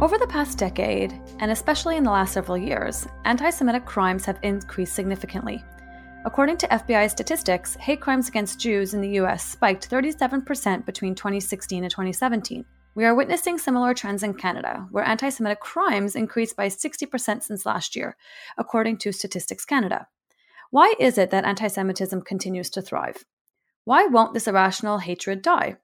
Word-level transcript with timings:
Over 0.00 0.16
the 0.16 0.28
past 0.28 0.58
decade, 0.58 1.12
and 1.40 1.50
especially 1.50 1.96
in 1.96 2.04
the 2.04 2.12
last 2.12 2.32
several 2.32 2.56
years, 2.56 3.08
anti 3.24 3.50
Semitic 3.50 3.84
crimes 3.84 4.24
have 4.26 4.38
increased 4.44 4.94
significantly. 4.94 5.64
According 6.24 6.58
to 6.58 6.68
FBI 6.68 7.10
statistics, 7.10 7.74
hate 7.74 8.00
crimes 8.00 8.28
against 8.28 8.60
Jews 8.60 8.94
in 8.94 9.00
the 9.00 9.18
US 9.18 9.44
spiked 9.44 9.90
37% 9.90 10.86
between 10.86 11.16
2016 11.16 11.82
and 11.82 11.90
2017. 11.90 12.64
We 12.94 13.06
are 13.06 13.14
witnessing 13.16 13.58
similar 13.58 13.92
trends 13.92 14.22
in 14.22 14.34
Canada, 14.34 14.86
where 14.92 15.02
anti 15.02 15.30
Semitic 15.30 15.58
crimes 15.58 16.14
increased 16.14 16.54
by 16.54 16.68
60% 16.68 17.42
since 17.42 17.66
last 17.66 17.96
year, 17.96 18.16
according 18.56 18.98
to 18.98 19.10
Statistics 19.10 19.64
Canada. 19.64 20.06
Why 20.70 20.94
is 21.00 21.18
it 21.18 21.30
that 21.30 21.44
anti 21.44 21.66
Semitism 21.66 22.22
continues 22.22 22.70
to 22.70 22.82
thrive? 22.82 23.24
Why 23.84 24.06
won't 24.06 24.32
this 24.32 24.46
irrational 24.46 24.98
hatred 24.98 25.42
die? 25.42 25.78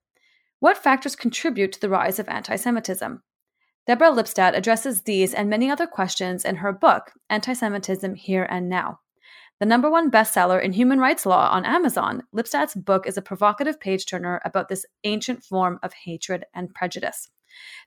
What 0.60 0.78
factors 0.78 1.16
contribute 1.16 1.72
to 1.72 1.80
the 1.80 1.90
rise 1.90 2.20
of 2.20 2.28
anti 2.28 2.54
Semitism? 2.54 3.20
Deborah 3.86 4.12
Lipstadt 4.12 4.56
addresses 4.56 5.02
these 5.02 5.34
and 5.34 5.50
many 5.50 5.70
other 5.70 5.86
questions 5.86 6.46
in 6.46 6.56
her 6.56 6.72
book, 6.72 7.12
Anti 7.28 7.52
Semitism 7.52 8.14
Here 8.14 8.46
and 8.48 8.70
Now. 8.70 9.00
The 9.60 9.66
number 9.66 9.90
one 9.90 10.10
bestseller 10.10 10.62
in 10.62 10.72
human 10.72 10.98
rights 10.98 11.26
law 11.26 11.50
on 11.50 11.66
Amazon, 11.66 12.22
Lipstadt's 12.34 12.74
book 12.74 13.06
is 13.06 13.18
a 13.18 13.22
provocative 13.22 13.78
page 13.78 14.06
turner 14.06 14.40
about 14.42 14.70
this 14.70 14.86
ancient 15.04 15.44
form 15.44 15.78
of 15.82 15.92
hatred 15.92 16.46
and 16.54 16.74
prejudice. 16.74 17.28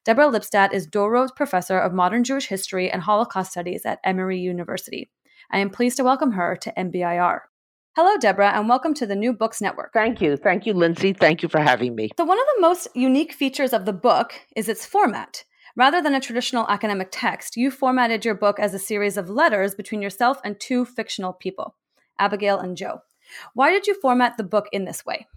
Deborah 0.05 0.29
Lipstadt 0.29 0.71
is 0.71 0.85
Dorot 0.85 1.35
Professor 1.35 1.79
of 1.79 1.93
Modern 1.93 2.23
Jewish 2.23 2.45
History 2.45 2.91
and 2.91 3.01
Holocaust 3.01 3.51
Studies 3.51 3.83
at 3.83 3.99
Emory 4.03 4.37
University. 4.37 5.09
I 5.51 5.57
am 5.57 5.71
pleased 5.71 5.97
to 5.97 6.03
welcome 6.03 6.33
her 6.33 6.55
to 6.57 6.73
MBIR. 6.77 7.39
Hello, 7.95 8.17
Deborah, 8.19 8.51
and 8.51 8.69
welcome 8.69 8.93
to 8.93 9.07
the 9.07 9.15
New 9.15 9.33
Books 9.33 9.61
Network. 9.61 9.93
Thank 9.93 10.21
you. 10.21 10.37
Thank 10.37 10.67
you, 10.67 10.75
Lindsay. 10.75 11.13
Thank 11.13 11.41
you 11.41 11.49
for 11.49 11.59
having 11.59 11.95
me. 11.95 12.11
So, 12.15 12.25
one 12.25 12.39
of 12.39 12.45
the 12.55 12.61
most 12.61 12.87
unique 12.93 13.33
features 13.33 13.73
of 13.73 13.85
the 13.85 13.93
book 13.93 14.33
is 14.55 14.69
its 14.69 14.85
format. 14.85 15.43
Rather 15.77 16.01
than 16.01 16.15
a 16.15 16.19
traditional 16.19 16.67
academic 16.69 17.09
text, 17.11 17.55
you 17.55 17.69
formatted 17.69 18.25
your 18.25 18.33
book 18.33 18.59
as 18.59 18.73
a 18.73 18.79
series 18.79 19.15
of 19.15 19.29
letters 19.29 19.75
between 19.75 20.01
yourself 20.01 20.39
and 20.43 20.59
two 20.59 20.83
fictional 20.83 21.33
people, 21.33 21.75
Abigail 22.17 22.57
and 22.57 22.75
Joe. 22.75 23.01
Why 23.53 23.69
did 23.69 23.85
you 23.85 23.93
format 23.93 24.37
the 24.37 24.43
book 24.43 24.65
in 24.71 24.85
this 24.85 25.05
way? 25.05 25.27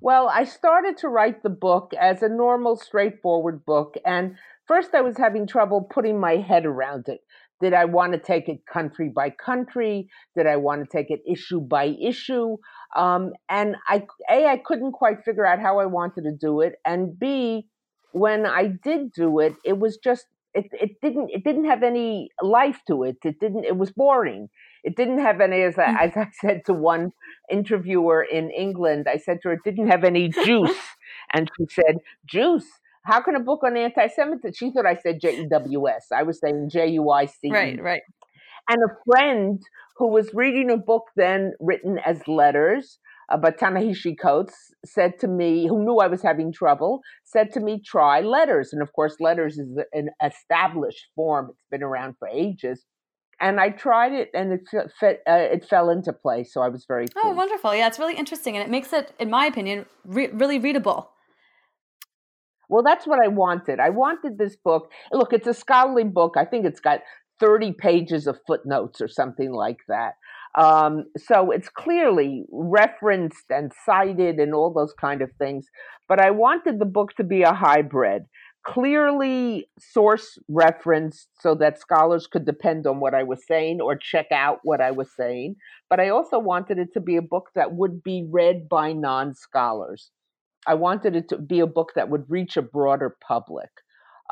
Well, 0.00 0.30
I 0.30 0.44
started 0.44 0.96
to 0.98 1.10
write 1.10 1.42
the 1.42 1.50
book 1.50 1.92
as 2.00 2.22
a 2.22 2.30
normal, 2.30 2.76
straightforward 2.76 3.66
book. 3.66 3.96
And 4.06 4.36
first, 4.66 4.94
I 4.94 5.02
was 5.02 5.18
having 5.18 5.46
trouble 5.46 5.82
putting 5.82 6.18
my 6.18 6.36
head 6.36 6.64
around 6.64 7.08
it. 7.08 7.20
Did 7.60 7.74
I 7.74 7.84
want 7.84 8.14
to 8.14 8.18
take 8.18 8.48
it 8.48 8.64
country 8.64 9.12
by 9.14 9.28
country? 9.28 10.08
Did 10.34 10.46
I 10.46 10.56
want 10.56 10.82
to 10.82 10.90
take 10.90 11.10
it 11.10 11.20
issue 11.30 11.60
by 11.60 11.94
issue? 12.02 12.56
Um, 12.96 13.32
and 13.50 13.76
I, 13.86 14.06
A, 14.30 14.46
I 14.46 14.62
couldn't 14.64 14.92
quite 14.92 15.24
figure 15.26 15.44
out 15.44 15.60
how 15.60 15.78
I 15.78 15.84
wanted 15.84 16.22
to 16.22 16.32
do 16.32 16.62
it. 16.62 16.76
And 16.86 17.18
B, 17.18 17.66
when 18.12 18.46
I 18.46 18.66
did 18.66 19.12
do 19.12 19.38
it, 19.40 19.54
it 19.64 19.78
was 19.78 19.96
just 19.96 20.26
it, 20.54 20.66
it 20.72 21.00
didn't 21.00 21.30
it 21.30 21.44
didn't 21.44 21.66
have 21.66 21.82
any 21.82 22.30
life 22.42 22.80
to 22.88 23.04
it. 23.04 23.18
It 23.24 23.38
didn't 23.40 23.64
it 23.64 23.76
was 23.76 23.90
boring. 23.90 24.48
It 24.82 24.96
didn't 24.96 25.18
have 25.18 25.40
any 25.40 25.62
as 25.62 25.78
I, 25.78 25.86
mm. 25.86 26.00
as 26.00 26.16
I 26.16 26.28
said 26.40 26.62
to 26.66 26.72
one 26.72 27.12
interviewer 27.50 28.22
in 28.22 28.50
England, 28.50 29.06
I 29.08 29.18
said 29.18 29.38
to 29.42 29.48
her, 29.48 29.54
it 29.54 29.60
didn't 29.64 29.88
have 29.88 30.04
any 30.04 30.28
juice. 30.28 30.76
and 31.32 31.50
she 31.56 31.66
said, 31.70 31.98
Juice? 32.26 32.66
How 33.04 33.20
can 33.20 33.34
a 33.34 33.40
book 33.40 33.62
on 33.64 33.76
anti 33.76 34.08
Semitism? 34.08 34.52
She 34.54 34.70
thought 34.72 34.86
I 34.86 34.94
said 34.94 35.20
J 35.20 35.42
E 35.42 35.46
W 35.48 35.88
S. 35.88 36.06
I 36.12 36.22
was 36.22 36.38
saying 36.40 36.68
J 36.70 36.88
U 36.88 37.10
I 37.10 37.26
C. 37.26 37.50
Right, 37.50 37.80
right. 37.80 38.02
And 38.68 38.78
a 38.82 39.10
friend 39.10 39.60
who 39.96 40.08
was 40.08 40.32
reading 40.34 40.70
a 40.70 40.76
book 40.76 41.04
then 41.16 41.52
written 41.60 41.98
as 41.98 42.26
letters 42.28 42.98
uh, 43.30 43.36
but 43.36 43.58
Ta-Nehisi 43.58 44.16
Coates 44.20 44.72
said 44.84 45.18
to 45.20 45.28
me, 45.28 45.66
who 45.68 45.84
knew 45.84 45.98
I 45.98 46.08
was 46.08 46.22
having 46.22 46.52
trouble, 46.52 47.00
said 47.24 47.52
to 47.52 47.60
me, 47.60 47.80
try 47.84 48.20
letters. 48.20 48.72
And 48.72 48.82
of 48.82 48.92
course, 48.92 49.16
letters 49.20 49.58
is 49.58 49.78
an 49.92 50.10
established 50.24 51.06
form, 51.14 51.48
it's 51.50 51.64
been 51.70 51.82
around 51.82 52.16
for 52.18 52.28
ages. 52.28 52.84
And 53.42 53.58
I 53.58 53.70
tried 53.70 54.12
it, 54.12 54.28
and 54.34 54.52
it 54.52 54.68
fit, 54.98 55.20
uh, 55.26 55.32
it 55.32 55.64
fell 55.64 55.88
into 55.88 56.12
place. 56.12 56.52
So 56.52 56.60
I 56.60 56.68
was 56.68 56.84
very. 56.86 57.04
Oh, 57.04 57.12
pleased. 57.12 57.24
Oh, 57.24 57.32
wonderful! 57.32 57.74
Yeah, 57.74 57.86
it's 57.86 57.98
really 57.98 58.16
interesting, 58.16 58.54
and 58.54 58.62
it 58.62 58.68
makes 58.68 58.92
it, 58.92 59.14
in 59.18 59.30
my 59.30 59.46
opinion, 59.46 59.86
re- 60.04 60.28
really 60.28 60.58
readable. 60.58 61.10
Well, 62.68 62.82
that's 62.82 63.06
what 63.06 63.18
I 63.24 63.28
wanted. 63.28 63.80
I 63.80 63.88
wanted 63.88 64.36
this 64.36 64.56
book. 64.56 64.90
Look, 65.10 65.32
it's 65.32 65.46
a 65.46 65.54
scholarly 65.54 66.04
book. 66.04 66.34
I 66.36 66.44
think 66.44 66.66
it's 66.66 66.80
got 66.80 67.00
30 67.40 67.72
pages 67.72 68.26
of 68.26 68.38
footnotes 68.46 69.00
or 69.00 69.08
something 69.08 69.52
like 69.52 69.78
that. 69.88 70.14
Um, 70.56 71.04
so 71.16 71.50
it's 71.50 71.68
clearly 71.68 72.44
referenced 72.50 73.44
and 73.50 73.72
cited 73.84 74.36
and 74.36 74.54
all 74.54 74.72
those 74.72 74.92
kind 74.92 75.22
of 75.22 75.30
things. 75.38 75.66
But 76.08 76.20
I 76.20 76.30
wanted 76.30 76.78
the 76.78 76.86
book 76.86 77.14
to 77.16 77.24
be 77.24 77.42
a 77.42 77.52
hybrid, 77.52 78.24
clearly 78.66 79.68
source 79.78 80.38
referenced 80.48 81.28
so 81.38 81.54
that 81.56 81.78
scholars 81.78 82.26
could 82.26 82.44
depend 82.44 82.86
on 82.86 82.98
what 82.98 83.14
I 83.14 83.22
was 83.22 83.46
saying 83.46 83.80
or 83.80 83.96
check 83.96 84.26
out 84.32 84.58
what 84.64 84.80
I 84.80 84.90
was 84.90 85.08
saying. 85.16 85.54
But 85.88 86.00
I 86.00 86.08
also 86.08 86.38
wanted 86.38 86.78
it 86.78 86.92
to 86.94 87.00
be 87.00 87.16
a 87.16 87.22
book 87.22 87.50
that 87.54 87.72
would 87.72 88.02
be 88.02 88.26
read 88.28 88.68
by 88.68 88.92
non 88.92 89.34
scholars. 89.34 90.10
I 90.66 90.74
wanted 90.74 91.16
it 91.16 91.28
to 91.30 91.38
be 91.38 91.60
a 91.60 91.66
book 91.66 91.92
that 91.94 92.10
would 92.10 92.28
reach 92.28 92.56
a 92.56 92.62
broader 92.62 93.16
public. 93.26 93.70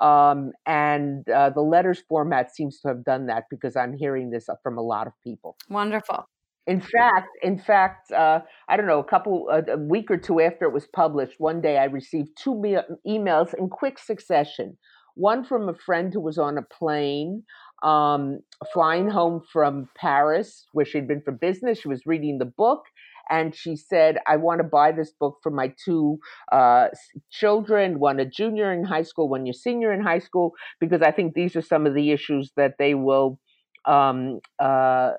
Um, 0.00 0.52
and 0.66 1.28
uh, 1.28 1.50
the 1.50 1.60
letters 1.60 2.02
format 2.08 2.54
seems 2.54 2.80
to 2.80 2.88
have 2.88 3.04
done 3.04 3.26
that 3.26 3.44
because 3.50 3.76
I'm 3.76 3.96
hearing 3.96 4.30
this 4.30 4.48
from 4.62 4.78
a 4.78 4.82
lot 4.82 5.06
of 5.06 5.12
people. 5.24 5.56
Wonderful. 5.68 6.28
In 6.68 6.80
fact, 6.82 7.28
in 7.42 7.58
fact, 7.58 8.12
uh, 8.12 8.40
I 8.68 8.76
don't 8.76 8.86
know, 8.86 8.98
a 8.98 9.04
couple, 9.04 9.48
a, 9.50 9.72
a, 9.72 9.76
week 9.78 10.10
or 10.10 10.18
two 10.18 10.38
after 10.38 10.66
it 10.66 10.72
was 10.72 10.86
published, 10.86 11.36
one 11.38 11.62
day 11.62 11.78
I 11.78 11.84
received 11.84 12.36
two 12.36 12.60
me- 12.60 12.76
emails 13.06 13.54
in 13.54 13.70
quick 13.70 13.98
succession. 13.98 14.76
One 15.14 15.44
from 15.44 15.70
a 15.70 15.74
friend 15.74 16.12
who 16.12 16.20
was 16.20 16.36
on 16.36 16.58
a 16.58 16.62
plane 16.62 17.42
um, 17.82 18.40
flying 18.72 19.08
home 19.08 19.42
from 19.50 19.88
Paris, 19.96 20.66
where 20.72 20.84
she'd 20.84 21.08
been 21.08 21.22
for 21.22 21.32
business. 21.32 21.80
She 21.80 21.88
was 21.88 22.06
reading 22.06 22.38
the 22.38 22.44
book, 22.44 22.82
and 23.30 23.54
she 23.54 23.76
said, 23.76 24.18
I 24.26 24.36
want 24.36 24.58
to 24.60 24.64
buy 24.64 24.92
this 24.92 25.12
book 25.12 25.38
for 25.42 25.50
my 25.50 25.72
two 25.84 26.18
uh, 26.52 26.88
children, 27.30 27.98
one 27.98 28.20
a 28.20 28.24
junior 28.24 28.72
in 28.72 28.84
high 28.84 29.02
school, 29.02 29.28
one 29.28 29.46
a 29.46 29.52
senior 29.52 29.92
in 29.92 30.00
high 30.02 30.18
school, 30.18 30.52
because 30.80 31.02
I 31.02 31.10
think 31.10 31.34
these 31.34 31.56
are 31.56 31.62
some 31.62 31.86
of 31.86 31.94
the 31.94 32.10
issues 32.10 32.52
that 32.56 32.74
they 32.78 32.94
will 32.94 33.38
um, 33.86 34.40
uh, 34.58 35.12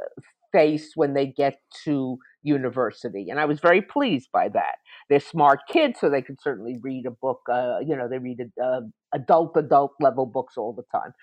face 0.52 0.92
when 0.96 1.14
they 1.14 1.28
get 1.28 1.60
to 1.86 2.18
university. 2.44 3.28
And 3.30 3.40
I 3.40 3.46
was 3.46 3.60
very 3.60 3.82
pleased 3.82 4.30
by 4.32 4.50
that. 4.50 4.76
They're 5.10 5.20
smart 5.20 5.60
kids, 5.70 6.00
so 6.00 6.10
they 6.10 6.22
can 6.22 6.38
certainly 6.42 6.78
read 6.82 7.06
a 7.06 7.12
book. 7.12 7.42
Uh, 7.52 7.80
you 7.86 7.96
know, 7.96 8.08
they 8.08 8.18
read 8.18 8.40
uh, 8.64 8.82
adult, 9.14 9.56
adult 9.58 9.92
level 10.00 10.26
books 10.26 10.56
all 10.58 10.74
the 10.74 10.84
time. 10.92 11.14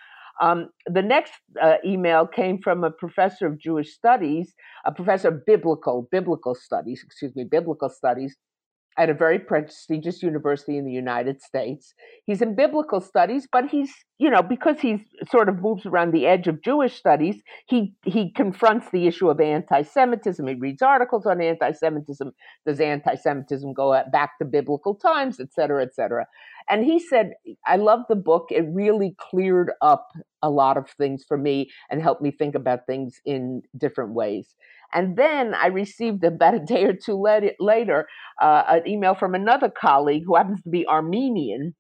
Um, 0.40 0.68
the 0.86 1.02
next 1.02 1.32
uh, 1.60 1.76
email 1.84 2.26
came 2.26 2.58
from 2.62 2.84
a 2.84 2.90
professor 2.90 3.46
of 3.46 3.58
Jewish 3.58 3.94
studies, 3.94 4.54
a 4.84 4.92
professor 4.92 5.28
of 5.28 5.46
biblical 5.46 6.08
biblical 6.10 6.54
studies, 6.54 7.02
excuse 7.04 7.34
me, 7.34 7.44
biblical 7.44 7.88
studies, 7.88 8.36
at 8.98 9.10
a 9.10 9.14
very 9.14 9.38
prestigious 9.38 10.22
university 10.22 10.78
in 10.78 10.86
the 10.86 10.92
United 10.92 11.42
States. 11.42 11.92
He's 12.24 12.40
in 12.40 12.54
biblical 12.54 13.02
studies, 13.02 13.46
but 13.50 13.66
he's, 13.68 13.92
you 14.18 14.30
know, 14.30 14.40
because 14.40 14.80
he's 14.80 15.00
sort 15.30 15.50
of 15.50 15.60
moves 15.60 15.84
around 15.84 16.12
the 16.12 16.26
edge 16.26 16.48
of 16.48 16.62
Jewish 16.62 16.94
studies, 16.94 17.42
he 17.66 17.94
he 18.04 18.32
confronts 18.32 18.88
the 18.90 19.06
issue 19.06 19.28
of 19.28 19.38
anti-Semitism. 19.38 20.46
He 20.46 20.54
reads 20.54 20.80
articles 20.80 21.26
on 21.26 21.42
anti-Semitism. 21.42 22.32
Does 22.66 22.80
anti-Semitism 22.80 23.74
go 23.74 24.00
back 24.10 24.38
to 24.38 24.46
biblical 24.46 24.94
times, 24.94 25.40
et 25.40 25.52
cetera, 25.52 25.82
et 25.82 25.94
cetera? 25.94 26.26
And 26.68 26.84
he 26.84 26.98
said, 26.98 27.32
I 27.66 27.76
love 27.76 28.00
the 28.08 28.16
book. 28.16 28.46
It 28.50 28.64
really 28.68 29.14
cleared 29.18 29.72
up 29.80 30.08
a 30.42 30.50
lot 30.50 30.76
of 30.76 30.90
things 30.90 31.24
for 31.26 31.38
me 31.38 31.70
and 31.90 32.02
helped 32.02 32.22
me 32.22 32.30
think 32.30 32.54
about 32.54 32.86
things 32.86 33.20
in 33.24 33.62
different 33.76 34.14
ways. 34.14 34.54
And 34.92 35.16
then 35.16 35.54
I 35.54 35.66
received 35.68 36.24
about 36.24 36.54
a 36.54 36.60
day 36.60 36.84
or 36.84 36.92
two 36.92 37.22
later 37.60 38.06
uh, 38.40 38.62
an 38.68 38.88
email 38.88 39.14
from 39.14 39.34
another 39.34 39.70
colleague 39.70 40.24
who 40.26 40.36
happens 40.36 40.62
to 40.62 40.70
be 40.70 40.86
Armenian 40.86 41.74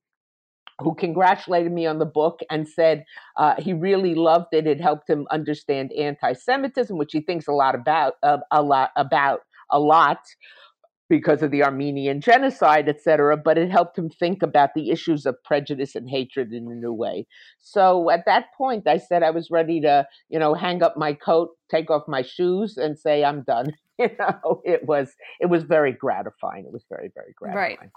who 0.80 0.94
congratulated 0.94 1.72
me 1.72 1.86
on 1.86 1.98
the 1.98 2.06
book 2.06 2.40
and 2.50 2.68
said 2.68 3.04
uh, 3.36 3.54
he 3.58 3.72
really 3.72 4.14
loved 4.14 4.48
it. 4.52 4.66
It 4.66 4.80
helped 4.80 5.08
him 5.08 5.26
understand 5.30 5.90
anti-Semitism, 5.98 6.96
which 6.98 7.12
he 7.12 7.20
thinks 7.20 7.48
a 7.48 7.52
lot 7.52 7.74
about, 7.74 8.14
uh, 8.22 8.38
a 8.50 8.62
lot 8.62 8.90
about 8.96 9.40
a 9.70 9.80
lot 9.80 10.18
because 11.08 11.42
of 11.42 11.50
the 11.50 11.62
Armenian 11.62 12.20
genocide, 12.20 12.88
et 12.88 13.00
cetera, 13.00 13.36
but 13.36 13.58
it 13.58 13.70
helped 13.70 13.96
him 13.96 14.10
think 14.10 14.42
about 14.42 14.70
the 14.74 14.90
issues 14.90 15.26
of 15.26 15.42
prejudice 15.44 15.94
and 15.94 16.08
hatred 16.10 16.52
in 16.52 16.70
a 16.70 16.74
new 16.74 16.92
way. 16.92 17.26
So 17.58 18.10
at 18.10 18.24
that 18.26 18.46
point, 18.56 18.86
I 18.86 18.98
said 18.98 19.22
I 19.22 19.30
was 19.30 19.50
ready 19.50 19.80
to, 19.82 20.06
you 20.28 20.38
know, 20.38 20.54
hang 20.54 20.82
up 20.82 20.96
my 20.96 21.12
coat, 21.12 21.50
take 21.70 21.90
off 21.90 22.02
my 22.08 22.22
shoes, 22.22 22.76
and 22.76 22.98
say 22.98 23.24
I'm 23.24 23.42
done. 23.42 23.72
You 23.98 24.10
know, 24.18 24.60
it 24.62 24.84
was 24.84 25.14
it 25.40 25.46
was 25.46 25.62
very 25.62 25.90
gratifying. 25.90 26.66
It 26.66 26.70
was 26.70 26.84
very 26.86 27.10
very 27.14 27.32
gratifying. 27.34 27.78
Right. 27.80 27.90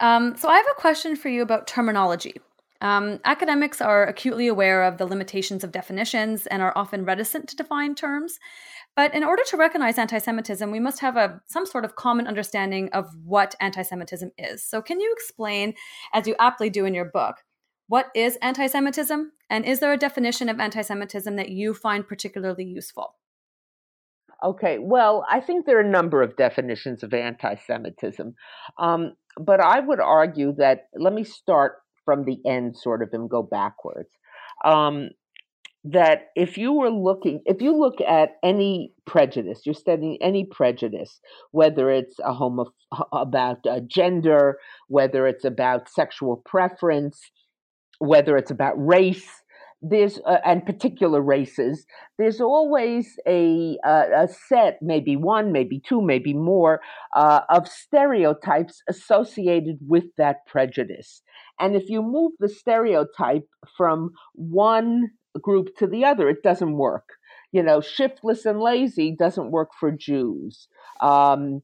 Um, 0.00 0.36
so 0.36 0.50
I 0.50 0.56
have 0.58 0.66
a 0.70 0.78
question 0.78 1.16
for 1.16 1.30
you 1.30 1.40
about 1.40 1.66
terminology. 1.66 2.34
Um, 2.80 3.20
academics 3.24 3.80
are 3.80 4.06
acutely 4.06 4.48
aware 4.48 4.84
of 4.84 4.98
the 4.98 5.06
limitations 5.06 5.64
of 5.64 5.72
definitions 5.72 6.46
and 6.46 6.62
are 6.62 6.76
often 6.76 7.04
reticent 7.04 7.48
to 7.48 7.56
define 7.56 7.94
terms. 7.94 8.38
But 8.94 9.14
in 9.14 9.24
order 9.24 9.42
to 9.48 9.56
recognize 9.56 9.98
anti 9.98 10.18
Semitism, 10.18 10.70
we 10.70 10.80
must 10.80 11.00
have 11.00 11.16
a, 11.16 11.40
some 11.46 11.66
sort 11.66 11.84
of 11.84 11.96
common 11.96 12.26
understanding 12.26 12.88
of 12.92 13.06
what 13.24 13.54
anti 13.60 13.82
Semitism 13.82 14.30
is. 14.38 14.64
So, 14.64 14.80
can 14.80 15.00
you 15.00 15.12
explain, 15.12 15.74
as 16.12 16.26
you 16.26 16.34
aptly 16.38 16.70
do 16.70 16.84
in 16.86 16.94
your 16.94 17.04
book, 17.04 17.36
What 17.88 18.06
is 18.14 18.36
anti 18.42 18.66
Semitism? 18.66 19.32
And 19.48 19.64
is 19.64 19.80
there 19.80 19.92
a 19.92 19.98
definition 19.98 20.48
of 20.48 20.58
anti 20.58 20.82
Semitism 20.82 21.36
that 21.36 21.50
you 21.50 21.74
find 21.74 22.08
particularly 22.08 22.64
useful? 22.64 23.14
Okay, 24.42 24.78
well, 24.78 25.24
I 25.30 25.40
think 25.40 25.64
there 25.64 25.78
are 25.78 25.86
a 25.86 25.90
number 25.90 26.22
of 26.22 26.36
definitions 26.36 27.02
of 27.02 27.14
anti 27.14 27.54
Semitism. 27.54 28.34
Um, 28.78 29.14
but 29.38 29.60
I 29.60 29.80
would 29.80 30.00
argue 30.00 30.54
that, 30.56 30.88
let 30.94 31.12
me 31.12 31.24
start 31.24 31.76
from 32.06 32.24
the 32.24 32.38
end 32.46 32.78
sort 32.78 33.02
of 33.02 33.10
and 33.12 33.28
go 33.28 33.42
backwards. 33.42 34.08
Um, 34.64 35.10
that 35.84 36.28
if 36.34 36.56
you 36.56 36.72
were 36.72 36.90
looking, 36.90 37.42
if 37.44 37.60
you 37.60 37.76
look 37.78 38.00
at 38.00 38.30
any 38.42 38.92
prejudice, 39.06 39.60
you're 39.64 39.74
studying 39.74 40.18
any 40.20 40.44
prejudice, 40.44 41.20
whether 41.50 41.90
it's 41.90 42.16
a 42.24 42.32
homo 42.32 42.66
about 43.12 43.58
uh, 43.70 43.80
gender, 43.86 44.58
whether 44.88 45.26
it's 45.26 45.44
about 45.44 45.88
sexual 45.88 46.42
preference, 46.44 47.20
whether 47.98 48.36
it's 48.36 48.50
about 48.50 48.74
race, 48.76 49.28
there's 49.82 50.18
uh, 50.26 50.38
and 50.44 50.64
particular 50.64 51.20
races 51.20 51.86
there's 52.18 52.40
always 52.40 53.18
a 53.28 53.76
a 53.84 54.26
set 54.48 54.78
maybe 54.80 55.16
one 55.16 55.52
maybe 55.52 55.80
two 55.86 56.00
maybe 56.00 56.32
more 56.32 56.80
uh, 57.14 57.40
of 57.50 57.68
stereotypes 57.68 58.82
associated 58.88 59.78
with 59.86 60.04
that 60.16 60.46
prejudice 60.46 61.22
and 61.58 61.74
if 61.74 61.88
you 61.88 62.02
move 62.02 62.32
the 62.38 62.48
stereotype 62.48 63.48
from 63.76 64.10
one 64.34 65.10
group 65.40 65.76
to 65.76 65.86
the 65.86 66.04
other 66.04 66.28
it 66.28 66.42
doesn't 66.42 66.76
work 66.76 67.10
you 67.52 67.62
know 67.62 67.80
shiftless 67.80 68.46
and 68.46 68.60
lazy 68.60 69.14
doesn't 69.14 69.50
work 69.50 69.70
for 69.78 69.90
jews 69.90 70.68
um, 71.00 71.62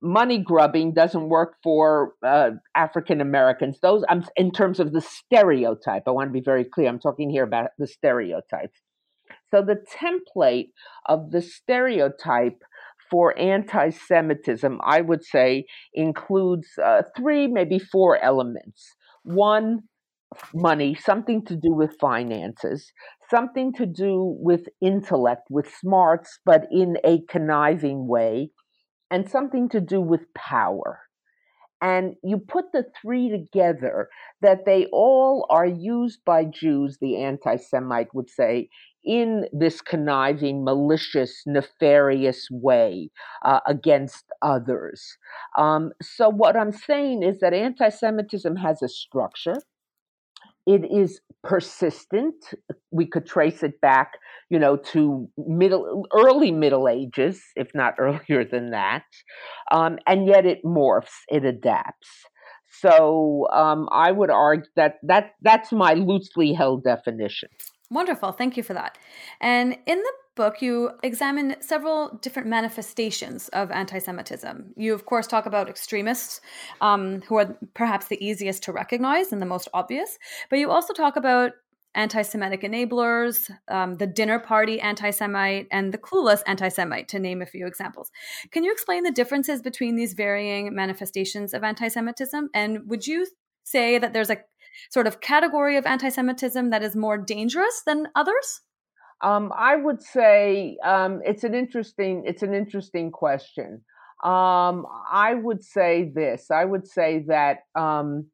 money 0.00 0.38
grubbing 0.38 0.92
doesn't 0.92 1.28
work 1.28 1.56
for 1.62 2.14
uh, 2.22 2.50
African 2.74 3.20
Americans. 3.20 3.78
Those, 3.80 4.04
I'm 4.08 4.24
in 4.36 4.50
terms 4.50 4.80
of 4.80 4.92
the 4.92 5.00
stereotype. 5.00 6.04
I 6.06 6.10
want 6.10 6.28
to 6.28 6.32
be 6.32 6.44
very 6.44 6.64
clear. 6.64 6.88
I'm 6.88 6.98
talking 6.98 7.30
here 7.30 7.44
about 7.44 7.70
the 7.78 7.86
stereotypes. 7.86 8.80
So 9.50 9.62
the 9.62 9.84
template 10.00 10.70
of 11.06 11.30
the 11.30 11.42
stereotype 11.42 12.62
for 13.10 13.38
anti-Semitism, 13.38 14.80
I 14.82 15.02
would 15.02 15.22
say, 15.22 15.66
includes 15.92 16.66
uh, 16.82 17.02
three, 17.16 17.46
maybe 17.46 17.78
four 17.78 18.22
elements. 18.22 18.94
One, 19.24 19.88
money, 20.54 20.94
something 20.94 21.44
to 21.46 21.56
do 21.56 21.72
with 21.72 21.98
finances, 22.00 22.92
something 23.30 23.72
to 23.74 23.86
do 23.86 24.36
with 24.40 24.68
intellect, 24.80 25.42
with 25.50 25.72
smarts, 25.74 26.38
but 26.44 26.66
in 26.70 26.98
a 27.04 27.22
conniving 27.28 28.06
way 28.08 28.50
and 29.10 29.30
something 29.30 29.68
to 29.70 29.80
do 29.80 30.00
with 30.00 30.32
power. 30.34 31.02
And 31.82 32.14
you 32.22 32.38
put 32.38 32.66
the 32.72 32.86
three 33.00 33.28
together 33.28 34.08
that 34.40 34.64
they 34.64 34.86
all 34.92 35.46
are 35.50 35.66
used 35.66 36.20
by 36.24 36.44
Jews, 36.44 36.98
the 37.00 37.16
anti 37.16 37.56
Semite 37.56 38.14
would 38.14 38.30
say, 38.30 38.68
in 39.04 39.46
this 39.52 39.80
conniving, 39.80 40.64
malicious, 40.64 41.42
nefarious 41.44 42.46
way 42.52 43.10
uh, 43.44 43.58
against 43.66 44.24
others. 44.42 45.18
Um, 45.58 45.90
so, 46.00 46.28
what 46.28 46.56
I'm 46.56 46.72
saying 46.72 47.24
is 47.24 47.40
that 47.40 47.52
anti 47.52 47.88
Semitism 47.88 48.56
has 48.56 48.80
a 48.80 48.88
structure, 48.88 49.56
it 50.66 50.84
is 50.84 51.20
persistent. 51.42 52.34
We 52.90 53.06
could 53.06 53.26
trace 53.26 53.62
it 53.62 53.80
back, 53.80 54.12
you 54.48 54.58
know, 54.58 54.76
to 54.92 55.28
middle, 55.36 56.06
early 56.14 56.52
Middle 56.52 56.88
Ages, 56.88 57.42
if 57.56 57.70
not 57.74 57.94
earlier 57.98 58.44
than 58.44 58.70
that, 58.70 59.04
um, 59.70 59.98
and 60.06 60.26
yet 60.26 60.46
it 60.46 60.64
morphs, 60.64 61.12
it 61.28 61.44
adapts. 61.44 62.08
So 62.80 63.46
um, 63.52 63.88
I 63.92 64.12
would 64.12 64.30
argue 64.30 64.64
that 64.76 64.94
that 65.02 65.32
that's 65.42 65.72
my 65.72 65.92
loosely 65.94 66.52
held 66.54 66.84
definition. 66.84 67.50
Wonderful. 67.92 68.32
Thank 68.32 68.56
you 68.56 68.62
for 68.62 68.72
that. 68.72 68.96
And 69.40 69.76
in 69.86 69.98
the 69.98 70.12
book, 70.34 70.62
you 70.62 70.92
examine 71.02 71.56
several 71.60 72.18
different 72.22 72.48
manifestations 72.48 73.48
of 73.48 73.70
anti 73.70 73.98
Semitism. 73.98 74.72
You, 74.76 74.94
of 74.94 75.04
course, 75.04 75.26
talk 75.26 75.44
about 75.44 75.68
extremists, 75.68 76.40
um, 76.80 77.20
who 77.28 77.36
are 77.36 77.54
perhaps 77.74 78.08
the 78.08 78.24
easiest 78.24 78.62
to 78.62 78.72
recognize 78.72 79.30
and 79.30 79.42
the 79.42 79.46
most 79.46 79.68
obvious, 79.74 80.18
but 80.48 80.58
you 80.58 80.70
also 80.70 80.94
talk 80.94 81.16
about 81.16 81.52
anti 81.94 82.22
Semitic 82.22 82.62
enablers, 82.62 83.50
um, 83.68 83.96
the 83.96 84.06
dinner 84.06 84.38
party 84.38 84.80
anti 84.80 85.10
Semite, 85.10 85.68
and 85.70 85.92
the 85.92 85.98
clueless 85.98 86.40
anti 86.46 86.70
Semite, 86.70 87.08
to 87.08 87.18
name 87.18 87.42
a 87.42 87.46
few 87.46 87.66
examples. 87.66 88.10
Can 88.52 88.64
you 88.64 88.72
explain 88.72 89.02
the 89.02 89.10
differences 89.10 89.60
between 89.60 89.96
these 89.96 90.14
varying 90.14 90.74
manifestations 90.74 91.52
of 91.52 91.62
anti 91.62 91.88
Semitism? 91.88 92.48
And 92.54 92.88
would 92.88 93.06
you 93.06 93.26
say 93.64 93.98
that 93.98 94.14
there's 94.14 94.30
a 94.30 94.38
sort 94.90 95.06
of 95.06 95.20
category 95.20 95.76
of 95.76 95.86
anti 95.86 96.08
Semitism 96.08 96.70
that 96.70 96.82
is 96.82 96.96
more 96.96 97.18
dangerous 97.18 97.82
than 97.86 98.08
others? 98.14 98.60
Um, 99.22 99.52
I 99.56 99.76
would 99.76 100.02
say 100.02 100.76
um, 100.84 101.20
it's 101.24 101.44
an 101.44 101.54
interesting 101.54 102.24
it's 102.26 102.42
an 102.42 102.54
interesting 102.54 103.10
question. 103.10 103.82
Um, 104.24 104.86
I 105.10 105.34
would 105.34 105.64
say 105.64 106.10
this. 106.14 106.50
I 106.50 106.64
would 106.64 106.86
say 106.86 107.24
that 107.28 107.58
um, 107.74 108.26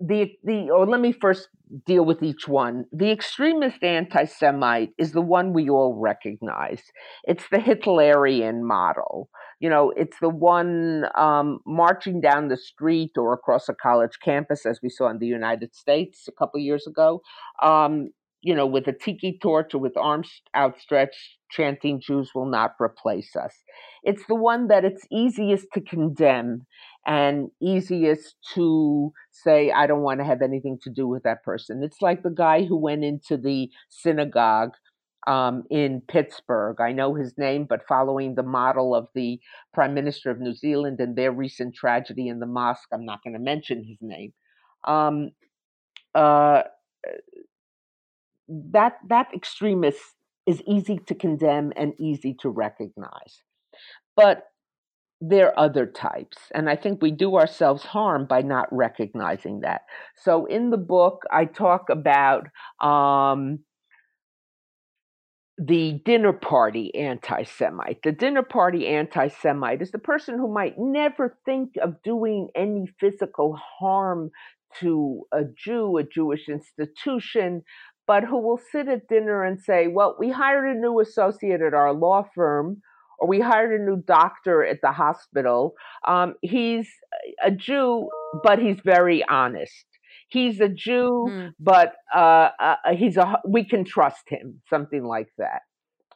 the 0.00 0.32
the 0.42 0.70
or 0.70 0.86
let 0.86 1.00
me 1.00 1.12
first 1.12 1.48
deal 1.86 2.04
with 2.04 2.22
each 2.22 2.46
one. 2.46 2.84
The 2.92 3.10
extremist 3.10 3.82
anti-Semite 3.82 4.90
is 4.98 5.12
the 5.12 5.20
one 5.20 5.52
we 5.52 5.68
all 5.68 5.98
recognize. 6.00 6.82
It's 7.24 7.44
the 7.50 7.58
Hitlerian 7.58 8.62
model. 8.62 9.28
You 9.60 9.70
know, 9.70 9.92
it's 9.96 10.18
the 10.20 10.28
one 10.28 11.04
um, 11.16 11.60
marching 11.66 12.20
down 12.20 12.48
the 12.48 12.56
street 12.56 13.12
or 13.16 13.32
across 13.32 13.68
a 13.68 13.74
college 13.74 14.18
campus, 14.22 14.66
as 14.66 14.80
we 14.82 14.88
saw 14.88 15.08
in 15.08 15.18
the 15.18 15.26
United 15.26 15.74
States 15.74 16.26
a 16.28 16.32
couple 16.32 16.60
years 16.60 16.86
ago. 16.86 17.22
Um, 17.62 18.10
you 18.42 18.56
know, 18.56 18.66
with 18.66 18.88
a 18.88 18.92
tiki 18.92 19.38
torch 19.40 19.72
or 19.72 19.78
with 19.78 19.96
arms 19.96 20.42
outstretched, 20.56 21.38
chanting, 21.50 22.00
Jews 22.00 22.32
will 22.34 22.50
not 22.50 22.72
replace 22.80 23.36
us. 23.36 23.54
It's 24.02 24.26
the 24.26 24.34
one 24.34 24.66
that 24.66 24.84
it's 24.84 25.06
easiest 25.12 25.66
to 25.74 25.80
condemn 25.80 26.66
and 27.06 27.50
easiest 27.60 28.36
to 28.54 29.12
say, 29.30 29.70
I 29.70 29.86
don't 29.86 30.02
want 30.02 30.20
to 30.20 30.26
have 30.26 30.42
anything 30.42 30.78
to 30.82 30.90
do 30.90 31.08
with 31.08 31.24
that 31.24 31.42
person. 31.42 31.82
It's 31.82 32.00
like 32.00 32.22
the 32.22 32.30
guy 32.30 32.64
who 32.64 32.76
went 32.76 33.04
into 33.04 33.36
the 33.36 33.70
synagogue 33.88 34.72
um, 35.26 35.64
in 35.70 36.02
Pittsburgh. 36.06 36.80
I 36.80 36.92
know 36.92 37.14
his 37.14 37.34
name, 37.36 37.66
but 37.68 37.86
following 37.86 38.34
the 38.34 38.42
model 38.42 38.94
of 38.94 39.08
the 39.14 39.40
Prime 39.72 39.94
Minister 39.94 40.30
of 40.30 40.40
New 40.40 40.54
Zealand 40.54 41.00
and 41.00 41.16
their 41.16 41.32
recent 41.32 41.74
tragedy 41.74 42.28
in 42.28 42.40
the 42.40 42.46
mosque, 42.46 42.88
I'm 42.92 43.04
not 43.04 43.22
going 43.22 43.34
to 43.34 43.40
mention 43.40 43.84
his 43.84 43.98
name. 44.00 44.32
Um, 44.84 45.30
uh, 46.14 46.62
that 48.48 48.94
that 49.08 49.28
extremist 49.34 50.00
is 50.46 50.60
easy 50.66 50.98
to 51.06 51.14
condemn 51.14 51.72
and 51.76 51.94
easy 51.98 52.34
to 52.40 52.50
recognize. 52.50 53.42
But 54.16 54.44
there 55.24 55.46
are 55.48 55.66
other 55.66 55.86
types. 55.86 56.36
And 56.52 56.68
I 56.68 56.74
think 56.74 57.00
we 57.00 57.12
do 57.12 57.36
ourselves 57.36 57.84
harm 57.84 58.26
by 58.26 58.42
not 58.42 58.66
recognizing 58.72 59.60
that. 59.60 59.82
So 60.16 60.46
in 60.46 60.70
the 60.70 60.76
book, 60.76 61.22
I 61.30 61.44
talk 61.44 61.90
about 61.90 62.48
um, 62.80 63.60
the 65.56 66.00
dinner 66.04 66.32
party 66.32 66.92
anti 66.96 67.44
Semite. 67.44 68.02
The 68.02 68.10
dinner 68.10 68.42
party 68.42 68.88
anti 68.88 69.28
Semite 69.28 69.80
is 69.80 69.92
the 69.92 69.98
person 69.98 70.38
who 70.38 70.52
might 70.52 70.74
never 70.76 71.38
think 71.44 71.74
of 71.80 72.02
doing 72.02 72.48
any 72.56 72.86
physical 72.98 73.56
harm 73.78 74.30
to 74.80 75.22
a 75.30 75.42
Jew, 75.56 75.98
a 75.98 76.02
Jewish 76.02 76.48
institution, 76.48 77.62
but 78.08 78.24
who 78.24 78.38
will 78.38 78.58
sit 78.72 78.88
at 78.88 79.06
dinner 79.06 79.44
and 79.44 79.60
say, 79.62 79.86
Well, 79.86 80.16
we 80.18 80.30
hired 80.32 80.76
a 80.76 80.80
new 80.80 80.98
associate 80.98 81.60
at 81.60 81.74
our 81.74 81.92
law 81.92 82.24
firm 82.34 82.82
or 83.18 83.28
we 83.28 83.40
hired 83.40 83.80
a 83.80 83.84
new 83.84 84.02
doctor 84.06 84.64
at 84.64 84.78
the 84.82 84.92
hospital. 84.92 85.74
Um, 86.06 86.34
he's 86.42 86.88
a 87.44 87.50
Jew, 87.50 88.08
but 88.42 88.58
he's 88.58 88.78
very 88.84 89.24
honest. 89.28 89.86
He's 90.28 90.60
a 90.60 90.68
Jew, 90.68 91.26
mm. 91.28 91.50
but 91.60 91.92
uh, 92.14 92.48
uh, 92.58 92.76
he's 92.96 93.16
a 93.16 93.38
we 93.46 93.64
can 93.64 93.84
trust 93.84 94.28
him. 94.28 94.62
Something 94.68 95.04
like 95.04 95.28
that. 95.38 95.62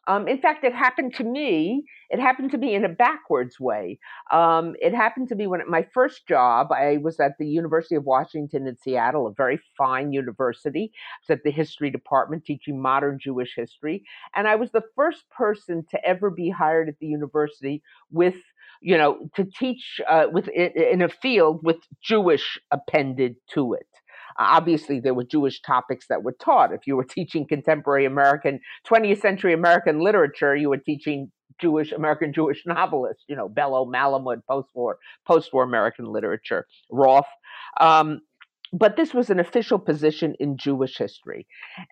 Um, 0.06 0.28
in 0.28 0.40
fact, 0.40 0.64
it 0.64 0.74
happened 0.74 1.14
to 1.16 1.24
me. 1.24 1.84
It 2.10 2.20
happened 2.20 2.52
to 2.52 2.58
me 2.58 2.74
in 2.74 2.84
a 2.84 2.88
backwards 2.88 3.58
way. 3.58 3.98
Um, 4.30 4.74
it 4.80 4.94
happened 4.94 5.28
to 5.28 5.34
me 5.34 5.46
when 5.46 5.60
my 5.68 5.86
first 5.92 6.26
job, 6.28 6.70
I 6.72 6.98
was 6.98 7.18
at 7.18 7.32
the 7.38 7.46
University 7.46 7.96
of 7.96 8.04
Washington 8.04 8.66
in 8.66 8.76
Seattle, 8.76 9.26
a 9.26 9.32
very 9.32 9.60
fine 9.76 10.12
university. 10.12 10.92
I 10.94 11.18
was 11.22 11.38
at 11.38 11.44
the 11.44 11.50
history 11.50 11.90
department 11.90 12.44
teaching 12.44 12.80
modern 12.80 13.18
Jewish 13.20 13.54
history. 13.56 14.04
And 14.34 14.46
I 14.46 14.56
was 14.56 14.70
the 14.70 14.84
first 14.94 15.28
person 15.30 15.84
to 15.90 16.04
ever 16.04 16.30
be 16.30 16.50
hired 16.50 16.88
at 16.88 16.98
the 17.00 17.06
university 17.06 17.82
with 18.10 18.36
you 18.82 18.98
know, 18.98 19.30
to 19.34 19.44
teach 19.44 20.00
uh, 20.08 20.26
with 20.30 20.48
in 20.48 21.00
a 21.00 21.08
field 21.08 21.60
with 21.62 21.78
Jewish 22.02 22.58
appended 22.70 23.36
to 23.54 23.72
it 23.72 23.86
obviously 24.38 25.00
there 25.00 25.14
were 25.14 25.24
Jewish 25.24 25.60
topics 25.62 26.06
that 26.08 26.22
were 26.22 26.36
taught. 26.40 26.72
If 26.72 26.86
you 26.86 26.96
were 26.96 27.04
teaching 27.08 27.46
contemporary 27.46 28.04
American, 28.04 28.60
20th 28.88 29.20
century 29.20 29.52
American 29.52 30.00
literature, 30.00 30.54
you 30.54 30.68
were 30.68 30.78
teaching 30.78 31.30
Jewish 31.60 31.92
American 31.92 32.32
Jewish 32.32 32.62
novelists, 32.66 33.24
you 33.28 33.36
know, 33.36 33.48
Bellow, 33.48 33.86
Malamud, 33.86 34.42
post-war 34.48 34.98
post-war 35.26 35.62
American 35.62 36.06
literature, 36.06 36.66
Roth. 36.90 37.26
Um, 37.80 38.20
but 38.72 38.96
this 38.96 39.14
was 39.14 39.30
an 39.30 39.40
official 39.40 39.78
position 39.78 40.34
in 40.40 40.56
Jewish 40.56 40.98
history. 40.98 41.46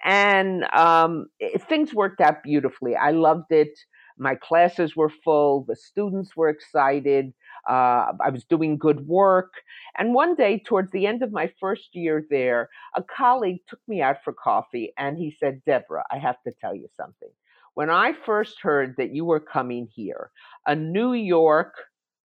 And 0.04 0.64
um, 0.74 1.26
it, 1.38 1.62
things 1.62 1.94
worked 1.94 2.20
out 2.20 2.42
beautifully. 2.42 2.96
I 2.96 3.12
loved 3.12 3.50
it. 3.50 3.70
My 4.18 4.34
classes 4.34 4.94
were 4.94 5.10
full, 5.24 5.64
the 5.66 5.76
students 5.76 6.36
were 6.36 6.48
excited. 6.48 7.32
Uh, 7.68 8.12
I 8.25 8.30
was 8.30 8.44
doing 8.44 8.78
good 8.78 9.06
work. 9.06 9.52
And 9.99 10.14
one 10.14 10.35
day, 10.35 10.62
towards 10.64 10.90
the 10.92 11.06
end 11.06 11.23
of 11.23 11.33
my 11.33 11.52
first 11.61 11.94
year 11.94 12.25
there, 12.30 12.68
a 12.94 13.02
colleague 13.02 13.61
took 13.68 13.80
me 13.88 14.02
out 14.02 14.18
for 14.25 14.33
coffee 14.33 14.92
and 14.99 15.18
he 15.18 15.37
said, 15.38 15.62
Deborah, 15.64 16.04
I 16.11 16.18
have 16.18 16.42
to 16.47 16.52
tell 16.61 16.75
you 16.75 16.88
something. 16.97 17.30
When 17.75 17.90
I 17.90 18.12
first 18.25 18.61
heard 18.62 18.94
that 18.99 19.14
you 19.14 19.25
were 19.25 19.40
coming 19.40 19.88
here, 19.92 20.30
a 20.66 20.76
New 20.76 21.12
York 21.12 21.75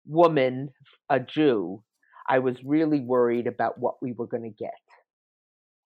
woman, 0.05 0.69
a 1.09 1.19
Jew, 1.19 1.83
I 2.27 2.39
was 2.39 2.63
really 2.63 2.99
worried 2.99 3.47
about 3.47 3.79
what 3.79 4.01
we 4.01 4.11
were 4.11 4.27
going 4.27 4.43
to 4.43 4.49
get. 4.49 4.73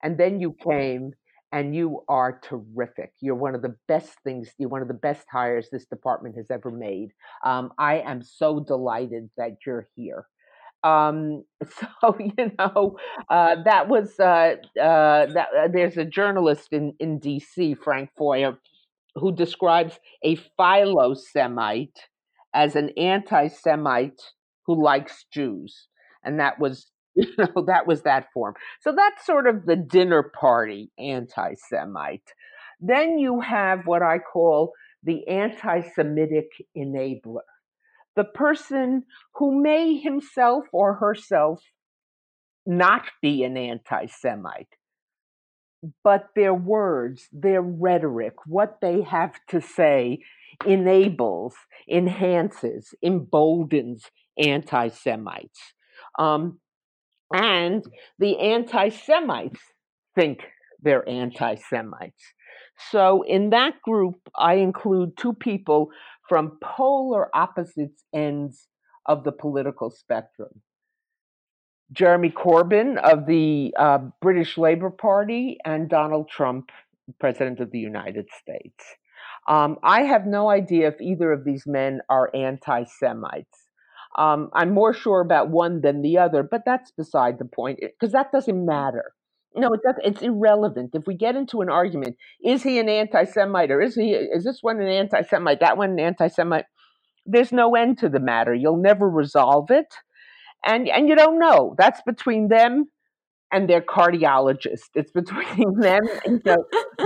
And 0.02 0.18
then 0.18 0.40
you 0.40 0.54
came 0.62 1.14
and 1.56 1.74
you 1.74 2.02
are 2.06 2.38
terrific. 2.44 3.14
You're 3.22 3.34
one 3.34 3.54
of 3.54 3.62
the 3.62 3.74
best 3.88 4.10
things, 4.24 4.50
you're 4.58 4.68
one 4.68 4.82
of 4.82 4.88
the 4.88 4.94
best 5.08 5.26
hires 5.32 5.68
this 5.72 5.86
department 5.86 6.36
has 6.36 6.50
ever 6.50 6.70
made. 6.70 7.12
Um, 7.46 7.72
I 7.78 8.00
am 8.00 8.20
so 8.20 8.60
delighted 8.60 9.30
that 9.38 9.52
you're 9.64 9.88
here. 9.96 10.26
Um, 10.84 11.44
so 11.80 12.14
you 12.20 12.52
know 12.58 12.98
uh, 13.30 13.56
that 13.64 13.88
was 13.88 14.20
uh, 14.20 14.56
uh, 14.78 15.26
that. 15.32 15.48
Uh, 15.58 15.68
there's 15.72 15.96
a 15.96 16.04
journalist 16.04 16.68
in 16.72 16.92
in 17.00 17.18
D.C., 17.20 17.74
Frank 17.82 18.10
Foer, 18.18 18.58
who 19.14 19.34
describes 19.34 19.98
a 20.22 20.36
philo-Semite 20.58 22.00
as 22.52 22.76
an 22.76 22.90
anti-Semite 22.98 24.20
who 24.66 24.82
likes 24.82 25.24
Jews 25.32 25.88
and 26.26 26.40
that 26.40 26.58
was 26.58 26.90
you 27.26 27.32
know 27.38 27.64
that 27.66 27.86
was 27.86 28.02
that 28.02 28.32
form. 28.32 28.54
So 28.80 28.92
that's 28.94 29.24
sort 29.26 29.46
of 29.46 29.66
the 29.66 29.76
dinner 29.76 30.22
party 30.22 30.90
anti-semite. 30.98 32.32
Then 32.80 33.18
you 33.18 33.40
have 33.40 33.86
what 33.86 34.02
i 34.02 34.18
call 34.18 34.72
the 35.02 35.26
anti-semitic 35.28 36.50
enabler. 36.76 37.40
The 38.16 38.24
person 38.24 39.04
who 39.34 39.62
may 39.62 39.96
himself 39.96 40.66
or 40.72 40.94
herself 40.94 41.62
not 42.66 43.04
be 43.22 43.44
an 43.44 43.56
anti-semite 43.56 44.68
but 46.02 46.28
their 46.34 46.54
words 46.54 47.28
their 47.32 47.62
rhetoric 47.62 48.34
what 48.46 48.78
they 48.80 49.02
have 49.02 49.34
to 49.48 49.60
say 49.60 50.18
enables 50.66 51.54
enhances 51.88 52.94
emboldens 53.02 54.10
anti-semites. 54.38 55.74
Um, 56.18 56.58
and 57.32 57.84
the 58.18 58.38
anti 58.38 58.88
Semites 58.90 59.60
think 60.14 60.40
they're 60.82 61.08
anti 61.08 61.56
Semites. 61.56 62.22
So 62.90 63.22
in 63.22 63.50
that 63.50 63.80
group, 63.82 64.16
I 64.36 64.54
include 64.54 65.16
two 65.16 65.32
people 65.32 65.90
from 66.28 66.58
polar 66.62 67.34
opposite 67.34 67.92
ends 68.14 68.68
of 69.06 69.24
the 69.24 69.32
political 69.32 69.90
spectrum. 69.90 70.62
Jeremy 71.92 72.30
Corbyn 72.30 72.98
of 72.98 73.26
the 73.26 73.72
uh, 73.78 73.98
British 74.20 74.58
Labour 74.58 74.90
Party 74.90 75.58
and 75.64 75.88
Donald 75.88 76.28
Trump, 76.28 76.70
President 77.20 77.60
of 77.60 77.70
the 77.70 77.78
United 77.78 78.26
States. 78.40 78.84
Um, 79.48 79.78
I 79.84 80.02
have 80.02 80.26
no 80.26 80.50
idea 80.50 80.88
if 80.88 81.00
either 81.00 81.30
of 81.32 81.44
these 81.44 81.64
men 81.66 82.00
are 82.08 82.30
anti 82.34 82.84
Semites. 82.84 83.65
Um, 84.16 84.50
I'm 84.54 84.72
more 84.72 84.94
sure 84.94 85.20
about 85.20 85.50
one 85.50 85.80
than 85.80 86.02
the 86.02 86.18
other, 86.18 86.42
but 86.42 86.62
that's 86.64 86.90
beside 86.90 87.38
the 87.38 87.44
point 87.44 87.80
because 87.80 88.12
that 88.12 88.32
doesn't 88.32 88.64
matter. 88.64 89.12
No, 89.54 89.72
it 89.72 89.80
does. 89.82 89.94
It's 90.04 90.22
irrelevant. 90.22 90.90
If 90.94 91.06
we 91.06 91.14
get 91.14 91.34
into 91.34 91.62
an 91.62 91.70
argument, 91.70 92.16
is 92.44 92.62
he 92.62 92.78
an 92.78 92.88
anti-Semite 92.90 93.70
or 93.70 93.80
is 93.80 93.94
he? 93.94 94.10
Is 94.10 94.44
this 94.44 94.58
one 94.62 94.80
an 94.80 94.88
anti-Semite? 94.88 95.60
That 95.60 95.78
one 95.78 95.90
an 95.92 96.00
anti-Semite? 96.00 96.66
There's 97.24 97.52
no 97.52 97.74
end 97.74 97.98
to 97.98 98.08
the 98.08 98.20
matter. 98.20 98.54
You'll 98.54 98.76
never 98.76 99.08
resolve 99.08 99.70
it, 99.70 99.94
and 100.64 100.88
and 100.88 101.08
you 101.08 101.16
don't 101.16 101.38
know. 101.38 101.74
That's 101.78 102.02
between 102.02 102.48
them 102.48 102.86
and 103.50 103.68
their 103.68 103.80
cardiologist. 103.80 104.90
It's 104.94 105.10
between 105.10 105.74
them 105.80 106.02
and 106.24 106.42
so 106.44 106.56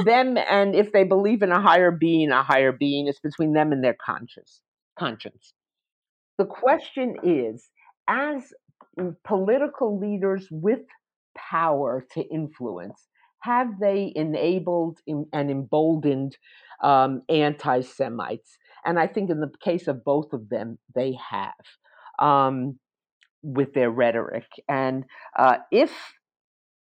them 0.04 0.36
and 0.36 0.74
if 0.74 0.92
they 0.92 1.04
believe 1.04 1.42
in 1.42 1.52
a 1.52 1.60
higher 1.60 1.90
being, 1.90 2.30
a 2.30 2.42
higher 2.42 2.72
being. 2.72 3.06
It's 3.06 3.20
between 3.20 3.52
them 3.52 3.72
and 3.72 3.82
their 3.84 3.96
conscience. 4.04 4.60
Conscience. 4.98 5.52
The 6.40 6.46
question 6.46 7.16
is 7.22 7.68
as 8.08 8.54
political 9.26 9.98
leaders 9.98 10.48
with 10.50 10.80
power 11.36 12.06
to 12.12 12.22
influence, 12.32 13.08
have 13.40 13.78
they 13.78 14.10
enabled 14.16 15.00
and 15.06 15.50
emboldened 15.50 16.38
um, 16.82 17.20
anti 17.28 17.82
Semites? 17.82 18.56
And 18.86 18.98
I 18.98 19.06
think 19.06 19.28
in 19.28 19.40
the 19.40 19.52
case 19.62 19.86
of 19.86 20.02
both 20.02 20.32
of 20.32 20.48
them, 20.48 20.78
they 20.94 21.18
have 21.30 21.52
um, 22.18 22.78
with 23.42 23.74
their 23.74 23.90
rhetoric. 23.90 24.48
And 24.66 25.04
uh, 25.38 25.58
if 25.70 25.92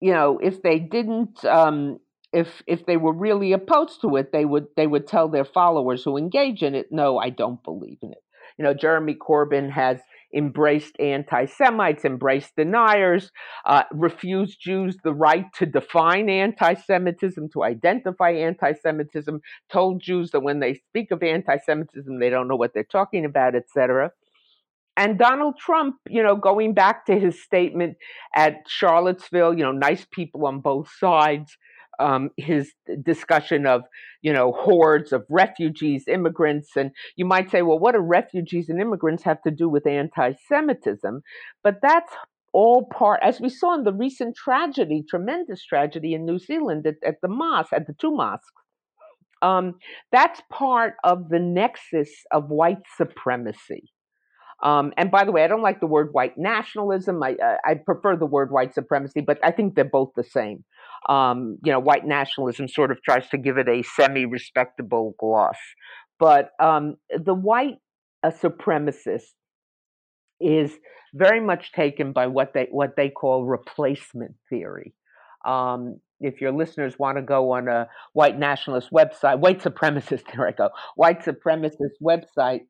you 0.00 0.14
know, 0.14 0.38
if 0.42 0.62
they 0.62 0.78
didn't, 0.78 1.44
um, 1.44 1.98
if 2.32 2.62
if 2.66 2.86
they 2.86 2.96
were 2.96 3.12
really 3.12 3.52
opposed 3.52 4.00
to 4.00 4.16
it, 4.16 4.32
they 4.32 4.46
would 4.46 4.68
they 4.74 4.86
would 4.86 5.06
tell 5.06 5.28
their 5.28 5.44
followers 5.44 6.02
who 6.02 6.16
engage 6.16 6.62
in 6.62 6.74
it, 6.74 6.86
no, 6.90 7.18
I 7.18 7.28
don't 7.28 7.62
believe 7.62 7.98
in 8.00 8.12
it. 8.12 8.23
You 8.58 8.64
know, 8.64 8.74
Jeremy 8.74 9.14
Corbyn 9.14 9.70
has 9.70 10.00
embraced 10.34 10.96
anti 10.98 11.46
Semites, 11.46 12.04
embraced 12.04 12.56
deniers, 12.56 13.30
uh, 13.66 13.84
refused 13.92 14.58
Jews 14.60 14.96
the 15.02 15.14
right 15.14 15.46
to 15.54 15.66
define 15.66 16.28
anti 16.28 16.74
Semitism, 16.74 17.48
to 17.52 17.62
identify 17.62 18.30
anti 18.30 18.72
Semitism, 18.74 19.40
told 19.72 20.02
Jews 20.02 20.30
that 20.30 20.40
when 20.40 20.60
they 20.60 20.74
speak 20.74 21.10
of 21.10 21.22
anti 21.22 21.58
Semitism, 21.58 22.18
they 22.18 22.30
don't 22.30 22.48
know 22.48 22.56
what 22.56 22.74
they're 22.74 22.84
talking 22.84 23.24
about, 23.24 23.54
etc. 23.54 24.10
And 24.96 25.18
Donald 25.18 25.58
Trump, 25.58 25.96
you 26.08 26.22
know, 26.22 26.36
going 26.36 26.72
back 26.72 27.06
to 27.06 27.18
his 27.18 27.42
statement 27.42 27.96
at 28.34 28.58
Charlottesville, 28.68 29.54
you 29.54 29.64
know, 29.64 29.72
nice 29.72 30.06
people 30.12 30.46
on 30.46 30.60
both 30.60 30.88
sides, 30.98 31.56
um, 31.98 32.30
his 32.36 32.72
discussion 33.02 33.66
of 33.66 33.82
you 34.22 34.32
know 34.32 34.52
hordes 34.52 35.12
of 35.12 35.24
refugees, 35.28 36.04
immigrants, 36.08 36.76
and 36.76 36.90
you 37.16 37.24
might 37.24 37.50
say, 37.50 37.62
well, 37.62 37.78
what 37.78 37.92
do 37.92 38.00
refugees 38.00 38.68
and 38.68 38.80
immigrants 38.80 39.22
have 39.24 39.42
to 39.42 39.50
do 39.50 39.68
with 39.68 39.86
anti-Semitism? 39.86 41.22
But 41.62 41.76
that's 41.82 42.12
all 42.52 42.86
part, 42.86 43.20
as 43.22 43.40
we 43.40 43.48
saw 43.48 43.74
in 43.74 43.82
the 43.82 43.92
recent 43.92 44.36
tragedy, 44.36 45.04
tremendous 45.08 45.64
tragedy 45.64 46.14
in 46.14 46.24
New 46.24 46.38
Zealand 46.38 46.86
at, 46.86 46.94
at 47.04 47.16
the 47.20 47.28
mosque, 47.28 47.72
at 47.72 47.86
the 47.86 47.94
two 48.00 48.12
mosques. 48.12 48.52
Um, 49.42 49.74
that's 50.12 50.40
part 50.50 50.94
of 51.02 51.28
the 51.28 51.40
nexus 51.40 52.10
of 52.30 52.48
white 52.48 52.82
supremacy. 52.96 53.90
Um, 54.62 54.92
and 54.96 55.10
by 55.10 55.24
the 55.24 55.32
way, 55.32 55.44
I 55.44 55.48
don't 55.48 55.62
like 55.62 55.80
the 55.80 55.86
word 55.86 56.10
white 56.12 56.38
nationalism. 56.38 57.22
I, 57.22 57.36
I 57.66 57.74
prefer 57.74 58.16
the 58.16 58.24
word 58.24 58.50
white 58.50 58.72
supremacy, 58.72 59.20
but 59.20 59.38
I 59.42 59.50
think 59.50 59.74
they're 59.74 59.84
both 59.84 60.12
the 60.16 60.24
same 60.24 60.64
um, 61.08 61.58
you 61.64 61.72
know, 61.72 61.80
white 61.80 62.06
nationalism 62.06 62.68
sort 62.68 62.90
of 62.90 63.02
tries 63.02 63.28
to 63.28 63.38
give 63.38 63.58
it 63.58 63.68
a 63.68 63.82
semi-respectable 63.82 65.14
gloss. 65.18 65.58
But 66.18 66.50
um, 66.60 66.96
the 67.10 67.34
white 67.34 67.76
uh, 68.22 68.30
supremacist 68.30 69.32
is 70.40 70.72
very 71.14 71.40
much 71.40 71.72
taken 71.72 72.12
by 72.12 72.26
what 72.26 72.52
they 72.54 72.68
what 72.70 72.96
they 72.96 73.08
call 73.08 73.44
replacement 73.44 74.34
theory. 74.50 74.94
Um, 75.46 76.00
if 76.20 76.40
your 76.40 76.52
listeners 76.52 76.98
want 76.98 77.18
to 77.18 77.22
go 77.22 77.52
on 77.52 77.68
a 77.68 77.88
white 78.12 78.38
nationalist 78.38 78.88
website, 78.92 79.40
white 79.40 79.60
supremacist, 79.60 80.22
there 80.34 80.46
I 80.46 80.52
go, 80.52 80.70
white 80.96 81.22
supremacist 81.24 81.96
website, 82.02 82.62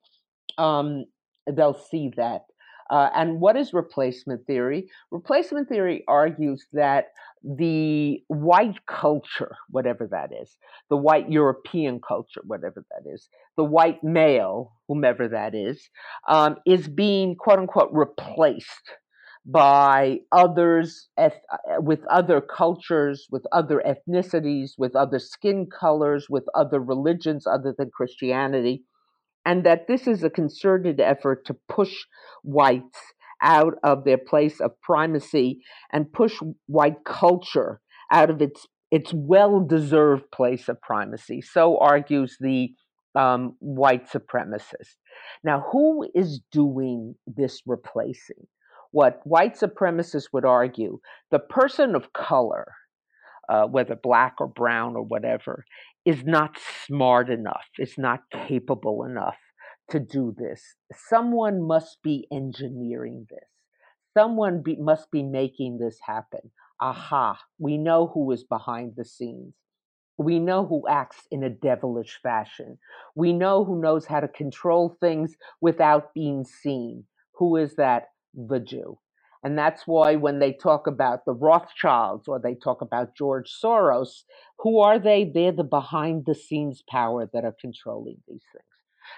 um, 0.58 1.04
they'll 1.50 1.78
see 1.90 2.10
that. 2.16 2.42
Uh, 2.90 3.08
and 3.14 3.40
what 3.40 3.56
is 3.56 3.72
replacement 3.72 4.46
theory? 4.46 4.88
Replacement 5.10 5.68
theory 5.68 6.04
argues 6.06 6.66
that 6.72 7.06
the 7.42 8.22
white 8.28 8.86
culture, 8.86 9.54
whatever 9.68 10.06
that 10.06 10.30
is, 10.32 10.56
the 10.88 10.96
white 10.96 11.30
European 11.30 12.00
culture, 12.00 12.40
whatever 12.44 12.84
that 12.90 13.10
is, 13.10 13.28
the 13.56 13.64
white 13.64 14.02
male, 14.02 14.72
whomever 14.88 15.28
that 15.28 15.54
is, 15.54 15.88
um, 16.28 16.56
is 16.66 16.88
being 16.88 17.36
quote 17.36 17.58
unquote 17.58 17.90
replaced 17.92 18.92
by 19.46 20.20
others 20.32 21.08
uh, 21.18 21.28
with 21.78 22.00
other 22.06 22.40
cultures, 22.40 23.26
with 23.30 23.44
other 23.52 23.82
ethnicities, 23.86 24.72
with 24.78 24.96
other 24.96 25.18
skin 25.18 25.66
colors, 25.66 26.28
with 26.30 26.44
other 26.54 26.80
religions 26.80 27.46
other 27.46 27.74
than 27.76 27.90
Christianity 27.90 28.84
and 29.44 29.64
that 29.64 29.86
this 29.86 30.06
is 30.06 30.22
a 30.22 30.30
concerted 30.30 31.00
effort 31.00 31.44
to 31.46 31.56
push 31.68 32.04
whites 32.42 32.98
out 33.42 33.74
of 33.82 34.04
their 34.04 34.18
place 34.18 34.60
of 34.60 34.80
primacy 34.80 35.60
and 35.92 36.12
push 36.12 36.38
white 36.66 37.04
culture 37.04 37.80
out 38.10 38.30
of 38.30 38.40
its 38.40 38.66
its 38.90 39.12
well-deserved 39.12 40.30
place 40.30 40.68
of 40.68 40.80
primacy. 40.80 41.40
So 41.40 41.78
argues 41.78 42.36
the 42.38 42.72
um, 43.16 43.56
white 43.58 44.08
supremacist. 44.08 44.94
Now, 45.42 45.64
who 45.72 46.08
is 46.14 46.40
doing 46.52 47.16
this 47.26 47.60
replacing? 47.66 48.46
what 48.94 49.20
white 49.24 49.56
supremacists 49.56 50.28
would 50.32 50.44
argue 50.44 51.00
the 51.32 51.40
person 51.40 51.96
of 51.96 52.12
color, 52.12 52.64
uh, 53.48 53.64
whether 53.64 53.96
black 53.96 54.34
or 54.38 54.46
brown 54.46 54.94
or 54.94 55.02
whatever, 55.02 55.64
is 56.04 56.24
not 56.24 56.58
smart 56.86 57.30
enough, 57.30 57.66
is 57.78 57.96
not 57.98 58.20
capable 58.30 59.04
enough 59.04 59.38
to 59.90 60.00
do 60.00 60.34
this. 60.36 60.76
Someone 60.92 61.62
must 61.62 62.02
be 62.02 62.26
engineering 62.32 63.26
this. 63.30 63.48
Someone 64.14 64.62
be, 64.62 64.76
must 64.76 65.10
be 65.10 65.22
making 65.22 65.78
this 65.78 65.98
happen. 66.06 66.50
Aha, 66.80 67.38
we 67.58 67.78
know 67.78 68.08
who 68.08 68.30
is 68.32 68.44
behind 68.44 68.94
the 68.96 69.04
scenes. 69.04 69.54
We 70.18 70.38
know 70.40 70.66
who 70.66 70.88
acts 70.88 71.26
in 71.30 71.42
a 71.44 71.50
devilish 71.50 72.20
fashion. 72.22 72.78
We 73.14 73.32
know 73.32 73.64
who 73.64 73.80
knows 73.80 74.06
how 74.06 74.20
to 74.20 74.28
control 74.28 74.96
things 75.00 75.36
without 75.60 76.14
being 76.14 76.44
seen. 76.44 77.06
Who 77.34 77.56
is 77.56 77.76
that? 77.76 78.08
The 78.34 78.60
Jew. 78.60 78.98
And 79.44 79.58
that's 79.58 79.86
why 79.86 80.16
when 80.16 80.38
they 80.38 80.52
talk 80.54 80.86
about 80.86 81.26
the 81.26 81.34
Rothschilds 81.34 82.28
or 82.28 82.40
they 82.40 82.54
talk 82.54 82.80
about 82.80 83.14
George 83.14 83.52
Soros, 83.62 84.24
who 84.58 84.80
are 84.80 84.98
they? 84.98 85.30
They're 85.32 85.52
the 85.52 85.64
behind 85.64 86.24
the 86.24 86.34
scenes 86.34 86.82
power 86.88 87.28
that 87.32 87.44
are 87.44 87.54
controlling 87.60 88.16
these 88.26 88.42
things. 88.52 88.64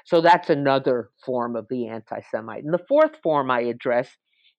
So 0.04 0.20
that's 0.20 0.50
another 0.50 1.10
form 1.24 1.54
of 1.54 1.68
the 1.70 1.86
anti 1.86 2.20
Semite. 2.32 2.64
And 2.64 2.74
the 2.74 2.84
fourth 2.88 3.12
form 3.22 3.52
I 3.52 3.60
address 3.60 4.10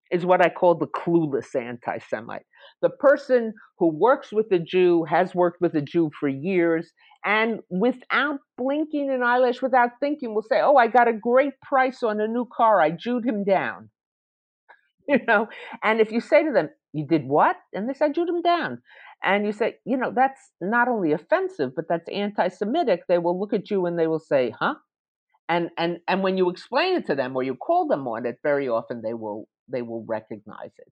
is 0.09 0.25
what 0.25 0.41
I 0.41 0.47
call 0.49 0.75
the 0.75 0.87
clueless 0.87 1.53
anti 1.53 1.97
Semite. 1.99 2.45
The 2.81 2.89
person 2.89 3.53
who 3.77 3.89
works 3.89 4.31
with 4.31 4.49
a 4.53 4.59
Jew, 4.59 5.03
has 5.03 5.35
worked 5.35 5.59
with 5.59 5.75
a 5.75 5.81
Jew 5.81 6.11
for 6.17 6.29
years, 6.29 6.93
and 7.25 7.59
without 7.69 8.39
blinking 8.57 9.09
an 9.09 9.21
eyelash, 9.21 9.61
without 9.61 9.91
thinking, 9.99 10.33
will 10.33 10.43
say, 10.43 10.61
Oh, 10.61 10.77
I 10.77 10.87
got 10.87 11.09
a 11.09 11.13
great 11.13 11.59
price 11.61 12.03
on 12.03 12.21
a 12.21 12.27
new 12.27 12.47
car. 12.55 12.79
I 12.81 12.91
Jewed 12.91 13.25
him 13.25 13.43
down. 13.43 13.89
You 15.13 15.19
know, 15.25 15.47
and 15.83 16.01
if 16.01 16.11
you 16.11 16.19
say 16.19 16.43
to 16.43 16.51
them, 16.51 16.69
You 16.91 17.07
did 17.07 17.27
what? 17.27 17.55
And 17.73 17.89
they 17.89 18.05
I 18.05 18.09
Jewed 18.09 18.27
him 18.27 18.41
down. 18.41 18.81
And 19.23 19.45
you 19.45 19.53
say, 19.53 19.75
You 19.85 19.97
know, 19.97 20.11
that's 20.13 20.51
not 20.59 20.89
only 20.89 21.13
offensive, 21.13 21.71
but 21.75 21.85
that's 21.87 22.09
anti 22.09 22.49
Semitic. 22.49 23.03
They 23.07 23.17
will 23.17 23.39
look 23.39 23.53
at 23.53 23.71
you 23.71 23.85
and 23.85 23.97
they 23.97 24.07
will 24.07 24.19
say, 24.19 24.53
Huh? 24.59 24.75
and 25.49 25.69
and 25.77 25.99
and 26.07 26.23
when 26.23 26.37
you 26.37 26.49
explain 26.49 26.95
it 26.95 27.05
to 27.07 27.15
them 27.15 27.35
or 27.35 27.43
you 27.43 27.55
call 27.55 27.87
them 27.87 28.07
on 28.07 28.25
it 28.25 28.37
very 28.43 28.67
often 28.67 29.01
they 29.01 29.13
will 29.13 29.47
they 29.67 29.81
will 29.81 30.03
recognize 30.07 30.71
it 30.77 30.91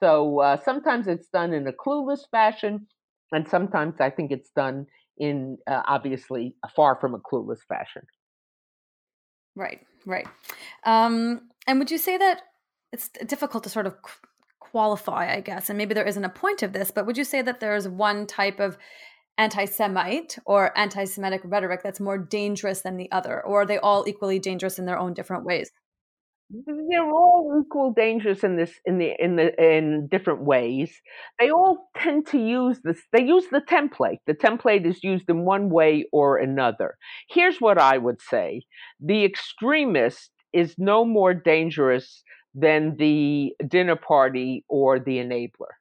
so 0.00 0.40
uh, 0.40 0.56
sometimes 0.64 1.06
it's 1.06 1.28
done 1.28 1.52
in 1.52 1.66
a 1.66 1.72
clueless 1.72 2.28
fashion 2.30 2.86
and 3.32 3.48
sometimes 3.48 3.94
i 4.00 4.10
think 4.10 4.30
it's 4.30 4.50
done 4.50 4.86
in 5.18 5.56
uh, 5.66 5.82
obviously 5.86 6.56
far 6.74 6.98
from 7.00 7.14
a 7.14 7.18
clueless 7.18 7.60
fashion 7.68 8.02
right 9.56 9.80
right 10.06 10.26
um, 10.84 11.48
and 11.66 11.78
would 11.78 11.90
you 11.90 11.98
say 11.98 12.18
that 12.18 12.42
it's 12.94 13.10
difficult 13.26 13.62
to 13.64 13.70
sort 13.70 13.86
of 13.86 13.94
qualify 14.60 15.32
i 15.32 15.40
guess 15.40 15.68
and 15.68 15.76
maybe 15.76 15.94
there 15.94 16.10
isn't 16.12 16.24
a 16.24 16.28
point 16.28 16.62
of 16.62 16.72
this 16.72 16.90
but 16.90 17.06
would 17.06 17.18
you 17.18 17.24
say 17.24 17.42
that 17.42 17.60
there's 17.60 17.86
one 17.88 18.26
type 18.26 18.58
of 18.60 18.78
anti 19.38 19.64
Semite 19.64 20.38
or 20.44 20.76
anti 20.78 21.04
Semitic 21.04 21.42
rhetoric 21.44 21.82
that's 21.82 22.00
more 22.00 22.18
dangerous 22.18 22.82
than 22.82 22.96
the 22.96 23.10
other? 23.10 23.42
Or 23.44 23.62
are 23.62 23.66
they 23.66 23.78
all 23.78 24.04
equally 24.06 24.38
dangerous 24.38 24.78
in 24.78 24.86
their 24.86 24.98
own 24.98 25.14
different 25.14 25.44
ways? 25.44 25.70
They're 26.50 27.10
all 27.10 27.62
equal 27.64 27.92
dangerous 27.96 28.44
in 28.44 28.56
this 28.56 28.72
in 28.84 28.98
the 28.98 29.12
in 29.18 29.36
the 29.36 29.52
in 29.60 30.08
different 30.08 30.42
ways. 30.42 30.92
They 31.40 31.50
all 31.50 31.88
tend 31.96 32.26
to 32.28 32.38
use 32.38 32.80
this. 32.84 33.00
They 33.12 33.24
use 33.24 33.46
the 33.50 33.62
template. 33.62 34.18
The 34.26 34.34
template 34.34 34.86
is 34.86 35.02
used 35.02 35.28
in 35.28 35.44
one 35.44 35.70
way 35.70 36.06
or 36.12 36.36
another. 36.38 36.96
Here's 37.28 37.60
what 37.60 37.78
I 37.78 37.98
would 37.98 38.20
say: 38.20 38.62
the 39.00 39.24
extremist 39.24 40.30
is 40.52 40.76
no 40.78 41.04
more 41.04 41.34
dangerous 41.34 42.22
than 42.54 42.96
the 42.96 43.52
dinner 43.68 43.96
party 43.96 44.64
or 44.68 44.98
the 44.98 45.18
enabler. 45.18 45.74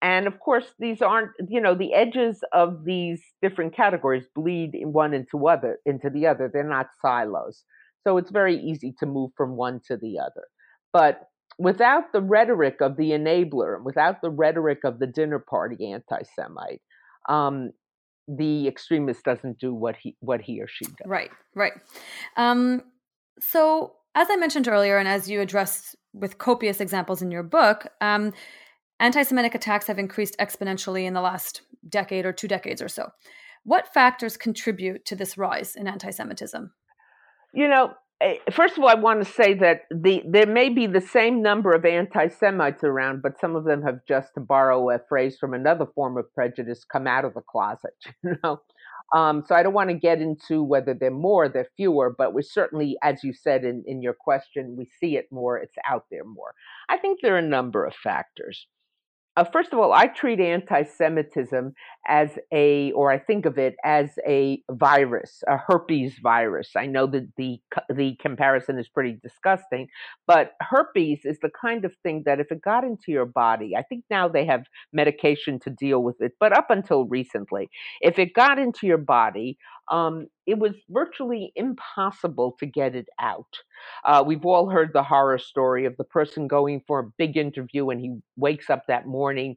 And 0.00 0.26
of 0.26 0.38
course, 0.38 0.66
these 0.78 1.00
aren't, 1.00 1.30
you 1.48 1.60
know, 1.60 1.74
the 1.74 1.94
edges 1.94 2.40
of 2.52 2.84
these 2.84 3.22
different 3.40 3.74
categories 3.74 4.26
bleed 4.34 4.72
one 4.84 5.14
into 5.14 5.46
other 5.48 5.78
into 5.86 6.10
the 6.10 6.26
other. 6.26 6.50
They're 6.52 6.62
not 6.62 6.88
silos. 7.00 7.64
So 8.06 8.18
it's 8.18 8.30
very 8.30 8.58
easy 8.60 8.94
to 9.00 9.06
move 9.06 9.30
from 9.36 9.56
one 9.56 9.80
to 9.86 9.96
the 9.96 10.18
other. 10.18 10.44
But 10.92 11.28
without 11.58 12.12
the 12.12 12.20
rhetoric 12.20 12.80
of 12.80 12.96
the 12.96 13.12
enabler, 13.12 13.82
without 13.82 14.20
the 14.20 14.30
rhetoric 14.30 14.80
of 14.84 14.98
the 14.98 15.06
dinner 15.06 15.38
party 15.38 15.90
anti-Semite, 15.92 16.82
um, 17.28 17.70
the 18.28 18.68
extremist 18.68 19.24
doesn't 19.24 19.58
do 19.58 19.74
what 19.74 19.96
he 19.96 20.16
what 20.20 20.40
he 20.42 20.60
or 20.60 20.68
she 20.68 20.84
does. 20.84 21.06
Right, 21.06 21.30
right. 21.54 21.72
Um, 22.36 22.82
so 23.40 23.94
as 24.14 24.28
I 24.30 24.36
mentioned 24.36 24.68
earlier, 24.68 24.98
and 24.98 25.08
as 25.08 25.30
you 25.30 25.40
address 25.40 25.96
with 26.14 26.38
copious 26.38 26.80
examples 26.80 27.20
in 27.20 27.30
your 27.30 27.42
book, 27.42 27.88
um, 28.00 28.32
Anti 29.00 29.22
Semitic 29.22 29.54
attacks 29.54 29.88
have 29.88 29.98
increased 29.98 30.36
exponentially 30.38 31.04
in 31.04 31.14
the 31.14 31.20
last 31.20 31.62
decade 31.88 32.24
or 32.24 32.32
two 32.32 32.48
decades 32.48 32.80
or 32.80 32.88
so. 32.88 33.10
What 33.64 33.92
factors 33.92 34.36
contribute 34.36 35.04
to 35.06 35.16
this 35.16 35.36
rise 35.36 35.74
in 35.74 35.88
anti 35.88 36.10
Semitism? 36.10 36.72
You 37.52 37.68
know, 37.68 37.92
eh, 38.20 38.36
first 38.52 38.76
of 38.76 38.84
all, 38.84 38.88
I 38.88 38.94
want 38.94 39.24
to 39.24 39.30
say 39.30 39.54
that 39.54 39.82
the 39.90 40.22
there 40.26 40.46
may 40.46 40.68
be 40.68 40.86
the 40.86 41.00
same 41.00 41.42
number 41.42 41.72
of 41.72 41.84
anti 41.84 42.28
Semites 42.28 42.84
around, 42.84 43.22
but 43.22 43.40
some 43.40 43.56
of 43.56 43.64
them 43.64 43.82
have 43.82 44.00
just, 44.06 44.34
to 44.34 44.40
borrow 44.40 44.90
a 44.90 45.00
phrase 45.08 45.36
from 45.38 45.54
another 45.54 45.86
form 45.94 46.16
of 46.16 46.32
prejudice, 46.34 46.84
come 46.84 47.06
out 47.06 47.24
of 47.24 47.34
the 47.34 47.42
closet. 47.42 47.94
You 48.22 48.36
know, 48.42 48.60
um, 49.12 49.44
so 49.46 49.54
I 49.54 49.62
don't 49.62 49.74
want 49.74 49.90
to 49.90 49.96
get 49.96 50.20
into 50.20 50.62
whether 50.62 50.94
they're 50.94 51.10
more, 51.10 51.48
they're 51.48 51.68
fewer, 51.76 52.14
but 52.16 52.34
we 52.34 52.42
certainly, 52.42 52.96
as 53.02 53.22
you 53.22 53.32
said 53.32 53.64
in, 53.64 53.84
in 53.86 54.02
your 54.02 54.14
question, 54.14 54.76
we 54.76 54.88
see 55.00 55.16
it 55.16 55.26
more, 55.30 55.58
it's 55.58 55.74
out 55.88 56.06
there 56.10 56.24
more. 56.24 56.54
I 56.88 56.96
think 56.98 57.20
there 57.22 57.34
are 57.34 57.38
a 57.38 57.42
number 57.42 57.84
of 57.84 57.94
factors. 57.94 58.66
Uh, 59.36 59.42
first 59.42 59.72
of 59.72 59.80
all, 59.80 59.92
I 59.92 60.06
treat 60.06 60.38
anti 60.38 60.84
Semitism 60.84 61.72
as 62.06 62.38
a, 62.52 62.92
or 62.92 63.10
I 63.10 63.18
think 63.18 63.46
of 63.46 63.58
it 63.58 63.74
as 63.84 64.10
a 64.26 64.62
virus, 64.70 65.42
a 65.48 65.56
herpes 65.56 66.14
virus. 66.22 66.70
I 66.76 66.86
know 66.86 67.06
that 67.08 67.28
the, 67.36 67.58
the 67.92 68.16
comparison 68.20 68.78
is 68.78 68.88
pretty 68.88 69.18
disgusting, 69.22 69.88
but 70.26 70.52
herpes 70.60 71.20
is 71.24 71.38
the 71.42 71.50
kind 71.60 71.84
of 71.84 71.92
thing 72.04 72.22
that 72.26 72.38
if 72.38 72.52
it 72.52 72.62
got 72.62 72.84
into 72.84 73.08
your 73.08 73.26
body, 73.26 73.72
I 73.76 73.82
think 73.82 74.04
now 74.08 74.28
they 74.28 74.46
have 74.46 74.64
medication 74.92 75.58
to 75.60 75.70
deal 75.70 76.02
with 76.02 76.16
it, 76.20 76.32
but 76.38 76.56
up 76.56 76.70
until 76.70 77.04
recently, 77.06 77.68
if 78.00 78.20
it 78.20 78.34
got 78.34 78.60
into 78.60 78.86
your 78.86 78.98
body, 78.98 79.58
um, 79.90 80.26
it 80.46 80.58
was 80.58 80.72
virtually 80.88 81.52
impossible 81.56 82.56
to 82.58 82.66
get 82.66 82.94
it 82.94 83.08
out. 83.20 83.58
Uh, 84.04 84.24
we've 84.26 84.44
all 84.44 84.68
heard 84.68 84.90
the 84.92 85.02
horror 85.02 85.38
story 85.38 85.84
of 85.84 85.96
the 85.96 86.04
person 86.04 86.48
going 86.48 86.82
for 86.86 87.00
a 87.00 87.10
big 87.18 87.36
interview 87.36 87.90
and 87.90 88.00
he 88.00 88.16
wakes 88.36 88.70
up 88.70 88.84
that 88.88 89.06
morning 89.06 89.56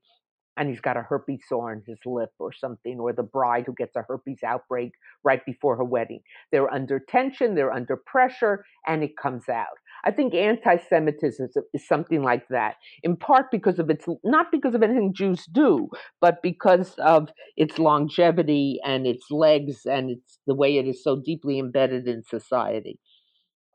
and 0.57 0.69
he's 0.69 0.81
got 0.81 0.97
a 0.97 1.01
herpes 1.01 1.41
sore 1.47 1.71
on 1.71 1.83
his 1.85 1.99
lip 2.05 2.31
or 2.39 2.51
something, 2.51 2.99
or 2.99 3.13
the 3.13 3.23
bride 3.23 3.65
who 3.67 3.73
gets 3.73 3.95
a 3.95 4.03
herpes 4.07 4.39
outbreak 4.43 4.91
right 5.23 5.45
before 5.45 5.77
her 5.77 5.83
wedding. 5.83 6.19
They're 6.51 6.73
under 6.73 6.99
tension, 6.99 7.55
they're 7.55 7.71
under 7.71 7.95
pressure, 7.95 8.65
and 8.87 9.03
it 9.03 9.15
comes 9.21 9.47
out. 9.49 9.77
I 10.07 10.11
think 10.11 10.33
anti 10.33 10.77
Semitism 10.89 11.49
is 11.73 11.85
something 11.85 12.23
like 12.23 12.47
that, 12.49 12.75
in 13.03 13.17
part 13.17 13.47
because 13.51 13.77
of 13.77 13.89
its, 13.89 14.05
not 14.23 14.47
because 14.53 14.73
of 14.73 14.81
anything 14.81 15.13
Jews 15.13 15.45
do, 15.51 15.89
but 16.21 16.41
because 16.41 16.95
of 16.97 17.27
its 17.57 17.77
longevity 17.77 18.79
and 18.85 19.05
its 19.05 19.25
legs 19.29 19.81
and 19.85 20.11
its 20.11 20.39
the 20.47 20.55
way 20.55 20.77
it 20.77 20.87
is 20.87 21.03
so 21.03 21.21
deeply 21.23 21.59
embedded 21.59 22.07
in 22.07 22.23
society. 22.23 22.99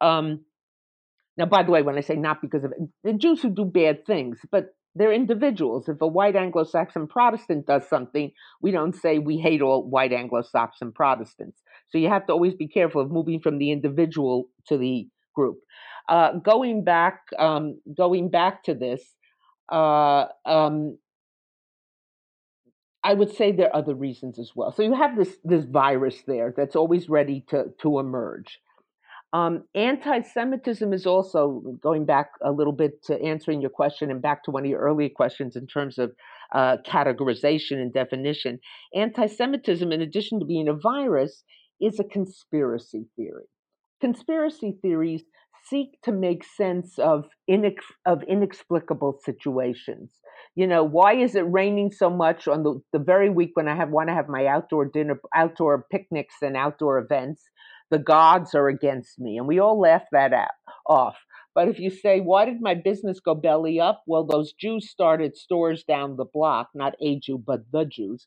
Um, 0.01 0.47
now, 1.37 1.45
by 1.45 1.65
the 1.65 1.71
way, 1.71 1.83
when 1.83 1.99
I 1.99 2.01
say 2.01 2.15
not 2.15 2.41
because 2.41 2.65
of 2.65 2.73
the 3.05 3.13
Jews 3.13 3.43
who 3.43 3.51
do 3.51 3.67
bad 3.67 4.07
things, 4.07 4.39
but 4.51 4.69
they're 4.95 5.13
individuals. 5.13 5.87
If 5.87 6.01
a 6.01 6.07
white 6.07 6.37
Anglo 6.37 6.65
Saxon 6.65 7.09
Protestant 7.09 7.67
does 7.67 7.87
something, 7.89 8.33
we 8.63 8.71
don't 8.71 8.97
say 8.97 9.19
we 9.19 9.37
hate 9.37 9.61
all 9.61 9.87
white 9.87 10.15
Anglo 10.15 10.41
Saxon 10.41 10.93
Protestants. 10.93 11.61
So 11.91 11.99
you 11.99 12.09
have 12.09 12.27
to 12.27 12.33
always 12.33 12.55
be 12.55 12.69
careful 12.69 13.03
of 13.03 13.11
moving 13.11 13.41
from 13.41 13.59
the 13.59 13.71
individual 13.71 14.49
to 14.69 14.79
the 14.79 15.09
group. 15.35 15.59
Uh, 16.09 16.33
going 16.35 16.85
back, 16.85 17.21
um, 17.39 17.81
going 17.97 18.29
back 18.29 18.65
to 18.65 18.75
this, 18.75 19.03
uh, 19.71 20.27
um, 20.45 20.99
I 23.05 23.15
would 23.15 23.35
say 23.35 23.53
there 23.53 23.69
are 23.69 23.77
other 23.77 23.95
reasons 23.95 24.39
as 24.39 24.53
well. 24.55 24.73
So 24.73 24.83
you 24.83 24.95
have 24.95 25.17
this 25.17 25.37
this 25.45 25.65
virus 25.65 26.23
there 26.27 26.55
that's 26.57 26.77
always 26.77 27.09
ready 27.09 27.45
to 27.51 27.67
to 27.83 27.99
emerge. 27.99 28.59
Um, 29.35 29.65
anti-Semitism 29.75 30.93
is 30.93 31.07
also 31.07 31.63
going 31.81 32.05
back 32.05 32.33
a 32.45 32.53
little 32.53 32.73
bit 32.75 33.03
to 33.05 33.21
answering 33.23 33.63
your 33.63 33.71
question 33.71 34.11
and 34.11 34.21
back 34.21 34.45
to 34.45 34.51
one 34.51 34.65
of 34.65 34.69
your 34.69 34.81
earlier 34.81 35.09
questions 35.09 35.57
in 35.57 35.67
terms 35.67 35.99
of 35.99 36.13
uh, 36.55 36.77
categorization 36.87 37.81
and 37.81 37.95
definition. 37.95 38.59
Anti-Semitism, 38.95 39.91
in 39.91 40.03
addition 40.03 40.39
to 40.39 40.45
being 40.45 40.69
a 40.69 40.75
virus, 40.75 41.45
is 41.81 41.99
a 41.99 42.05
conspiracy 42.05 43.07
theory. 43.17 43.47
Conspiracy 44.03 44.77
theories 44.83 45.23
seek 45.71 45.97
to 46.03 46.11
make 46.11 46.43
sense 46.43 46.99
of 46.99 47.27
inex- 47.49 47.95
of 48.05 48.25
inexplicable 48.25 49.21
situations. 49.25 50.11
You 50.57 50.67
know, 50.67 50.83
why 50.83 51.15
is 51.15 51.37
it 51.37 51.43
raining 51.43 51.93
so 51.93 52.11
much 52.11 52.49
on 52.49 52.65
the, 52.65 52.81
the 52.93 52.99
very 52.99 53.31
week 53.31 53.53
when 53.55 53.69
I 53.69 53.77
have 53.77 53.91
want 53.91 54.09
to 54.09 54.15
have 54.15 54.29
my 54.29 54.47
outdoor 54.47 54.87
dinner, 54.87 55.21
outdoor 55.37 55.87
picnics 55.89 56.35
and 56.43 56.57
outdoor 56.57 56.99
events? 56.99 57.45
The 57.93 58.01
gods 58.01 58.57
are 58.57 58.67
against 58.67 59.21
me, 59.21 59.39
and 59.39 59.47
we 59.47 59.61
all 59.61 59.79
laugh 59.79 60.03
that 60.11 60.33
off. 60.85 61.19
But 61.55 61.69
if 61.69 61.79
you 61.79 61.91
say, 61.91 62.19
why 62.19 62.47
did 62.47 62.61
my 62.61 62.75
business 62.75 63.21
go 63.21 63.37
belly 63.37 63.79
up? 63.79 64.03
Well, 64.09 64.25
those 64.25 64.53
Jews 64.53 64.91
started 64.91 65.37
stores 65.37 65.85
down 65.85 66.17
the 66.17 66.25
block, 66.25 66.71
not 66.75 66.95
a 67.01 67.21
Jew, 67.21 67.39
but 67.39 67.71
the 67.71 67.85
Jews 67.85 68.27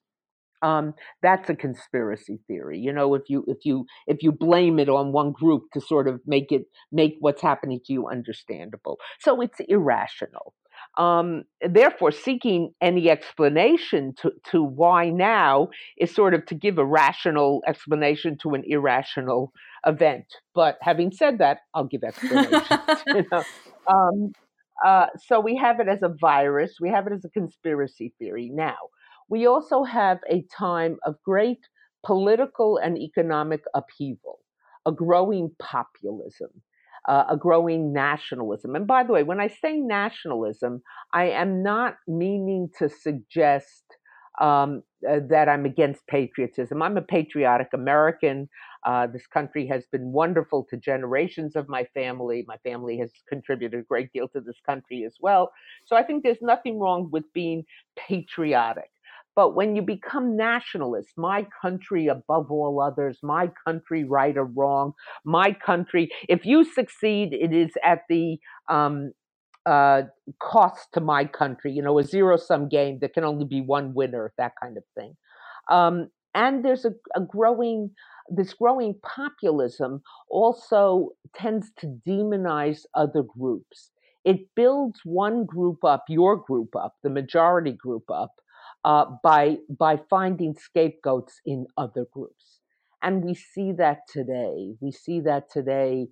um, 0.65 0.95
that's 1.21 1.47
a 1.49 1.56
conspiracy 1.56 2.39
theory. 2.47 2.80
You 2.80 2.91
know, 2.91 3.13
if 3.13 3.23
you 3.30 3.45
if 3.47 3.60
you 3.65 3.86
if 4.08 4.23
you 4.23 4.32
blame 4.32 4.80
it 4.80 4.89
on 4.89 5.12
one 5.12 5.32
group 5.32 5.63
to 5.73 5.82
sort 5.82 6.08
of 6.08 6.19
make 6.25 6.51
it 6.51 6.63
make 6.91 7.17
what's 7.19 7.41
happening 7.41 7.80
to 7.86 7.93
you 7.93 8.08
understandable, 8.08 8.97
so 9.19 9.41
it's 9.41 9.60
irrational. 9.69 10.54
Um, 10.97 11.43
therefore, 11.62 12.12
seeking 12.12 12.73
any 12.82 13.10
explanation 13.10 14.13
to, 14.21 14.32
to 14.51 14.63
why 14.63 15.10
now 15.10 15.69
is 15.97 16.15
sort 16.15 16.34
of 16.34 16.45
to 16.47 16.56
give 16.56 16.78
a 16.78 16.86
rational 16.86 17.62
explanation 17.67 18.38
to 18.41 18.54
an 18.56 18.63
irrational 18.65 19.51
event. 19.86 20.25
But 20.56 20.78
having 20.82 21.12
said 21.12 21.39
that, 21.39 21.60
I'll 21.73 21.86
give 21.86 22.04
explanations. 22.04 22.63
you 23.08 23.25
know? 23.32 23.43
um, 23.88 24.32
uh, 24.86 25.08
so 25.28 25.39
we 25.39 25.58
have 25.58 25.80
it 25.80 25.88
as 25.88 26.01
a 26.01 26.13
virus. 26.19 26.75
We 26.80 26.89
have 26.89 27.08
it 27.08 27.13
as 27.13 27.25
a 27.25 27.30
conspiracy 27.30 28.13
theory 28.19 28.49
now 28.54 28.75
we 29.30 29.48
also 29.48 29.84
have 29.84 30.20
a 30.30 30.44
time 30.58 30.98
of 31.06 31.16
great 31.24 31.60
political 32.06 32.78
and 32.78 32.98
economic 32.98 33.64
upheaval, 33.74 34.40
a 34.86 34.92
growing 34.92 35.52
populism, 35.60 36.50
uh, 37.08 37.26
a 37.30 37.38
growing 37.38 37.92
nationalism. 37.94 38.76
And 38.76 38.86
by 38.86 39.04
the 39.04 39.14
way, 39.14 39.24
when 39.24 39.40
I 39.40 39.48
say 39.48 39.78
nationalism, 39.78 40.82
I 41.14 41.26
am 41.26 41.64
not 41.64 41.96
meaning 42.08 42.70
to 42.78 42.90
suggest 42.90 43.84
um, 44.40 44.84
uh, 45.10 45.20
that 45.30 45.48
I'm 45.48 45.66
against 45.66 46.06
patriotism. 46.08 46.82
I'm 46.82 46.98
a 46.98 47.02
patriotic 47.02 47.70
American. 47.74 48.50
Uh, 48.86 49.08
this 49.08 49.28
country 49.28 49.66
has 49.68 49.86
been 49.92 50.12
wonderful 50.12 50.66
to 50.70 50.78
generations 50.78 51.56
of 51.56 51.70
my 51.70 51.86
family. 51.94 52.44
My 52.48 52.58
family 52.58 52.98
has 52.98 53.12
contributed 53.30 53.80
a 53.80 53.84
great 53.84 54.12
deal 54.14 54.28
to 54.30 54.42
this 54.42 54.60
country 54.66 55.06
as 55.06 55.16
well. 55.22 55.52
So 55.86 55.96
I 55.96 56.04
think 56.04 56.24
there's 56.24 56.42
nothing 56.42 56.80
wrong 56.80 57.10
with 57.12 57.32
being 57.34 57.64
patriotic. 57.96 58.90
But 59.36 59.56
when 59.56 59.76
you 59.76 59.82
become 59.82 60.38
nationalist, 60.38 61.10
my 61.17 61.45
country 61.62 62.08
above 62.08 62.50
all 62.52 62.82
others, 62.82 63.19
my 63.21 63.52
country 63.65 64.04
right 64.04 64.36
or 64.38 64.45
wrong, 64.45 64.93
my 65.26 65.52
country, 65.52 66.10
if 66.30 66.45
you 66.45 66.63
succeed, 66.63 67.34
it 67.34 67.54
is 67.54 67.71
at 67.84 68.04
the 68.10 68.38
um, 68.69 69.12
uh, 69.65 70.04
cost 70.41 70.88
to 70.93 71.02
my 71.02 71.26
country, 71.26 71.71
you 71.74 71.82
know, 71.82 72.00
a 72.00 72.04
zero 72.04 72.38
sum 72.38 72.69
game. 72.69 73.00
There 73.00 73.10
can 73.10 73.24
only 73.24 73.45
be 73.45 73.62
one 73.62 73.93
winner, 73.93 74.32
that 74.38 74.54
kind 74.62 74.78
of 74.78 74.84
thing. 74.95 75.15
Um, 75.69 76.10
and 76.34 76.63
there's 76.63 76.86
a, 76.86 76.91
a 77.15 77.21
growing, 77.21 77.91
this 78.30 78.54
growing 78.54 78.95
populism 79.04 80.02
also 80.30 81.10
tends 81.36 81.71
to 81.80 82.00
demonize 82.08 82.82
other 82.93 83.24
groups. 83.24 83.91
It 84.24 84.48
builds 84.56 85.02
one 85.04 85.45
group 85.45 85.84
up, 85.84 86.06
your 86.10 86.38
group 86.38 86.76
up, 86.76 86.95
the 87.04 87.10
majority 87.10 87.71
group 87.71 88.10
up, 88.12 88.32
uh, 88.86 89.06
by 89.24 89.58
by 89.67 90.00
finding 90.10 90.54
scapegoats 90.56 91.41
in 91.45 91.65
other 91.76 92.06
groups, 92.13 92.62
and 93.02 93.24
we 93.24 93.34
see 93.34 93.74
that 93.74 94.00
today. 94.08 94.76
We 94.80 94.91
see 94.91 95.19
that 95.21 95.52
today 95.52 96.08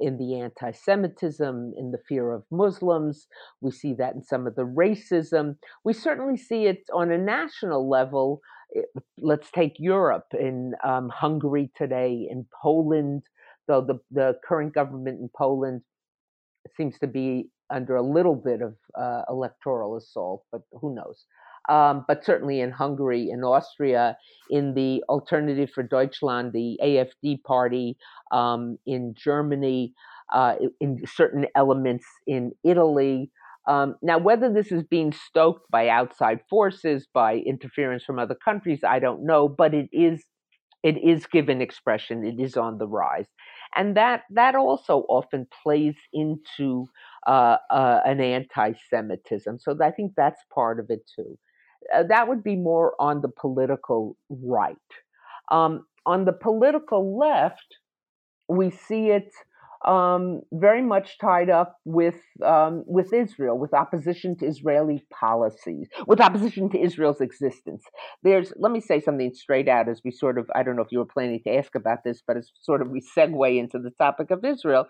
in 0.00 0.16
the 0.16 0.38
anti-Semitism, 0.38 1.74
in 1.76 1.90
the 1.90 1.98
fear 2.08 2.30
of 2.32 2.44
Muslims. 2.52 3.26
We 3.60 3.72
see 3.72 3.94
that 3.94 4.14
in 4.14 4.22
some 4.22 4.46
of 4.46 4.54
the 4.54 4.62
racism. 4.62 5.56
We 5.84 5.92
certainly 5.92 6.36
see 6.36 6.66
it 6.66 6.82
on 6.94 7.10
a 7.10 7.18
national 7.18 7.88
level. 7.88 8.40
Let's 9.18 9.50
take 9.50 9.74
Europe 9.78 10.28
in 10.38 10.74
um, 10.84 11.08
Hungary 11.08 11.72
today, 11.76 12.28
in 12.30 12.46
Poland, 12.62 13.22
though 13.66 13.80
the, 13.80 13.98
the 14.12 14.38
current 14.48 14.72
government 14.72 15.18
in 15.20 15.30
Poland 15.36 15.80
seems 16.76 16.98
to 16.98 17.08
be 17.08 17.50
under 17.70 17.96
a 17.96 18.02
little 18.02 18.36
bit 18.36 18.60
of 18.62 18.74
uh, 18.96 19.22
electoral 19.28 19.96
assault, 19.96 20.44
but 20.52 20.62
who 20.80 20.94
knows? 20.94 21.24
Um, 21.68 22.04
but 22.08 22.24
certainly 22.24 22.60
in 22.60 22.70
Hungary, 22.70 23.28
in 23.30 23.44
Austria, 23.44 24.16
in 24.50 24.74
the 24.74 25.02
Alternative 25.08 25.70
for 25.70 25.82
Deutschland, 25.82 26.52
the 26.52 26.78
AFD 26.82 27.42
party, 27.42 27.96
um, 28.32 28.78
in 28.86 29.14
Germany, 29.16 29.92
uh, 30.32 30.54
in 30.80 31.02
certain 31.06 31.46
elements 31.56 32.04
in 32.26 32.52
Italy. 32.64 33.30
Um, 33.66 33.96
now, 34.00 34.18
whether 34.18 34.52
this 34.52 34.72
is 34.72 34.82
being 34.82 35.12
stoked 35.12 35.70
by 35.70 35.88
outside 35.88 36.40
forces, 36.48 37.06
by 37.12 37.36
interference 37.36 38.02
from 38.04 38.18
other 38.18 38.36
countries, 38.42 38.80
I 38.86 38.98
don't 38.98 39.24
know, 39.26 39.48
but 39.48 39.74
it 39.74 39.88
is 39.92 40.24
it 40.82 40.96
is 40.98 41.26
given 41.26 41.60
expression. 41.60 42.24
It 42.24 42.40
is 42.40 42.56
on 42.56 42.78
the 42.78 42.86
rise, 42.86 43.26
and 43.74 43.96
that 43.96 44.22
that 44.30 44.54
also 44.54 45.04
often 45.08 45.46
plays 45.62 45.96
into 46.12 46.86
uh, 47.26 47.56
uh, 47.70 48.00
an 48.06 48.20
anti-Semitism. 48.20 49.58
So 49.58 49.76
I 49.82 49.90
think 49.90 50.12
that's 50.16 50.40
part 50.54 50.78
of 50.80 50.86
it 50.88 51.00
too. 51.14 51.36
Uh, 51.94 52.02
that 52.08 52.28
would 52.28 52.42
be 52.42 52.56
more 52.56 52.94
on 53.00 53.20
the 53.20 53.28
political 53.28 54.16
right. 54.28 54.76
Um, 55.50 55.86
on 56.04 56.24
the 56.24 56.32
political 56.32 57.18
left, 57.18 57.76
we 58.48 58.70
see 58.70 59.10
it 59.10 59.30
um, 59.84 60.40
very 60.52 60.82
much 60.82 61.18
tied 61.18 61.50
up 61.50 61.78
with 61.84 62.20
um, 62.44 62.82
with 62.86 63.12
Israel, 63.12 63.56
with 63.56 63.72
opposition 63.72 64.36
to 64.38 64.46
Israeli 64.46 65.04
policies, 65.10 65.88
with 66.06 66.20
opposition 66.20 66.68
to 66.70 66.80
Israel's 66.80 67.20
existence. 67.20 67.84
There's, 68.22 68.52
let 68.56 68.72
me 68.72 68.80
say 68.80 69.00
something 69.00 69.32
straight 69.34 69.68
out 69.68 69.88
as 69.88 70.00
we 70.04 70.10
sort 70.10 70.38
of, 70.38 70.50
I 70.54 70.62
don't 70.62 70.76
know 70.76 70.82
if 70.82 70.90
you 70.90 70.98
were 70.98 71.06
planning 71.06 71.40
to 71.44 71.54
ask 71.56 71.74
about 71.74 72.02
this, 72.04 72.22
but 72.26 72.36
as 72.36 72.50
sort 72.60 72.82
of 72.82 72.90
we 72.90 73.00
segue 73.16 73.58
into 73.58 73.78
the 73.78 73.90
topic 73.90 74.30
of 74.30 74.44
Israel. 74.44 74.86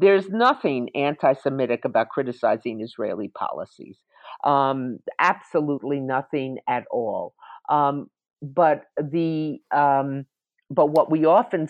There's 0.00 0.28
nothing 0.28 0.88
anti-Semitic 0.94 1.84
about 1.84 2.08
criticizing 2.08 2.80
Israeli 2.82 3.28
policies 3.28 3.98
um, 4.44 4.98
absolutely 5.18 6.00
nothing 6.00 6.58
at 6.68 6.84
all. 6.90 7.34
Um, 7.68 8.08
but 8.42 8.84
the 8.96 9.58
um, 9.70 10.24
but 10.70 10.86
what 10.86 11.10
we 11.10 11.24
often 11.24 11.68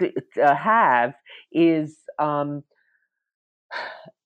uh, 0.00 0.54
have 0.54 1.14
is 1.52 1.98
um, 2.18 2.62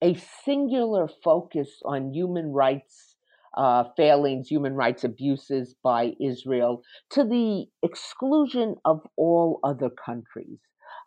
a 0.02 0.16
singular 0.44 1.08
focus 1.24 1.68
on 1.84 2.12
human 2.12 2.52
rights 2.52 3.14
uh, 3.56 3.84
failings, 3.96 4.48
human 4.48 4.74
rights 4.74 5.04
abuses 5.04 5.74
by 5.82 6.12
Israel, 6.20 6.82
to 7.10 7.24
the 7.24 7.64
exclusion 7.82 8.74
of 8.84 9.00
all 9.16 9.60
other 9.64 9.88
countries 9.88 10.58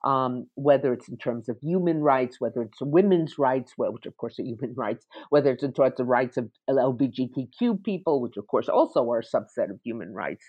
um, 0.04 0.48
whether 0.56 0.94
it's 0.94 1.10
in 1.10 1.18
terms 1.18 1.50
of 1.50 1.58
human 1.62 2.02
rights, 2.02 2.38
whether 2.40 2.62
it's 2.62 2.80
women's 2.82 3.38
rights, 3.38 3.74
which 3.78 4.06
of 4.06 4.16
course 4.18 4.40
are 4.40 4.44
human 4.44 4.74
rights, 4.78 5.06
whether 5.30 5.52
it's 5.52 5.64
in 5.64 5.74
terms 5.74 5.92
of 5.92 5.98
the 5.98 6.06
rights 6.06 6.38
of 6.38 6.50
LGBTQ 6.70 7.84
people, 7.84 8.22
which 8.22 8.38
of 8.38 8.48
course 8.48 8.70
also 8.70 9.10
are 9.12 9.20
a 9.20 9.24
subset 9.24 9.70
of 9.70 9.80
human 9.84 10.14
rights. 10.14 10.46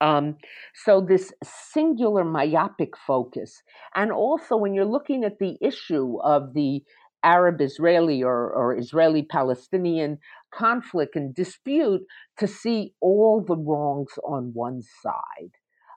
Um, 0.00 0.36
so 0.84 1.00
this 1.00 1.32
singular 1.42 2.22
myopic 2.24 2.96
focus, 3.06 3.62
and 3.94 4.12
also 4.12 4.56
when 4.56 4.74
you're 4.74 4.84
looking 4.84 5.24
at 5.24 5.38
the 5.38 5.56
issue 5.60 6.18
of 6.22 6.52
the 6.54 6.82
Arab 7.24 7.60
Israeli 7.60 8.22
or, 8.22 8.52
or 8.52 8.76
Israeli 8.76 9.22
Palestinian 9.22 10.18
conflict 10.54 11.16
and 11.16 11.34
dispute, 11.34 12.02
to 12.38 12.46
see 12.46 12.92
all 13.00 13.42
the 13.46 13.56
wrongs 13.56 14.12
on 14.22 14.50
one 14.52 14.82
side 15.02 15.52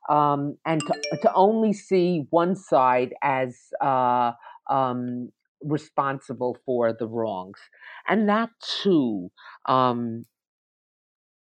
um, 0.10 0.58
and 0.66 0.82
to, 0.82 1.18
to 1.22 1.34
only 1.34 1.72
see 1.74 2.26
one 2.32 2.56
side 2.56 3.14
as 3.22 3.56
uh, 3.82 4.32
um, 4.70 5.32
responsible 5.62 6.58
for 6.66 6.94
the 6.94 7.08
wrongs, 7.08 7.60
and 8.08 8.28
that 8.28 8.50
too 8.82 9.30
um, 9.68 10.26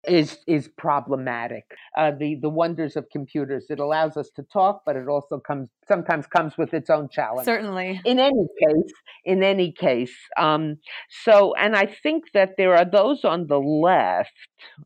is 0.06 0.38
is 0.46 0.68
problematic. 0.76 1.64
Uh, 1.96 2.10
the 2.18 2.36
the 2.40 2.48
wonders 2.48 2.96
of 2.96 3.08
computers 3.10 3.66
it 3.70 3.78
allows 3.78 4.16
us 4.16 4.30
to 4.36 4.42
talk, 4.42 4.82
but 4.84 4.96
it 4.96 5.08
also 5.08 5.38
comes 5.38 5.68
sometimes 5.86 6.26
comes 6.26 6.56
with 6.56 6.74
its 6.74 6.90
own 6.90 7.08
challenge. 7.10 7.44
Certainly. 7.44 8.00
In 8.04 8.18
any 8.18 8.46
case, 8.60 8.92
in 9.24 9.42
any 9.42 9.72
case, 9.72 10.14
um, 10.36 10.78
so 11.24 11.54
and 11.54 11.76
I 11.76 11.86
think 11.86 12.32
that 12.34 12.56
there 12.56 12.74
are 12.74 12.84
those 12.84 13.24
on 13.24 13.46
the 13.46 13.58
left, 13.58 14.32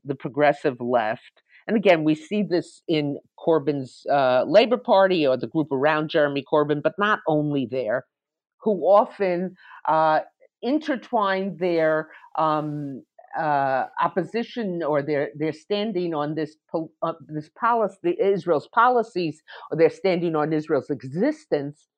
the 0.04 0.14
progressive 0.14 0.80
left, 0.80 1.41
and 1.66 1.76
again, 1.76 2.04
we 2.04 2.14
see 2.14 2.42
this 2.42 2.82
in 2.88 3.18
Corbyn's 3.38 4.04
uh, 4.10 4.44
Labour 4.46 4.76
Party 4.76 5.26
or 5.26 5.36
the 5.36 5.46
group 5.46 5.70
around 5.70 6.10
Jeremy 6.10 6.44
Corbyn, 6.50 6.82
but 6.82 6.94
not 6.98 7.20
only 7.26 7.66
there, 7.70 8.04
who 8.58 8.82
often 8.82 9.56
uh, 9.88 10.20
intertwine 10.62 11.56
their 11.58 12.08
um, 12.38 13.02
uh, 13.38 13.86
opposition 14.00 14.82
or 14.82 15.02
their 15.02 15.30
their 15.34 15.52
standing 15.52 16.14
on 16.14 16.34
this 16.34 16.56
uh, 17.02 17.12
this 17.28 17.48
policy, 17.58 18.16
Israel's 18.20 18.68
policies, 18.68 19.42
or 19.70 19.78
they're 19.78 19.90
standing 19.90 20.36
on 20.36 20.52
Israel's 20.52 20.90
existence, 20.90 21.88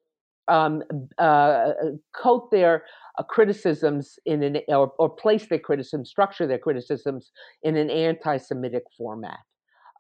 um, 0.49 0.83
uh, 1.19 1.73
coat 2.15 2.51
their 2.51 2.85
uh, 3.19 3.23
criticisms 3.23 4.19
in 4.27 4.43
an 4.43 4.59
or, 4.69 4.93
or 4.99 5.09
place 5.09 5.47
their 5.47 5.59
criticisms, 5.59 6.09
structure 6.09 6.47
their 6.47 6.59
criticisms 6.59 7.33
in 7.63 7.77
an 7.77 7.91
anti-Semitic 7.91 8.85
format 8.97 9.39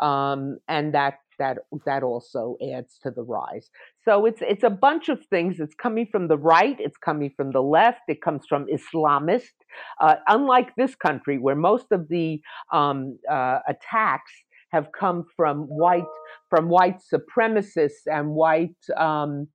um, 0.00 0.58
and 0.68 0.94
that 0.94 1.18
that 1.38 1.58
that 1.84 2.02
also 2.02 2.56
adds 2.74 2.98
to 3.02 3.10
the 3.10 3.22
rise. 3.22 3.68
So 4.04 4.26
it's 4.26 4.40
it's 4.42 4.62
a 4.62 4.70
bunch 4.70 5.08
of 5.08 5.18
things. 5.30 5.60
It's 5.60 5.74
coming 5.74 6.06
from 6.10 6.28
the 6.28 6.38
right. 6.38 6.76
It's 6.78 6.98
coming 6.98 7.32
from 7.36 7.52
the 7.52 7.62
left. 7.62 8.02
It 8.08 8.22
comes 8.22 8.42
from 8.48 8.66
Islamist. 8.66 9.56
Uh, 10.00 10.16
unlike 10.28 10.74
this 10.76 10.94
country, 10.94 11.38
where 11.38 11.56
most 11.56 11.86
of 11.90 12.08
the 12.08 12.40
um, 12.72 13.18
uh, 13.30 13.58
attacks 13.68 14.32
have 14.74 14.88
come 14.98 15.24
from 15.36 15.62
white 15.62 16.14
from 16.50 16.68
white 16.68 16.98
supremacists 17.12 18.06
and 18.06 18.30
white 18.30 18.76
um, 18.96 19.48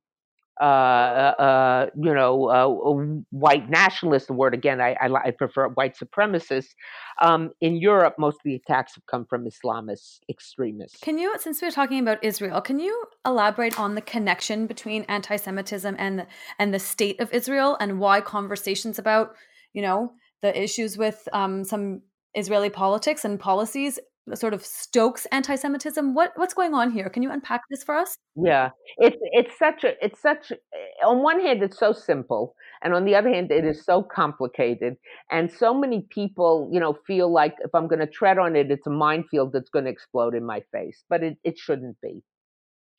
uh, 0.60 0.62
uh, 0.62 1.86
you 1.96 2.14
know, 2.14 2.48
uh, 2.48 2.92
white 3.30 3.70
nationalist, 3.70 4.26
the 4.26 4.34
word 4.34 4.54
again, 4.54 4.80
I, 4.80 4.94
I, 5.00 5.06
I 5.26 5.30
prefer 5.30 5.68
white 5.68 5.96
supremacists. 5.96 6.74
Um, 7.22 7.50
in 7.60 7.76
Europe, 7.76 8.16
most 8.18 8.36
of 8.36 8.42
the 8.44 8.54
attacks 8.54 8.94
have 8.94 9.06
come 9.06 9.24
from 9.24 9.46
Islamist 9.46 10.20
extremists. 10.28 11.00
Can 11.00 11.18
you, 11.18 11.34
since 11.38 11.62
we're 11.62 11.70
talking 11.70 12.00
about 12.00 12.22
Israel, 12.22 12.60
can 12.60 12.78
you 12.78 13.04
elaborate 13.24 13.78
on 13.78 13.94
the 13.94 14.02
connection 14.02 14.66
between 14.66 15.04
anti-Semitism 15.04 15.96
and 15.98 16.20
the, 16.20 16.26
and 16.58 16.74
the 16.74 16.78
state 16.78 17.20
of 17.20 17.32
Israel, 17.32 17.76
and 17.80 17.98
why 17.98 18.20
conversations 18.20 18.98
about, 18.98 19.34
you 19.72 19.82
know, 19.82 20.12
the 20.42 20.62
issues 20.62 20.96
with 20.96 21.28
um, 21.32 21.64
some 21.64 22.02
Israeli 22.34 22.70
politics 22.70 23.24
and 23.24 23.40
policies 23.40 23.98
sort 24.34 24.54
of 24.54 24.64
stokes 24.64 25.26
anti-Semitism. 25.32 26.14
What 26.14 26.32
what's 26.36 26.54
going 26.54 26.74
on 26.74 26.90
here? 26.90 27.08
Can 27.08 27.22
you 27.22 27.30
unpack 27.30 27.62
this 27.70 27.82
for 27.82 27.96
us? 27.96 28.16
Yeah, 28.36 28.70
it's 28.98 29.16
it's 29.32 29.58
such 29.58 29.84
a 29.84 29.92
it's 30.04 30.20
such 30.20 30.52
on 31.04 31.22
one 31.22 31.40
hand 31.40 31.62
it's 31.62 31.78
so 31.78 31.92
simple, 31.92 32.54
and 32.82 32.94
on 32.94 33.04
the 33.04 33.14
other 33.14 33.28
hand 33.28 33.50
it 33.50 33.64
is 33.64 33.84
so 33.84 34.02
complicated, 34.02 34.96
and 35.30 35.50
so 35.50 35.74
many 35.74 36.06
people 36.10 36.68
you 36.72 36.80
know 36.80 36.96
feel 37.06 37.32
like 37.32 37.54
if 37.60 37.74
I'm 37.74 37.88
going 37.88 38.00
to 38.00 38.06
tread 38.06 38.38
on 38.38 38.56
it, 38.56 38.70
it's 38.70 38.86
a 38.86 38.90
minefield 38.90 39.52
that's 39.52 39.70
going 39.70 39.86
to 39.86 39.90
explode 39.90 40.34
in 40.34 40.44
my 40.44 40.62
face, 40.72 41.04
but 41.08 41.22
it 41.22 41.38
it 41.44 41.58
shouldn't 41.58 42.00
be. 42.00 42.22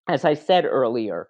As 0.09 0.25
I 0.25 0.33
said 0.33 0.65
earlier, 0.65 1.27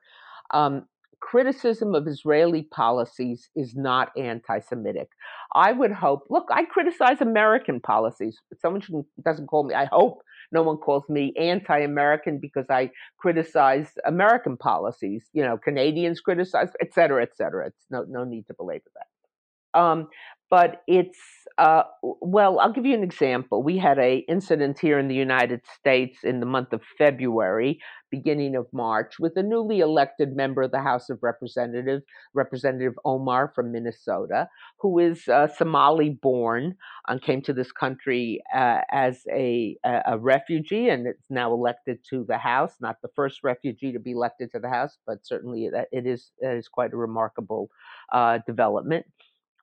um, 0.51 0.85
criticism 1.21 1.95
of 1.95 2.07
Israeli 2.07 2.63
policies 2.63 3.49
is 3.55 3.75
not 3.75 4.11
anti 4.17 4.59
Semitic. 4.59 5.09
I 5.55 5.71
would 5.71 5.91
hope, 5.91 6.23
look, 6.29 6.47
I 6.51 6.65
criticize 6.65 7.21
American 7.21 7.79
policies. 7.79 8.37
Someone 8.59 8.81
doesn't 9.23 9.47
call 9.47 9.63
me, 9.63 9.73
I 9.73 9.85
hope 9.85 10.23
no 10.51 10.63
one 10.63 10.77
calls 10.77 11.07
me 11.07 11.33
anti 11.39 11.79
American 11.79 12.39
because 12.39 12.65
I 12.69 12.91
criticize 13.17 13.91
American 14.05 14.57
policies. 14.57 15.25
You 15.31 15.43
know, 15.43 15.57
Canadians 15.57 16.19
criticize, 16.19 16.69
et 16.81 16.93
cetera, 16.93 17.23
et 17.23 17.37
cetera. 17.37 17.67
It's 17.67 17.85
no, 17.89 18.03
no 18.09 18.23
need 18.25 18.47
to 18.47 18.53
belabor 18.53 18.91
that. 18.95 19.79
Um, 19.79 20.09
but 20.51 20.83
it's 20.85 21.17
uh, 21.57 21.83
well 22.03 22.59
i'll 22.59 22.73
give 22.73 22.85
you 22.85 22.93
an 22.93 23.03
example 23.03 23.63
we 23.63 23.77
had 23.77 23.97
a 23.97 24.17
incident 24.27 24.77
here 24.77 24.99
in 24.99 25.07
the 25.07 25.15
united 25.15 25.61
states 25.79 26.19
in 26.23 26.39
the 26.39 26.45
month 26.45 26.73
of 26.73 26.81
february 26.97 27.79
beginning 28.11 28.55
of 28.55 28.67
march 28.73 29.19
with 29.19 29.35
a 29.37 29.43
newly 29.43 29.79
elected 29.79 30.35
member 30.35 30.61
of 30.63 30.71
the 30.71 30.81
house 30.81 31.09
of 31.09 31.17
representatives 31.21 32.03
representative 32.33 32.93
omar 33.05 33.51
from 33.55 33.71
minnesota 33.71 34.47
who 34.79 34.99
is 34.99 35.27
uh, 35.27 35.47
somali 35.47 36.09
born 36.09 36.75
and 37.07 37.21
came 37.21 37.41
to 37.41 37.53
this 37.53 37.71
country 37.71 38.41
uh, 38.55 38.79
as 38.91 39.23
a, 39.31 39.77
a 39.83 40.17
refugee 40.17 40.89
and 40.89 41.07
is 41.07 41.15
now 41.29 41.51
elected 41.53 41.99
to 42.09 42.23
the 42.27 42.37
house. 42.37 42.75
Not 42.79 42.97
the 43.01 43.09
first 43.15 43.43
refugee 43.43 43.91
to 43.91 43.99
be 43.99 44.11
elected 44.11 44.51
to 44.51 44.59
the 44.59 44.69
house 44.69 44.97
but 45.05 45.25
certainly 45.25 45.69
it 45.91 46.07
is, 46.07 46.31
it 46.39 46.57
is 46.57 46.67
quite 46.67 46.93
a 46.93 46.97
remarkable 46.97 47.69
uh, 48.11 48.39
development. 48.45 49.05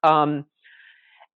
Um, 0.03 0.47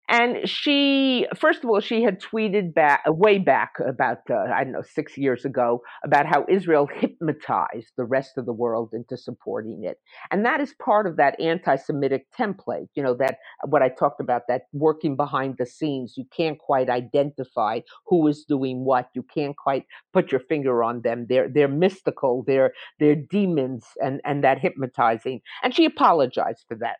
and 0.08 0.48
she, 0.48 1.26
first 1.36 1.62
of 1.62 1.70
all, 1.70 1.80
she 1.80 2.02
had 2.02 2.20
tweeted 2.20 2.74
back 2.74 3.02
way 3.06 3.38
back 3.38 3.72
about 3.86 4.18
uh, 4.30 4.34
I 4.54 4.64
don't 4.64 4.72
know 4.72 4.82
six 4.82 5.16
years 5.16 5.44
ago 5.44 5.80
about 6.04 6.26
how 6.26 6.44
Israel 6.48 6.88
hypnotized 6.92 7.92
the 7.96 8.04
rest 8.04 8.32
of 8.36 8.44
the 8.46 8.52
world 8.52 8.90
into 8.92 9.16
supporting 9.16 9.84
it, 9.84 9.98
and 10.30 10.44
that 10.44 10.60
is 10.60 10.74
part 10.82 11.06
of 11.06 11.16
that 11.16 11.40
anti-Semitic 11.40 12.26
template. 12.38 12.88
You 12.94 13.02
know 13.02 13.14
that 13.14 13.36
what 13.66 13.82
I 13.82 13.88
talked 13.88 14.20
about 14.20 14.42
that 14.48 14.62
working 14.72 15.16
behind 15.16 15.56
the 15.58 15.66
scenes. 15.66 16.14
You 16.16 16.24
can't 16.36 16.58
quite 16.58 16.90
identify 16.90 17.80
who 18.06 18.26
is 18.26 18.44
doing 18.48 18.84
what. 18.84 19.08
You 19.14 19.22
can't 19.22 19.56
quite 19.56 19.84
put 20.12 20.32
your 20.32 20.40
finger 20.40 20.82
on 20.82 21.02
them. 21.02 21.26
They're 21.28 21.48
they're 21.48 21.68
mystical. 21.68 22.44
They're 22.46 22.72
they're 22.98 23.16
demons, 23.16 23.86
and 24.02 24.20
and 24.24 24.42
that 24.44 24.58
hypnotizing. 24.58 25.40
And 25.62 25.74
she 25.74 25.84
apologized 25.84 26.64
for 26.68 26.76
that 26.78 26.96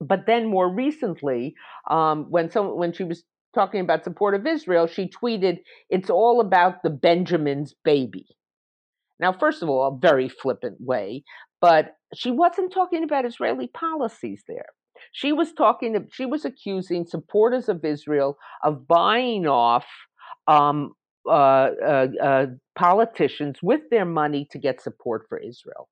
but 0.00 0.26
then 0.26 0.46
more 0.46 0.68
recently, 0.68 1.54
um, 1.90 2.26
when 2.30 2.50
some 2.50 2.76
when 2.76 2.92
she 2.92 3.04
was 3.04 3.24
talking 3.54 3.80
about 3.80 4.04
support 4.04 4.34
of 4.34 4.46
Israel, 4.46 4.86
she 4.86 5.08
tweeted, 5.08 5.58
"It's 5.90 6.10
all 6.10 6.40
about 6.40 6.82
the 6.82 6.90
Benjamin's 6.90 7.74
baby." 7.84 8.26
Now, 9.20 9.32
first 9.32 9.62
of 9.62 9.68
all, 9.68 9.88
a 9.88 9.98
very 9.98 10.28
flippant 10.28 10.80
way, 10.80 11.24
but 11.60 11.96
she 12.14 12.30
wasn't 12.30 12.72
talking 12.72 13.02
about 13.02 13.24
Israeli 13.24 13.68
policies 13.68 14.44
there. 14.46 14.66
She 15.12 15.32
was 15.32 15.52
talking. 15.52 16.08
She 16.12 16.26
was 16.26 16.44
accusing 16.44 17.06
supporters 17.06 17.68
of 17.68 17.84
Israel 17.84 18.38
of 18.62 18.86
buying 18.86 19.46
off 19.46 19.86
um, 20.46 20.92
uh, 21.26 21.70
uh, 21.84 22.06
uh, 22.22 22.46
politicians 22.76 23.58
with 23.62 23.82
their 23.90 24.04
money 24.04 24.46
to 24.52 24.58
get 24.58 24.80
support 24.80 25.26
for 25.28 25.38
Israel 25.38 25.88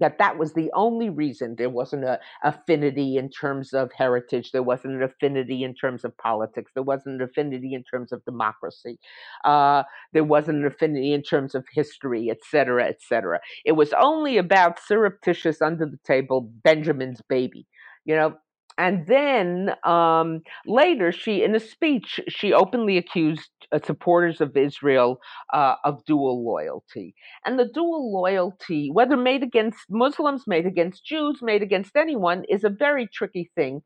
that 0.00 0.18
that 0.18 0.38
was 0.38 0.52
the 0.54 0.70
only 0.74 1.10
reason 1.10 1.54
there 1.56 1.70
wasn't 1.70 2.04
an 2.04 2.18
affinity 2.44 3.16
in 3.16 3.28
terms 3.30 3.72
of 3.72 3.90
heritage 3.96 4.52
there 4.52 4.62
wasn't 4.62 4.92
an 4.94 5.02
affinity 5.02 5.62
in 5.64 5.74
terms 5.74 6.04
of 6.04 6.16
politics 6.18 6.72
there 6.74 6.82
wasn't 6.82 7.14
an 7.14 7.22
affinity 7.22 7.74
in 7.74 7.82
terms 7.84 8.12
of 8.12 8.24
democracy 8.24 8.98
uh, 9.44 9.82
there 10.12 10.24
wasn't 10.24 10.56
an 10.56 10.66
affinity 10.66 11.12
in 11.12 11.22
terms 11.22 11.54
of 11.54 11.64
history 11.72 12.30
et 12.30 12.38
cetera 12.50 12.84
et 12.86 13.00
cetera. 13.00 13.40
It 13.64 13.72
was 13.72 13.92
only 13.94 14.38
about 14.38 14.78
surreptitious 14.80 15.62
under 15.62 15.86
the 15.86 15.98
table 16.04 16.50
benjamin's 16.64 17.20
baby 17.28 17.66
you 18.04 18.14
know 18.14 18.36
and 18.78 19.06
then 19.06 19.70
um, 19.84 20.42
later, 20.66 21.10
she, 21.10 21.42
in 21.42 21.54
a 21.54 21.60
speech, 21.60 22.20
she 22.28 22.52
openly 22.52 22.98
accused 22.98 23.50
uh, 23.72 23.78
supporters 23.84 24.40
of 24.40 24.56
Israel 24.56 25.18
uh, 25.52 25.76
of 25.82 26.04
dual 26.04 26.44
loyalty. 26.44 27.14
And 27.44 27.58
the 27.58 27.70
dual 27.72 28.12
loyalty, 28.12 28.90
whether 28.92 29.16
made 29.16 29.42
against 29.42 29.78
Muslims, 29.88 30.44
made 30.46 30.66
against 30.66 31.06
Jews, 31.06 31.38
made 31.40 31.62
against 31.62 31.96
anyone, 31.96 32.44
is 32.50 32.64
a 32.64 32.70
very 32.70 33.08
tricky 33.12 33.50
thing. 33.54 33.80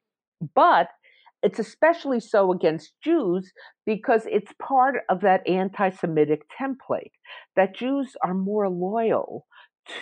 But 0.54 0.88
it's 1.42 1.60
especially 1.60 2.20
so 2.20 2.52
against 2.52 2.92
Jews 3.02 3.52
because 3.86 4.26
it's 4.26 4.52
part 4.60 4.96
of 5.08 5.20
that 5.20 5.46
anti 5.48 5.90
Semitic 5.90 6.42
template 6.60 7.12
that 7.54 7.76
Jews 7.76 8.16
are 8.24 8.34
more 8.34 8.68
loyal 8.68 9.46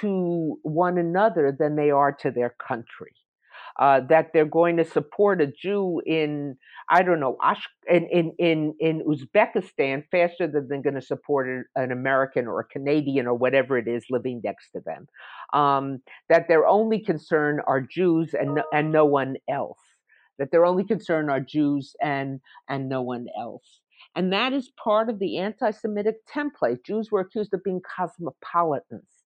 to 0.00 0.58
one 0.62 0.98
another 0.98 1.54
than 1.56 1.76
they 1.76 1.90
are 1.90 2.12
to 2.12 2.30
their 2.30 2.54
country 2.66 3.12
uh, 3.78 4.00
that 4.08 4.32
they're 4.32 4.44
going 4.44 4.76
to 4.76 4.84
support 4.84 5.40
a 5.40 5.46
Jew 5.46 6.02
in 6.04 6.56
I 6.90 7.02
don't 7.02 7.20
know 7.20 7.36
in 7.88 8.08
in 8.08 8.32
in, 8.38 8.74
in 8.80 9.02
Uzbekistan 9.02 10.04
faster 10.10 10.46
than 10.48 10.68
they're 10.68 10.82
going 10.82 10.94
to 10.94 11.02
support 11.02 11.66
an 11.76 11.92
American 11.92 12.46
or 12.46 12.60
a 12.60 12.64
Canadian 12.64 13.26
or 13.26 13.34
whatever 13.34 13.78
it 13.78 13.86
is 13.86 14.04
living 14.10 14.40
next 14.42 14.70
to 14.72 14.80
them. 14.80 15.06
Um, 15.52 16.00
that 16.28 16.48
their 16.48 16.66
only 16.66 17.00
concern 17.00 17.60
are 17.66 17.80
Jews 17.80 18.34
and 18.34 18.60
and 18.72 18.90
no 18.90 19.04
one 19.04 19.36
else. 19.48 19.78
That 20.38 20.50
their 20.50 20.64
only 20.64 20.84
concern 20.84 21.30
are 21.30 21.40
Jews 21.40 21.94
and 22.02 22.40
and 22.68 22.88
no 22.88 23.02
one 23.02 23.26
else. 23.38 23.80
And 24.16 24.32
that 24.32 24.52
is 24.52 24.70
part 24.82 25.08
of 25.08 25.18
the 25.18 25.38
anti-Semitic 25.38 26.26
template. 26.26 26.84
Jews 26.84 27.10
were 27.10 27.20
accused 27.20 27.52
of 27.52 27.62
being 27.62 27.80
cosmopolitans 27.96 29.17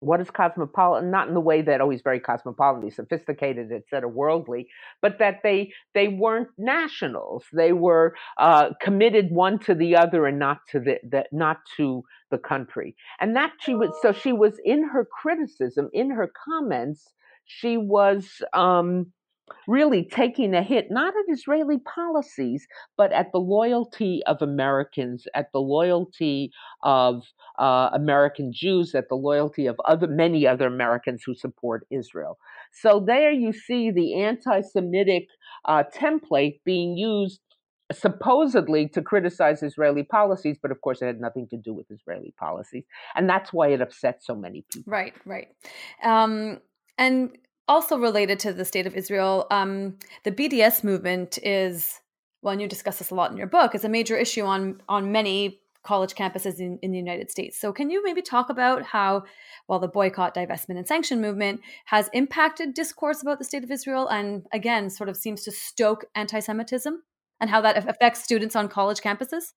what 0.00 0.20
is 0.20 0.30
cosmopolitan 0.30 1.10
not 1.10 1.28
in 1.28 1.34
the 1.34 1.40
way 1.40 1.62
that 1.62 1.80
always 1.80 2.02
very 2.02 2.20
cosmopolitan 2.20 2.90
sophisticated 2.90 3.70
etc 3.72 4.08
worldly 4.08 4.66
but 5.02 5.18
that 5.18 5.40
they 5.42 5.72
they 5.94 6.08
weren't 6.08 6.48
nationals. 6.58 7.44
They 7.52 7.72
were 7.72 8.14
uh, 8.38 8.70
committed 8.80 9.30
one 9.30 9.58
to 9.60 9.74
the 9.74 9.96
other 9.96 10.26
and 10.26 10.38
not 10.38 10.58
to 10.70 10.80
the, 10.80 10.98
the 11.08 11.24
not 11.32 11.58
to 11.76 12.02
the 12.30 12.38
country. 12.38 12.96
And 13.20 13.36
that 13.36 13.52
she 13.60 13.74
was 13.74 13.90
so 14.02 14.12
she 14.12 14.32
was 14.32 14.54
in 14.64 14.84
her 14.88 15.06
criticism 15.06 15.88
in 15.92 16.10
her 16.10 16.30
comments 16.44 17.12
she 17.50 17.78
was 17.78 18.42
um, 18.52 19.10
really 19.66 20.04
taking 20.04 20.54
a 20.54 20.62
hit, 20.62 20.86
not 20.90 21.14
at 21.14 21.32
Israeli 21.32 21.78
policies, 21.78 22.66
but 22.96 23.12
at 23.12 23.32
the 23.32 23.38
loyalty 23.38 24.22
of 24.26 24.42
Americans, 24.42 25.26
at 25.34 25.52
the 25.52 25.60
loyalty 25.60 26.50
of 26.82 27.22
uh, 27.58 27.90
American 27.92 28.52
Jews, 28.52 28.94
at 28.94 29.08
the 29.08 29.14
loyalty 29.16 29.66
of 29.66 29.76
other 29.84 30.06
many 30.06 30.46
other 30.46 30.66
Americans 30.66 31.22
who 31.24 31.34
support 31.34 31.86
Israel. 31.90 32.38
So 32.72 33.02
there 33.04 33.32
you 33.32 33.52
see 33.52 33.90
the 33.90 34.22
anti-Semitic 34.22 35.26
uh, 35.64 35.84
template 35.94 36.60
being 36.64 36.96
used 36.96 37.40
supposedly 37.92 38.88
to 38.88 39.00
criticize 39.00 39.62
Israeli 39.62 40.02
policies, 40.02 40.58
but 40.60 40.70
of 40.70 40.80
course 40.82 41.00
it 41.00 41.06
had 41.06 41.20
nothing 41.20 41.48
to 41.48 41.56
do 41.56 41.72
with 41.72 41.86
Israeli 41.90 42.34
policies, 42.38 42.84
and 43.14 43.28
that's 43.28 43.52
why 43.52 43.68
it 43.68 43.80
upset 43.80 44.22
so 44.22 44.34
many 44.34 44.64
people. 44.70 44.92
Right, 44.92 45.14
right. 45.24 45.48
Um, 46.02 46.60
and 46.98 47.30
also 47.68 47.98
related 47.98 48.40
to 48.40 48.52
the 48.52 48.64
state 48.64 48.86
of 48.86 48.96
Israel, 48.96 49.46
um, 49.50 49.98
the 50.24 50.32
BDS 50.32 50.82
movement 50.82 51.38
is 51.42 52.00
well, 52.42 52.52
and 52.52 52.62
you 52.62 52.68
discuss 52.68 52.98
this 52.98 53.10
a 53.10 53.14
lot 53.14 53.30
in 53.30 53.36
your 53.36 53.48
book, 53.48 53.74
is 53.74 53.84
a 53.84 53.88
major 53.88 54.16
issue 54.16 54.44
on 54.44 54.80
on 54.88 55.12
many 55.12 55.60
college 55.82 56.14
campuses 56.14 56.58
in, 56.58 56.78
in 56.82 56.90
the 56.92 56.98
United 56.98 57.30
States. 57.30 57.60
So, 57.60 57.72
can 57.72 57.90
you 57.90 58.02
maybe 58.04 58.22
talk 58.22 58.50
about 58.50 58.82
how, 58.82 59.24
well, 59.68 59.78
the 59.78 59.88
boycott, 59.88 60.34
divestment, 60.34 60.76
and 60.76 60.86
sanction 60.86 61.20
movement 61.20 61.60
has 61.86 62.10
impacted 62.12 62.74
discourse 62.74 63.22
about 63.22 63.38
the 63.38 63.44
state 63.44 63.64
of 63.64 63.70
Israel 63.70 64.08
and, 64.08 64.46
again, 64.52 64.90
sort 64.90 65.08
of 65.08 65.16
seems 65.16 65.44
to 65.44 65.50
stoke 65.50 66.04
anti 66.14 66.40
Semitism 66.40 67.02
and 67.40 67.50
how 67.50 67.60
that 67.60 67.88
affects 67.88 68.22
students 68.22 68.56
on 68.56 68.68
college 68.68 69.00
campuses? 69.00 69.52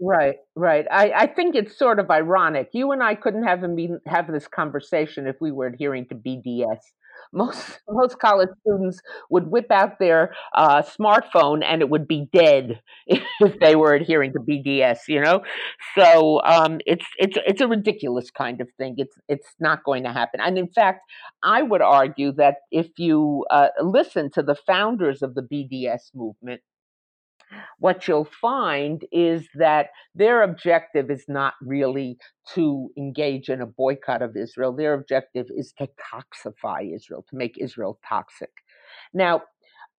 Right, 0.00 0.36
right. 0.54 0.86
I, 0.90 1.10
I 1.10 1.26
think 1.26 1.56
it's 1.56 1.76
sort 1.76 1.98
of 1.98 2.08
ironic. 2.08 2.68
You 2.72 2.92
and 2.92 3.02
I 3.02 3.16
couldn't 3.16 3.42
have, 3.42 3.64
have 4.06 4.30
this 4.30 4.46
conversation 4.46 5.26
if 5.26 5.36
we 5.40 5.50
were 5.50 5.66
adhering 5.66 6.06
to 6.06 6.14
BDS 6.14 6.78
most 7.32 7.80
most 7.88 8.18
college 8.18 8.48
students 8.60 9.00
would 9.30 9.48
whip 9.48 9.70
out 9.70 9.98
their 9.98 10.34
uh, 10.54 10.82
smartphone 10.82 11.62
and 11.64 11.82
it 11.82 11.90
would 11.90 12.08
be 12.08 12.28
dead 12.32 12.80
if 13.06 13.58
they 13.60 13.76
were 13.76 13.94
adhering 13.94 14.32
to 14.32 14.40
BDS. 14.40 14.98
You 15.08 15.20
know, 15.20 15.42
so 15.96 16.42
um, 16.42 16.80
it's 16.86 17.06
it's 17.18 17.36
it's 17.46 17.60
a 17.60 17.68
ridiculous 17.68 18.30
kind 18.30 18.60
of 18.60 18.68
thing. 18.78 18.94
It's 18.98 19.14
it's 19.28 19.48
not 19.60 19.84
going 19.84 20.04
to 20.04 20.12
happen. 20.12 20.40
And 20.40 20.58
in 20.58 20.68
fact, 20.68 21.00
I 21.42 21.62
would 21.62 21.82
argue 21.82 22.32
that 22.32 22.56
if 22.70 22.88
you 22.98 23.44
uh, 23.50 23.68
listen 23.82 24.30
to 24.32 24.42
the 24.42 24.54
founders 24.54 25.22
of 25.22 25.34
the 25.34 25.42
BDS 25.42 26.14
movement, 26.14 26.60
what 27.78 28.06
you'll 28.06 28.28
find 28.40 29.04
is 29.12 29.48
that 29.54 29.88
their 30.14 30.42
objective 30.42 31.10
is 31.10 31.24
not 31.28 31.54
really 31.62 32.18
to 32.54 32.90
engage 32.96 33.48
in 33.48 33.60
a 33.60 33.66
boycott 33.66 34.22
of 34.22 34.36
Israel. 34.36 34.72
Their 34.72 34.94
objective 34.94 35.46
is 35.50 35.72
to 35.78 35.88
toxify 36.12 36.94
Israel, 36.94 37.24
to 37.30 37.36
make 37.36 37.56
Israel 37.58 37.98
toxic. 38.08 38.50
Now, 39.14 39.42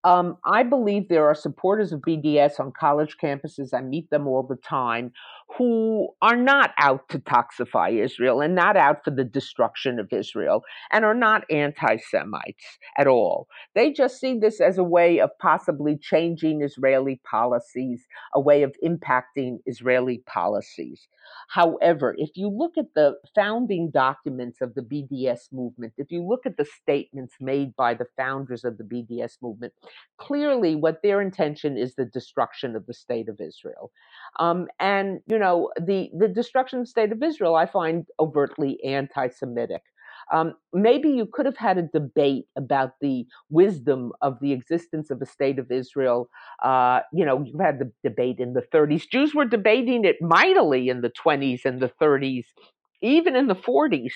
um, 0.03 0.37
I 0.45 0.63
believe 0.63 1.09
there 1.09 1.27
are 1.27 1.35
supporters 1.35 1.91
of 1.91 1.99
BDS 2.01 2.59
on 2.59 2.71
college 2.71 3.17
campuses. 3.21 3.73
I 3.73 3.81
meet 3.81 4.09
them 4.09 4.27
all 4.27 4.43
the 4.43 4.55
time 4.55 5.11
who 5.57 6.09
are 6.21 6.37
not 6.37 6.71
out 6.77 7.09
to 7.09 7.19
toxify 7.19 8.03
Israel 8.03 8.41
and 8.41 8.55
not 8.55 8.77
out 8.77 9.03
for 9.03 9.11
the 9.11 9.23
destruction 9.25 9.99
of 9.99 10.13
Israel 10.13 10.63
and 10.91 11.05
are 11.05 11.15
not 11.15 11.43
anti 11.51 11.97
Semites 12.11 12.79
at 12.97 13.07
all. 13.07 13.47
They 13.75 13.93
just 13.93 14.19
see 14.19 14.39
this 14.39 14.61
as 14.61 14.77
a 14.77 14.83
way 14.83 15.19
of 15.21 15.31
possibly 15.41 15.97
changing 15.97 16.61
Israeli 16.63 17.21
policies, 17.29 18.07
a 18.35 18.41
way 18.41 18.63
of 18.63 18.75
impacting 18.85 19.59
Israeli 19.65 20.23
policies. 20.27 21.07
However, 21.49 22.15
if 22.17 22.31
you 22.35 22.49
look 22.49 22.73
at 22.77 22.93
the 22.95 23.15
founding 23.35 23.91
documents 23.91 24.61
of 24.61 24.75
the 24.75 24.81
BDS 24.83 25.53
movement, 25.53 25.93
if 25.97 26.11
you 26.11 26.23
look 26.27 26.45
at 26.45 26.57
the 26.57 26.65
statements 26.65 27.35
made 27.41 27.75
by 27.77 27.95
the 27.95 28.07
founders 28.17 28.65
of 28.65 28.77
the 28.79 28.85
BDS 28.85 29.37
movement, 29.41 29.73
clearly 30.19 30.75
what 30.75 31.01
their 31.03 31.21
intention 31.21 31.77
is 31.77 31.95
the 31.95 32.05
destruction 32.05 32.75
of 32.75 32.87
the 32.87 32.95
state 32.95 33.29
of 33.29 33.41
Israel. 33.41 33.91
Um, 34.39 34.67
and, 34.79 35.21
you 35.27 35.38
know, 35.39 35.71
the, 35.79 36.09
the 36.17 36.27
destruction 36.27 36.79
of 36.79 36.85
the 36.85 36.89
state 36.89 37.11
of 37.11 37.23
Israel, 37.23 37.55
I 37.55 37.65
find 37.65 38.05
overtly 38.19 38.77
anti 38.83 39.29
Semitic. 39.29 39.81
Um, 40.31 40.53
maybe 40.73 41.09
you 41.09 41.25
could 41.25 41.45
have 41.45 41.57
had 41.57 41.77
a 41.77 41.83
debate 41.83 42.45
about 42.55 42.91
the 43.01 43.25
wisdom 43.49 44.11
of 44.21 44.37
the 44.41 44.51
existence 44.51 45.09
of 45.09 45.21
a 45.21 45.25
state 45.25 45.57
of 45.57 45.71
Israel. 45.71 46.29
Uh, 46.63 46.99
you 47.11 47.25
know, 47.25 47.43
you 47.43 47.57
had 47.59 47.79
the 47.79 47.91
debate 48.03 48.39
in 48.39 48.53
the 48.53 48.61
30s. 48.73 49.09
Jews 49.09 49.33
were 49.33 49.45
debating 49.45 50.05
it 50.05 50.17
mightily 50.21 50.89
in 50.89 51.01
the 51.01 51.09
20s 51.11 51.65
and 51.65 51.81
the 51.81 51.91
30s, 52.01 52.45
even 53.01 53.35
in 53.35 53.47
the 53.47 53.55
40s. 53.55 54.13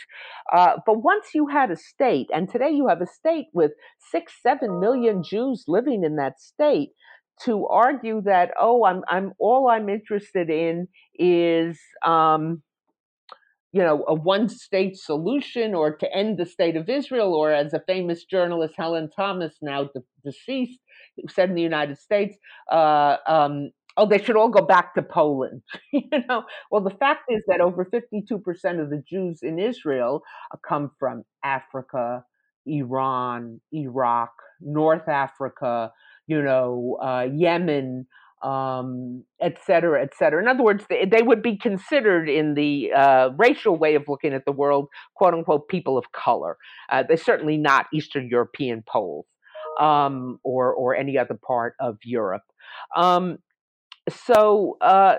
Uh, 0.52 0.74
but 0.86 1.04
once 1.04 1.30
you 1.34 1.48
had 1.48 1.72
a 1.72 1.76
state, 1.76 2.28
and 2.34 2.50
today 2.50 2.70
you 2.70 2.88
have 2.88 3.02
a 3.02 3.08
state 3.08 3.48
with 3.54 3.72
six, 4.12 4.34
seven 4.42 4.80
million 4.80 5.24
Jews 5.24 5.66
living 5.68 6.04
in 6.04 6.16
that 6.18 6.40
state, 6.40 6.90
to 7.46 7.68
argue 7.68 8.22
that 8.22 8.52
oh 8.60 8.86
i'm 8.86 9.04
i'm 9.10 9.34
all 9.40 9.70
i'm 9.70 9.90
interested 9.90 10.50
in 10.50 10.88
is 11.20 11.80
um 12.06 12.62
you 13.72 13.82
know 13.82 14.04
a 14.08 14.14
one 14.14 14.48
state 14.48 14.96
solution 14.98 15.74
or 15.74 15.96
to 15.96 16.12
end 16.16 16.38
the 16.38 16.46
state 16.46 16.76
of 16.76 16.90
israel 16.90 17.34
or 17.34 17.52
as 17.52 17.74
a 17.74 17.82
famous 17.88 18.24
journalist 18.24 18.76
helen 18.78 19.10
thomas 19.16 19.56
now 19.62 19.84
de- 19.86 20.04
deceased 20.24 20.80
said 21.30 21.50
in 21.50 21.56
the 21.56 21.62
united 21.62 21.98
states 21.98 22.38
uh, 22.72 23.18
um, 23.28 23.72
oh 23.98 24.06
they 24.08 24.22
should 24.22 24.36
all 24.38 24.50
go 24.50 24.62
back 24.62 24.94
to 24.96 25.02
poland 25.02 25.62
you 25.94 26.04
know? 26.30 26.44
Well 26.72 26.82
the 26.82 26.92
fact 26.92 27.24
is 27.30 27.44
that 27.48 27.62
over 27.62 27.86
52% 27.86 28.82
of 28.82 28.90
the 28.90 29.04
jews 29.08 29.40
in 29.42 29.60
israel 29.60 30.22
come 30.68 30.92
from 31.00 31.24
africa 31.44 32.24
iran 32.66 33.60
iraq 33.74 34.32
north 34.62 35.08
africa 35.10 35.92
you 36.34 36.42
know, 36.50 36.98
uh, 37.10 37.26
Yemen, 37.44 37.88
um, 38.54 39.24
et 39.48 39.56
cetera, 39.66 39.98
et 40.06 40.14
cetera. 40.20 40.42
In 40.44 40.50
other 40.54 40.66
words, 40.70 40.84
they, 40.90 41.06
they 41.16 41.24
would 41.30 41.42
be 41.42 41.56
considered 41.68 42.28
in 42.40 42.48
the 42.62 42.72
uh, 43.04 43.26
racial 43.46 43.76
way 43.84 43.94
of 44.00 44.04
looking 44.12 44.34
at 44.34 44.44
the 44.46 44.56
world, 44.62 44.86
quote 45.18 45.34
unquote, 45.34 45.64
people 45.76 45.96
of 46.02 46.06
color. 46.26 46.54
Uh, 46.92 47.04
they're 47.08 47.28
certainly 47.32 47.58
not 47.58 47.86
Eastern 47.98 48.26
European 48.36 48.84
Poles 48.94 49.26
um, 49.80 50.16
or 50.44 50.74
or 50.82 50.90
any 51.04 51.16
other 51.24 51.38
part 51.52 51.74
of 51.88 51.94
Europe. 52.04 52.48
Um, 53.04 53.26
so 54.10 54.78
uh, 54.82 55.16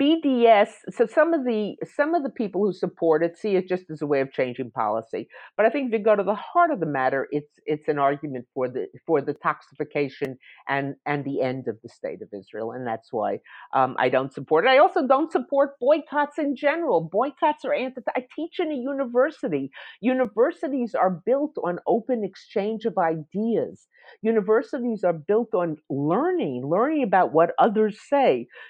BDS, 0.00 0.68
so 0.90 1.06
some 1.06 1.34
of 1.34 1.44
the 1.44 1.74
some 1.96 2.14
of 2.14 2.22
the 2.22 2.30
people 2.30 2.64
who 2.64 2.72
support 2.72 3.24
it 3.24 3.36
see 3.36 3.56
it 3.56 3.68
just 3.68 3.84
as 3.90 4.00
a 4.00 4.06
way 4.06 4.20
of 4.20 4.32
changing 4.32 4.70
policy. 4.70 5.28
But 5.56 5.66
I 5.66 5.70
think 5.70 5.88
if 5.88 5.98
you 5.98 6.04
go 6.04 6.14
to 6.14 6.22
the 6.22 6.36
heart 6.36 6.70
of 6.70 6.78
the 6.78 6.86
matter, 6.86 7.26
it's 7.32 7.50
it's 7.66 7.88
an 7.88 7.98
argument 7.98 8.46
for 8.54 8.68
the 8.68 8.86
for 9.06 9.20
the 9.20 9.34
toxification 9.34 10.36
and 10.68 10.94
and 11.04 11.24
the 11.24 11.42
end 11.42 11.66
of 11.66 11.78
the 11.82 11.88
state 11.88 12.22
of 12.22 12.28
Israel, 12.32 12.72
and 12.72 12.86
that's 12.86 13.12
why 13.12 13.38
um, 13.74 13.96
I 13.98 14.08
don't 14.08 14.32
support 14.32 14.64
it. 14.66 14.68
I 14.68 14.78
also 14.78 15.06
don't 15.06 15.32
support 15.32 15.78
boycotts 15.80 16.38
in 16.38 16.54
general. 16.54 17.08
Boycotts 17.12 17.64
are 17.64 17.74
anti. 17.74 18.02
I 18.16 18.24
teach 18.36 18.60
in 18.60 18.70
a 18.70 18.76
university. 18.76 19.70
Universities 20.00 20.94
are 20.94 21.10
built 21.26 21.56
on 21.64 21.80
open 21.88 22.22
exchange 22.22 22.84
of 22.84 22.98
ideas. 22.98 23.88
Universities 24.22 25.04
are 25.04 25.12
built 25.12 25.54
on 25.54 25.76
learning, 25.90 26.66
learning 26.66 27.02
about 27.02 27.32
what 27.32 27.50
others 27.58 27.98
say. 28.08 28.27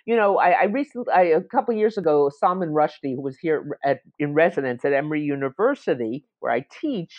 You 0.08 0.16
know, 0.20 0.38
I, 0.38 0.50
I 0.50 0.64
recently, 0.64 1.12
I, 1.12 1.22
a 1.22 1.42
couple 1.54 1.74
years 1.74 1.96
ago, 1.98 2.30
Salman 2.40 2.72
Rushdie, 2.80 3.14
who 3.16 3.22
was 3.22 3.38
here 3.38 3.58
at, 3.84 3.98
in 4.18 4.34
residence 4.34 4.84
at 4.84 4.92
Emory 4.92 5.22
University, 5.22 6.24
where 6.40 6.52
I 6.58 6.64
teach, 6.80 7.14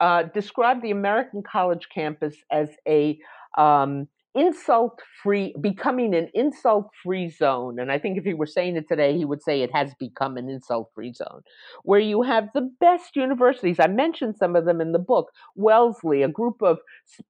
uh, 0.00 0.22
described 0.40 0.82
the 0.82 0.90
American 1.00 1.42
college 1.42 1.86
campus 1.94 2.34
as 2.50 2.68
a 2.98 3.18
um, 3.56 4.08
insult 4.36 5.00
free, 5.22 5.54
becoming 5.60 6.14
an 6.14 6.28
insult 6.34 6.86
free 7.02 7.30
zone. 7.30 7.80
And 7.80 7.90
I 7.90 7.98
think 7.98 8.18
if 8.18 8.24
he 8.24 8.34
were 8.34 8.46
saying 8.46 8.76
it 8.76 8.86
today, 8.86 9.16
he 9.16 9.24
would 9.24 9.42
say 9.42 9.62
it 9.62 9.74
has 9.74 9.94
become 9.98 10.36
an 10.36 10.50
insult 10.50 10.90
free 10.94 11.14
zone, 11.14 11.40
where 11.84 12.00
you 12.00 12.20
have 12.22 12.48
the 12.52 12.68
best 12.78 13.16
universities. 13.16 13.78
I 13.80 13.86
mentioned 13.86 14.36
some 14.36 14.54
of 14.54 14.66
them 14.66 14.82
in 14.82 14.92
the 14.92 14.98
book. 14.98 15.26
Wellesley, 15.54 16.22
a 16.22 16.28
group 16.28 16.60
of 16.60 16.76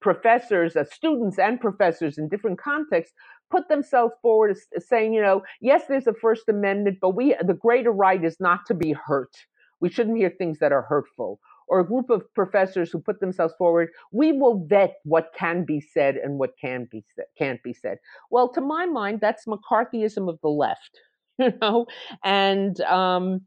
professors, 0.01 0.75
uh, 0.75 0.85
students 0.99 1.39
and 1.39 1.61
professors 1.61 2.19
in 2.19 2.29
different 2.29 2.59
contexts, 2.61 3.15
put 3.51 3.69
themselves 3.69 4.15
forward 4.23 4.57
as 4.77 4.87
saying, 4.89 5.15
you 5.15 5.23
know, 5.23 5.43
yes, 5.61 5.85
there's 5.89 6.07
a 6.07 6.15
First 6.15 6.49
Amendment, 6.49 6.99
but 7.01 7.11
we, 7.11 7.35
the 7.45 7.55
greater 7.55 7.93
right 7.93 8.23
is 8.23 8.37
not 8.41 8.67
to 8.67 8.75
be 8.75 8.93
hurt. 8.93 9.33
We 9.81 9.91
shouldn't 9.91 10.17
hear 10.17 10.31
things 10.31 10.59
that 10.61 10.73
are 10.73 10.83
hurtful 10.83 11.41
or 11.69 11.81
a 11.81 11.87
group 11.87 12.11
of 12.11 12.23
professors 12.35 12.91
who 12.91 12.99
put 12.99 13.21
themselves 13.21 13.55
forward, 13.59 13.89
we 14.13 14.33
will 14.33 14.65
vet 14.67 14.95
what 15.05 15.31
can 15.37 15.65
be 15.65 15.81
said 15.81 16.17
and 16.17 16.39
what 16.39 16.51
can 16.61 16.89
be 16.91 17.05
said, 17.15 17.25
can't 17.37 17.63
be 17.63 17.73
said. 17.73 17.99
Well, 18.31 18.49
to 18.53 18.61
my 18.61 18.87
mind, 18.87 19.21
that's 19.21 19.47
McCarthyism 19.47 20.29
of 20.29 20.39
the 20.43 20.49
left, 20.49 21.01
you 21.39 21.53
know, 21.61 21.87
and 22.25 22.81
um, 22.83 23.43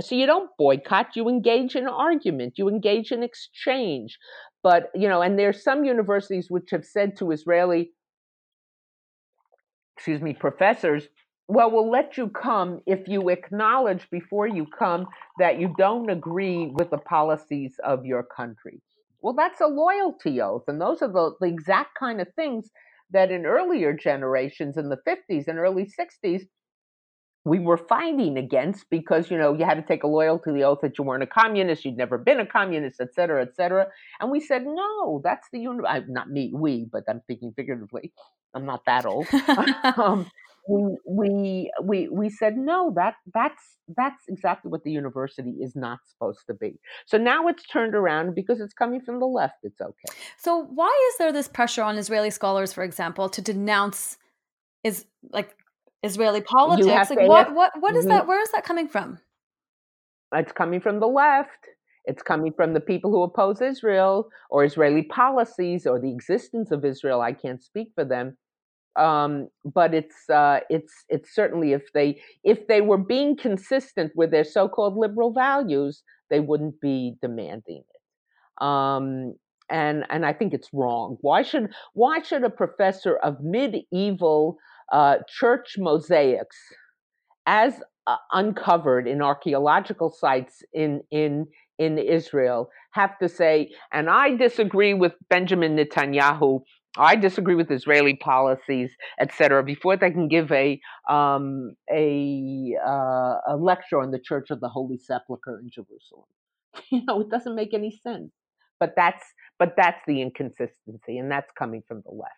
so 0.00 0.14
you 0.14 0.26
don't 0.26 0.50
boycott, 0.58 1.16
you 1.16 1.28
engage 1.28 1.76
in 1.76 1.86
argument, 1.86 2.54
you 2.56 2.68
engage 2.68 3.12
in 3.12 3.22
exchange. 3.22 4.18
But 4.62 4.90
you 4.94 5.08
know, 5.08 5.20
and 5.20 5.38
there's 5.38 5.62
some 5.62 5.84
universities 5.84 6.46
which 6.48 6.70
have 6.70 6.84
said 6.84 7.16
to 7.18 7.32
Israeli, 7.32 7.90
excuse 9.96 10.20
me, 10.20 10.32
professors, 10.32 11.08
well, 11.46 11.70
we'll 11.70 11.90
let 11.90 12.16
you 12.16 12.28
come 12.28 12.80
if 12.86 13.06
you 13.06 13.28
acknowledge 13.28 14.08
before 14.10 14.46
you 14.46 14.66
come 14.66 15.06
that 15.38 15.60
you 15.60 15.74
don't 15.76 16.08
agree 16.08 16.66
with 16.66 16.90
the 16.90 16.98
policies 16.98 17.78
of 17.84 18.06
your 18.06 18.22
country. 18.22 18.80
Well, 19.20 19.34
that's 19.34 19.60
a 19.60 19.66
loyalty 19.66 20.40
oath. 20.40 20.64
And 20.68 20.80
those 20.80 21.02
are 21.02 21.08
the, 21.08 21.32
the 21.40 21.46
exact 21.46 21.98
kind 21.98 22.20
of 22.20 22.28
things 22.34 22.70
that 23.10 23.30
in 23.30 23.46
earlier 23.46 23.92
generations, 23.92 24.76
in 24.76 24.88
the 24.88 24.98
50s 25.06 25.48
and 25.48 25.58
early 25.58 25.86
60s, 25.86 26.42
we 27.44 27.58
were 27.58 27.76
fighting 27.76 28.38
against 28.38 28.88
because 28.90 29.30
you 29.30 29.36
know 29.36 29.54
you 29.54 29.64
had 29.64 29.74
to 29.74 29.82
take 29.82 30.02
a 30.02 30.06
loyalty 30.06 30.62
oath 30.62 30.80
that 30.82 30.98
you 30.98 31.04
weren't 31.04 31.22
a 31.22 31.26
communist, 31.26 31.84
you'd 31.84 31.96
never 31.96 32.18
been 32.18 32.40
a 32.40 32.46
communist, 32.46 33.00
et 33.00 33.14
cetera, 33.14 33.42
et 33.42 33.54
cetera. 33.54 33.86
And 34.20 34.30
we 34.30 34.40
said 34.40 34.64
no, 34.64 35.20
that's 35.22 35.48
the 35.52 35.60
uni- 35.60 35.82
not 36.08 36.30
me, 36.30 36.52
we, 36.54 36.86
but 36.90 37.04
I'm 37.08 37.20
speaking 37.20 37.52
figuratively. 37.54 38.12
I'm 38.54 38.64
not 38.64 38.84
that 38.86 39.04
old. 39.04 39.26
um, 39.96 40.30
we 40.68 40.96
we 41.06 41.70
we 41.82 42.08
we 42.08 42.30
said 42.30 42.56
no 42.56 42.92
that 42.96 43.14
that's 43.34 43.76
that's 43.96 44.24
exactly 44.28 44.70
what 44.70 44.82
the 44.84 44.90
university 44.90 45.50
is 45.60 45.76
not 45.76 45.98
supposed 46.06 46.40
to 46.46 46.54
be 46.54 46.78
so 47.04 47.18
now 47.18 47.46
it's 47.48 47.64
turned 47.64 47.94
around 47.94 48.34
because 48.34 48.60
it's 48.60 48.72
coming 48.72 49.00
from 49.00 49.20
the 49.20 49.26
left 49.26 49.56
it's 49.62 49.80
okay 49.80 50.14
so 50.38 50.66
why 50.74 50.90
is 51.12 51.18
there 51.18 51.32
this 51.32 51.48
pressure 51.48 51.82
on 51.82 51.98
israeli 51.98 52.30
scholars 52.30 52.72
for 52.72 52.82
example 52.82 53.28
to 53.28 53.42
denounce 53.42 54.16
is 54.84 55.04
like 55.30 55.54
Israeli 56.04 56.40
politics. 56.40 57.10
Like 57.10 57.28
what, 57.28 57.54
what, 57.54 57.72
what 57.80 57.96
is 57.96 58.04
mm-hmm. 58.04 58.10
that? 58.10 58.26
Where 58.26 58.42
is 58.42 58.50
that 58.52 58.64
coming 58.64 58.88
from? 58.88 59.18
It's 60.34 60.52
coming 60.52 60.80
from 60.80 61.00
the 61.00 61.06
left. 61.06 61.68
It's 62.04 62.22
coming 62.22 62.52
from 62.52 62.74
the 62.74 62.80
people 62.80 63.10
who 63.10 63.22
oppose 63.22 63.62
Israel 63.62 64.28
or 64.50 64.64
Israeli 64.64 65.04
policies 65.04 65.86
or 65.86 65.98
the 65.98 66.12
existence 66.12 66.70
of 66.70 66.84
Israel. 66.84 67.20
I 67.22 67.32
can't 67.32 67.62
speak 67.62 67.88
for 67.94 68.04
them, 68.04 68.36
um, 68.96 69.48
but 69.64 69.94
it's 69.94 70.28
uh, 70.28 70.60
it's 70.68 70.92
it's 71.08 71.34
certainly 71.34 71.72
if 71.72 71.92
they 71.94 72.20
if 72.42 72.66
they 72.66 72.82
were 72.82 72.98
being 72.98 73.36
consistent 73.36 74.12
with 74.14 74.30
their 74.30 74.44
so-called 74.44 74.96
liberal 74.96 75.32
values, 75.32 76.02
they 76.30 76.40
wouldn't 76.40 76.78
be 76.80 77.14
demanding 77.22 77.82
it. 77.94 78.62
Um, 78.62 79.34
and 79.70 80.04
and 80.10 80.26
I 80.26 80.34
think 80.34 80.52
it's 80.52 80.68
wrong. 80.74 81.16
Why 81.22 81.42
should 81.42 81.72
why 81.94 82.20
should 82.20 82.44
a 82.44 82.50
professor 82.50 83.16
of 83.16 83.42
medieval 83.42 84.58
uh, 84.92 85.16
church 85.28 85.76
mosaics, 85.78 86.56
as 87.46 87.82
uh, 88.06 88.16
uncovered 88.32 89.06
in 89.06 89.22
archaeological 89.22 90.10
sites 90.10 90.62
in 90.72 91.02
in 91.10 91.46
in 91.78 91.98
Israel, 91.98 92.70
have 92.92 93.18
to 93.18 93.28
say, 93.28 93.70
and 93.92 94.08
I 94.08 94.36
disagree 94.36 94.94
with 94.94 95.12
Benjamin 95.28 95.76
Netanyahu. 95.76 96.60
I 96.96 97.16
disagree 97.16 97.56
with 97.56 97.72
Israeli 97.72 98.14
policies, 98.14 98.92
etc. 99.20 99.64
Before 99.64 99.96
they 99.96 100.12
can 100.12 100.28
give 100.28 100.52
a 100.52 100.80
um, 101.08 101.74
a 101.90 102.74
uh, 102.86 103.36
a 103.48 103.56
lecture 103.58 104.00
on 104.00 104.12
the 104.12 104.20
Church 104.20 104.50
of 104.50 104.60
the 104.60 104.68
Holy 104.68 104.98
Sepulchre 104.98 105.58
in 105.58 105.70
Jerusalem, 105.70 106.28
you 106.90 107.02
know, 107.04 107.20
it 107.20 107.30
doesn't 107.30 107.56
make 107.56 107.74
any 107.74 107.90
sense. 107.90 108.30
But 108.80 108.94
that's 108.96 109.24
but 109.58 109.74
that's 109.76 110.00
the 110.06 110.20
inconsistency, 110.20 111.18
and 111.18 111.30
that's 111.30 111.50
coming 111.56 111.82
from 111.86 112.02
the 112.04 112.12
left. 112.12 112.34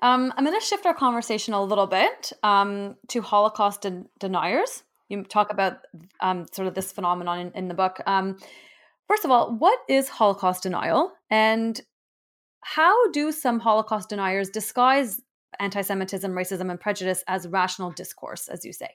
Um, 0.00 0.32
I'm 0.36 0.44
going 0.44 0.58
to 0.58 0.64
shift 0.64 0.86
our 0.86 0.94
conversation 0.94 1.54
a 1.54 1.62
little 1.62 1.86
bit 1.86 2.32
um, 2.42 2.96
to 3.08 3.22
Holocaust 3.22 3.82
den- 3.82 4.08
deniers. 4.18 4.84
You 5.08 5.24
talk 5.24 5.52
about 5.52 5.78
um, 6.20 6.46
sort 6.52 6.68
of 6.68 6.74
this 6.74 6.92
phenomenon 6.92 7.38
in, 7.40 7.52
in 7.52 7.68
the 7.68 7.74
book. 7.74 8.00
Um, 8.06 8.38
first 9.08 9.24
of 9.24 9.30
all, 9.30 9.54
what 9.56 9.78
is 9.88 10.08
Holocaust 10.08 10.62
denial, 10.62 11.12
and 11.30 11.80
how 12.60 13.10
do 13.10 13.32
some 13.32 13.60
Holocaust 13.60 14.08
deniers 14.08 14.48
disguise 14.50 15.20
anti-Semitism, 15.58 16.32
racism, 16.32 16.70
and 16.70 16.80
prejudice 16.80 17.24
as 17.26 17.48
rational 17.48 17.90
discourse, 17.90 18.48
as 18.48 18.64
you 18.64 18.72
say? 18.72 18.90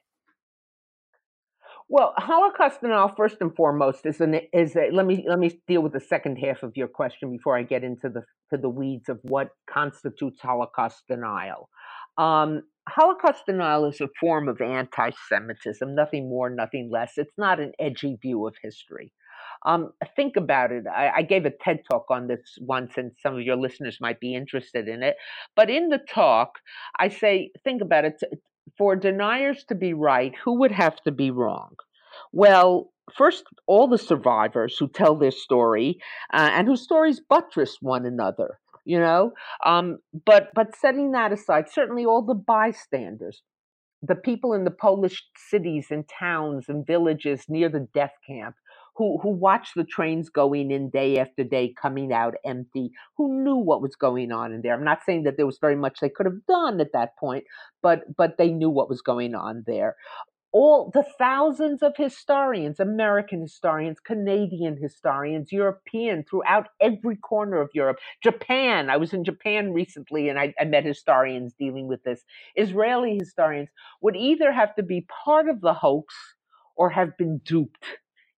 Well, 1.89 2.13
Holocaust 2.17 2.81
denial, 2.81 3.13
first 3.15 3.37
and 3.39 3.55
foremost, 3.55 4.05
is 4.05 4.19
an 4.19 4.41
is 4.51 4.75
a. 4.75 4.89
Let 4.91 5.05
me 5.05 5.25
let 5.27 5.39
me 5.39 5.57
deal 5.67 5.81
with 5.81 5.93
the 5.93 6.01
second 6.01 6.35
half 6.35 6.61
of 6.61 6.75
your 6.75 6.89
question 6.89 7.31
before 7.31 7.57
I 7.57 7.63
get 7.63 7.83
into 7.83 8.09
the 8.09 8.23
to 8.49 8.61
the 8.61 8.69
weeds 8.69 9.07
of 9.07 9.19
what 9.23 9.51
constitutes 9.69 10.41
Holocaust 10.41 11.03
denial. 11.07 11.69
Um, 12.17 12.63
Holocaust 12.89 13.45
denial 13.45 13.85
is 13.85 14.01
a 14.01 14.09
form 14.19 14.49
of 14.49 14.59
anti-Semitism, 14.59 15.93
nothing 15.93 16.29
more, 16.29 16.49
nothing 16.49 16.89
less. 16.91 17.13
It's 17.17 17.37
not 17.37 17.59
an 17.59 17.71
edgy 17.79 18.17
view 18.21 18.47
of 18.47 18.55
history. 18.61 19.13
Um, 19.65 19.91
think 20.15 20.35
about 20.35 20.71
it. 20.71 20.85
I, 20.87 21.11
I, 21.17 21.21
gave 21.23 21.45
a 21.45 21.51
TED 21.51 21.79
talk 21.89 22.05
on 22.09 22.27
this 22.27 22.57
once, 22.61 22.93
and 22.95 23.11
some 23.21 23.35
of 23.35 23.41
your 23.41 23.55
listeners 23.55 23.97
might 23.99 24.19
be 24.19 24.35
interested 24.35 24.87
in 24.87 25.03
it. 25.03 25.15
But 25.55 25.69
in 25.69 25.89
the 25.89 25.97
talk, 25.97 26.59
I 26.99 27.09
say, 27.09 27.51
think 27.63 27.81
about 27.81 28.05
it 28.05 28.21
for 28.77 28.95
deniers 28.95 29.63
to 29.65 29.75
be 29.75 29.93
right, 29.93 30.33
who 30.43 30.59
would 30.59 30.71
have 30.71 31.01
to 31.03 31.11
be 31.11 31.31
wrong? 31.31 31.75
Well, 32.31 32.91
first, 33.15 33.45
all 33.67 33.87
the 33.87 33.97
survivors 33.97 34.77
who 34.77 34.87
tell 34.87 35.15
their 35.15 35.31
story 35.31 35.99
uh, 36.33 36.49
and 36.53 36.67
whose 36.67 36.81
stories 36.81 37.19
buttress 37.19 37.77
one 37.81 38.05
another, 38.05 38.59
you 38.85 38.99
know. 38.99 39.31
Um, 39.65 39.99
but 40.25 40.49
but 40.53 40.75
setting 40.75 41.11
that 41.11 41.31
aside, 41.31 41.69
certainly 41.69 42.05
all 42.05 42.21
the 42.21 42.35
bystanders, 42.35 43.41
the 44.01 44.15
people 44.15 44.53
in 44.53 44.63
the 44.63 44.71
Polish 44.71 45.23
cities 45.49 45.87
and 45.91 46.05
towns 46.07 46.65
and 46.69 46.85
villages 46.85 47.45
near 47.49 47.69
the 47.69 47.87
death 47.93 48.13
camp, 48.27 48.55
who 48.95 49.19
who 49.19 49.29
watched 49.29 49.75
the 49.75 49.83
trains 49.83 50.29
going 50.29 50.71
in 50.71 50.89
day 50.89 51.19
after 51.19 51.43
day, 51.43 51.73
coming 51.81 52.11
out 52.13 52.35
empty, 52.45 52.91
who 53.17 53.43
knew 53.43 53.55
what 53.55 53.81
was 53.81 53.95
going 53.95 54.31
on 54.31 54.53
in 54.53 54.61
there. 54.61 54.73
I'm 54.73 54.83
not 54.83 55.03
saying 55.05 55.23
that 55.23 55.37
there 55.37 55.45
was 55.45 55.59
very 55.59 55.75
much 55.75 55.99
they 55.99 56.09
could 56.09 56.25
have 56.25 56.45
done 56.47 56.79
at 56.81 56.93
that 56.93 57.17
point, 57.19 57.45
but 57.81 58.03
but 58.17 58.37
they 58.37 58.51
knew 58.51 58.69
what 58.69 58.89
was 58.89 59.01
going 59.01 59.35
on 59.35 59.63
there. 59.67 59.95
All 60.53 60.91
the 60.93 61.05
thousands 61.19 61.83
of 61.83 61.93
historians, 61.97 62.79
American 62.79 63.41
historians, 63.41 63.99
Canadian 63.99 64.77
historians, 64.81 65.51
European, 65.51 66.23
throughout 66.23 66.69
every 66.81 67.17
corner 67.17 67.61
of 67.61 67.69
Europe, 67.73 67.99
Japan. 68.23 68.89
I 68.89 68.97
was 68.97 69.13
in 69.13 69.23
Japan 69.25 69.73
recently 69.73 70.29
and 70.29 70.39
I, 70.39 70.53
I 70.59 70.65
met 70.65 70.85
historians 70.85 71.53
dealing 71.59 71.87
with 71.87 72.03
this. 72.03 72.23
Israeli 72.55 73.17
historians 73.19 73.69
would 74.01 74.15
either 74.15 74.51
have 74.51 74.75
to 74.75 74.83
be 74.83 75.05
part 75.25 75.49
of 75.49 75.61
the 75.61 75.73
hoax 75.73 76.15
or 76.75 76.89
have 76.89 77.17
been 77.17 77.39
duped 77.39 77.85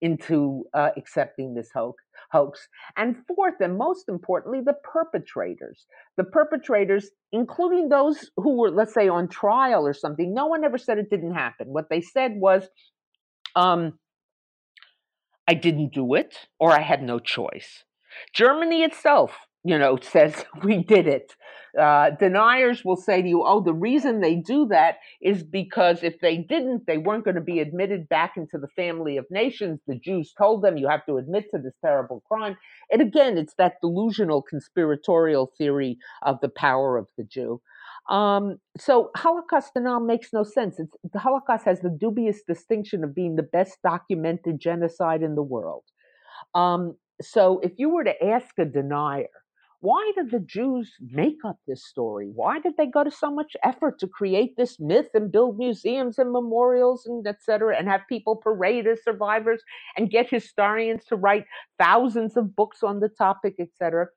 into 0.01 0.65
uh, 0.75 0.91
accepting 0.97 1.55
this 1.55 1.71
hoax, 1.75 2.05
hoax. 2.31 2.69
And 2.97 3.17
fourth, 3.27 3.55
and 3.61 3.77
most 3.77 4.09
importantly, 4.09 4.61
the 4.65 4.75
perpetrators. 4.85 5.87
The 6.17 6.25
perpetrators, 6.25 7.11
including 7.33 7.89
those 7.89 8.31
who 8.37 8.59
were, 8.59 8.71
let's 8.71 8.95
say, 8.95 9.09
on 9.09 9.29
trial 9.29 9.87
or 9.87 9.95
something, 9.95 10.35
no 10.35 10.47
one 10.47 10.65
ever 10.65 10.79
said 10.79 10.99
it 10.99 11.11
didn't 11.11 11.35
happen. 11.35 11.69
What 11.69 11.89
they 11.91 12.01
said 12.01 12.33
was, 12.37 12.69
um, 13.57 13.99
I 15.49 15.55
didn't 15.55 15.95
do 15.95 16.15
it, 16.15 16.49
or 16.61 16.73
I 16.73 16.83
had 16.83 17.03
no 17.03 17.19
choice. 17.19 17.85
Germany 18.35 18.83
itself 18.83 19.33
you 19.69 19.79
know, 19.79 19.99
says 20.03 20.35
we 20.65 20.83
did 20.83 21.07
it. 21.07 21.35
Uh, 21.79 22.11
deniers 22.19 22.85
will 22.85 22.97
say 22.97 23.21
to 23.21 23.29
you, 23.29 23.45
oh, 23.45 23.61
the 23.61 23.75
reason 23.75 24.21
they 24.21 24.35
do 24.35 24.67
that 24.67 24.97
is 25.21 25.43
because 25.45 26.03
if 26.03 26.19
they 26.21 26.39
didn't, 26.39 26.87
they 26.87 26.97
weren't 26.97 27.25
going 27.25 27.37
to 27.37 27.43
be 27.43 27.61
admitted 27.61 28.09
back 28.09 28.33
into 28.37 28.57
the 28.59 28.69
family 28.69 29.19
of 29.19 29.27
nations. 29.31 29.79
The 29.87 29.95
Jews 29.95 30.33
told 30.37 30.63
them 30.63 30.79
you 30.79 30.89
have 30.89 31.05
to 31.07 31.19
admit 31.19 31.45
to 31.53 31.61
this 31.61 31.75
terrible 31.85 32.23
crime. 32.27 32.57
And 32.91 33.03
again, 33.03 33.37
it's 33.37 33.55
that 33.59 33.75
delusional 33.83 34.43
conspiratorial 34.43 35.53
theory 35.59 35.99
of 36.23 36.41
the 36.41 36.49
power 36.49 36.97
of 36.97 37.07
the 37.19 37.25
Jew. 37.25 37.61
Um, 38.09 38.57
so 38.79 39.11
Holocaust 39.15 39.75
denial 39.75 40.01
makes 40.01 40.33
no 40.33 40.43
sense. 40.43 40.81
It's, 40.81 40.97
the 41.13 41.19
Holocaust 41.19 41.67
has 41.67 41.81
the 41.81 41.91
dubious 41.91 42.41
distinction 42.49 43.05
of 43.05 43.15
being 43.15 43.37
the 43.37 43.43
best 43.43 43.77
documented 43.85 44.59
genocide 44.59 45.23
in 45.23 45.35
the 45.35 45.43
world. 45.43 45.85
Um, 46.55 46.97
so 47.21 47.61
if 47.63 47.73
you 47.77 47.91
were 47.91 48.05
to 48.05 48.25
ask 48.25 48.59
a 48.59 48.65
denier, 48.65 49.27
why 49.81 50.11
did 50.17 50.31
the 50.31 50.41
Jews 50.41 50.93
make 51.01 51.39
up 51.45 51.59
this 51.67 51.87
story? 51.87 52.31
Why 52.35 52.59
did 52.59 52.77
they 52.77 52.87
go 52.87 53.05
to 53.05 53.11
so 53.11 53.31
much 53.31 53.57
effort 53.63 54.01
to 54.01 54.09
create 54.09 54.57
this 54.57 54.81
myth 54.81 55.09
and 55.15 55.31
build 55.31 55.57
museums 55.57 56.19
and 56.19 56.33
memorials 56.33 57.07
and 57.07 57.25
etc. 57.27 57.77
and 57.79 57.89
have 57.89 58.01
people 58.09 58.37
parade 58.37 58.89
as 58.89 59.05
survivors 59.05 59.63
and 59.97 60.11
get 60.11 60.29
historians 60.31 61.05
to 61.07 61.17
write 61.17 61.45
thousands 61.79 62.37
of 62.37 62.57
books 62.57 62.83
on 62.83 62.99
the 62.99 63.09
topic, 63.09 63.55
etc.? 63.61 64.09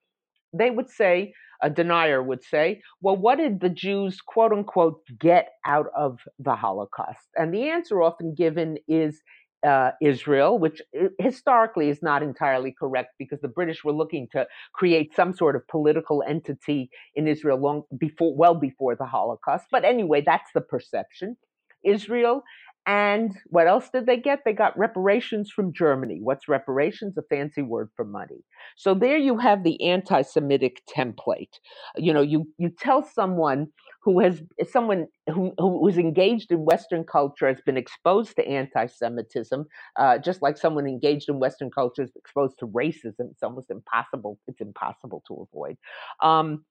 They 0.52 0.72
would 0.72 0.90
say, 0.90 1.34
a 1.62 1.70
denier 1.70 2.24
would 2.24 2.44
say, 2.44 2.82
well, 3.02 3.16
what 3.16 3.38
did 3.38 3.60
the 3.60 3.70
Jews, 3.70 4.20
quote 4.20 4.52
unquote, 4.52 5.02
get 5.20 5.50
out 5.66 5.88
of 5.96 6.20
the 6.40 6.56
Holocaust? 6.56 7.28
And 7.36 7.54
the 7.54 7.70
answer 7.70 8.02
often 8.02 8.34
given 8.34 8.78
is 8.88 9.22
uh, 9.64 9.92
Israel, 10.02 10.58
which 10.58 10.82
uh, 11.00 11.08
historically 11.20 11.90
is 11.90 12.02
not 12.02 12.24
entirely 12.24 12.72
correct 12.78 13.12
because 13.20 13.42
the 13.42 13.48
British 13.48 13.84
were 13.84 13.94
looking 13.94 14.28
to 14.32 14.48
create 14.74 15.16
some 15.16 15.34
sort 15.34 15.56
of 15.56 15.68
political 15.68 16.24
entity 16.28 16.90
in 17.16 17.28
Israel 17.28 17.58
long 17.60 17.84
before, 17.98 18.36
well 18.36 18.56
before 18.56 18.96
the 18.96 19.06
Holocaust. 19.06 19.66
But 19.72 19.86
anyway, 19.86 20.22
that's 20.26 20.52
the 20.54 20.62
perception. 20.62 21.38
Israel 21.84 22.44
and 22.88 23.38
what 23.48 23.68
else 23.68 23.90
did 23.94 24.08
they 24.08 24.18
get? 24.18 24.40
They 24.44 24.54
got 24.54 24.78
reparations 24.78 25.52
from 25.52 25.72
Germany. 25.72 26.20
What's 26.22 26.48
reparations? 26.48 27.18
A 27.18 27.22
fancy 27.24 27.62
word 27.62 27.90
for 27.96 28.04
money. 28.04 28.44
So 28.76 28.94
there 28.96 29.18
you 29.18 29.38
have 29.38 29.64
the 29.64 29.82
anti-Semitic 29.84 30.82
template. 30.90 31.60
You 31.96 32.14
know, 32.14 32.22
you 32.22 32.48
you 32.58 32.70
tell 32.70 33.04
someone 33.04 33.68
who 34.04 34.20
has 34.22 34.42
someone 34.72 35.06
who 35.28 35.54
who 35.60 35.80
was 35.80 35.98
engaged 36.00 36.52
in 36.52 36.66
Western 36.66 37.04
culture 37.04 37.48
has 37.48 37.62
been 37.62 37.78
exposed 37.78 38.36
to 38.38 38.48
anti-Semitism, 38.48 39.66
uh, 40.00 40.18
just 40.18 40.42
like 40.42 40.58
someone 40.58 40.88
engaged 40.88 41.30
in 41.30 41.40
Western 41.40 41.70
culture 41.70 42.02
is 42.02 42.12
exposed 42.16 42.58
to 42.60 42.68
racism. 42.68 43.30
It's 43.32 43.44
almost 43.44 43.70
impossible. 43.70 44.40
It's 44.48 44.62
impossible 44.62 45.24
to 45.28 45.48
avoid. 45.52 45.78
Um, 46.22 46.66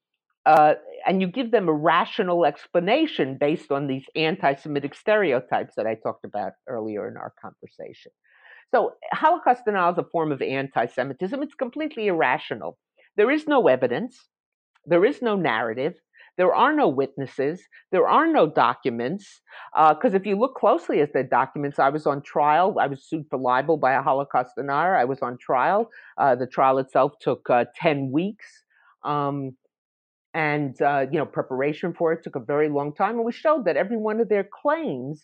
uh, 0.47 0.75
and 1.07 1.21
you 1.21 1.27
give 1.27 1.51
them 1.51 1.69
a 1.69 1.73
rational 1.73 2.45
explanation 2.45 3.37
based 3.39 3.71
on 3.71 3.87
these 3.87 4.05
anti 4.17 4.55
Semitic 4.55 4.95
stereotypes 4.95 5.75
that 5.77 5.87
I 5.87 5.95
talked 5.95 6.25
about 6.25 6.53
earlier 6.67 7.09
in 7.09 7.17
our 7.17 7.33
conversation. 7.41 8.13
So, 8.73 8.93
Holocaust 9.13 9.65
denial 9.65 9.93
is 9.93 9.99
a 9.99 10.05
form 10.05 10.33
of 10.33 10.41
anti 10.41 10.87
Semitism. 10.87 11.43
It's 11.43 11.55
completely 11.55 12.07
irrational. 12.07 12.79
There 13.17 13.31
is 13.31 13.47
no 13.47 13.67
evidence, 13.69 14.29
there 14.87 15.05
is 15.05 15.21
no 15.21 15.37
narrative, 15.37 15.95
there 16.39 16.55
are 16.55 16.73
no 16.73 16.89
witnesses, 16.89 17.61
there 17.93 18.09
are 18.09 18.27
no 18.27 18.47
documents. 18.47 19.43
Because 19.75 20.15
uh, 20.15 20.17
if 20.17 20.25
you 20.25 20.39
look 20.39 20.55
closely 20.55 21.01
at 21.01 21.13
the 21.13 21.23
documents, 21.23 21.79
I 21.79 21.91
was 21.91 22.07
on 22.07 22.23
trial. 22.23 22.77
I 22.81 22.87
was 22.87 23.05
sued 23.05 23.27
for 23.29 23.39
libel 23.39 23.77
by 23.77 23.93
a 23.93 24.03
Holocaust 24.03 24.55
denier. 24.57 24.97
I 24.97 25.05
was 25.05 25.21
on 25.21 25.37
trial. 25.37 25.91
Uh, 26.17 26.35
the 26.35 26.47
trial 26.47 26.79
itself 26.79 27.13
took 27.21 27.51
uh, 27.51 27.67
10 27.77 28.11
weeks. 28.11 28.47
Um, 29.05 29.57
and 30.35 30.81
uh, 30.83 31.07
you 31.11 31.19
know 31.19 31.27
preparation 31.27 31.93
for 31.93 32.13
it 32.13 32.23
took 32.23 32.37
a 32.37 32.41
very 32.41 32.69
long 32.69 32.95
time 32.95 33.17
and 33.17 33.25
we 33.25 33.33
showed 33.33 33.65
that 33.65 33.77
every 33.77 33.97
one 33.97 34.21
of 34.21 34.29
their 34.29 34.49
claims 34.63 35.23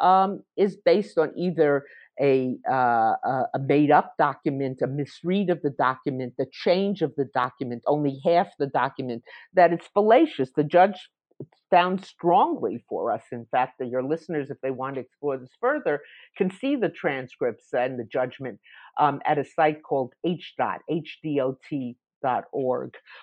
um, 0.00 0.42
is 0.56 0.76
based 0.76 1.18
on 1.18 1.32
either 1.36 1.84
a, 2.20 2.56
uh, 2.70 3.14
a 3.54 3.58
made 3.58 3.90
up 3.90 4.14
document, 4.18 4.80
a 4.82 4.86
misread 4.86 5.50
of 5.50 5.62
the 5.62 5.70
document, 5.70 6.34
the 6.38 6.46
change 6.52 7.02
of 7.02 7.12
the 7.16 7.24
document, 7.34 7.82
only 7.86 8.20
half 8.24 8.48
the 8.58 8.66
document, 8.66 9.22
that 9.54 9.72
it's 9.72 9.88
fallacious. 9.88 10.50
The 10.54 10.64
judge 10.64 11.08
found 11.70 12.04
strongly 12.04 12.84
for 12.88 13.10
us, 13.10 13.22
in 13.32 13.46
fact, 13.50 13.78
that 13.78 13.88
your 13.88 14.02
listeners, 14.02 14.50
if 14.50 14.60
they 14.60 14.70
want 14.70 14.94
to 14.94 15.00
explore 15.00 15.36
this 15.36 15.56
further, 15.60 16.00
can 16.36 16.50
see 16.50 16.76
the 16.76 16.88
transcripts 16.88 17.72
and 17.72 17.98
the 17.98 18.04
judgment 18.04 18.60
um, 19.00 19.20
at 19.26 19.38
a 19.38 19.44
site 19.44 19.82
called 19.82 20.12
HDOT, 20.24 20.78
H-D-O-T 20.88 21.96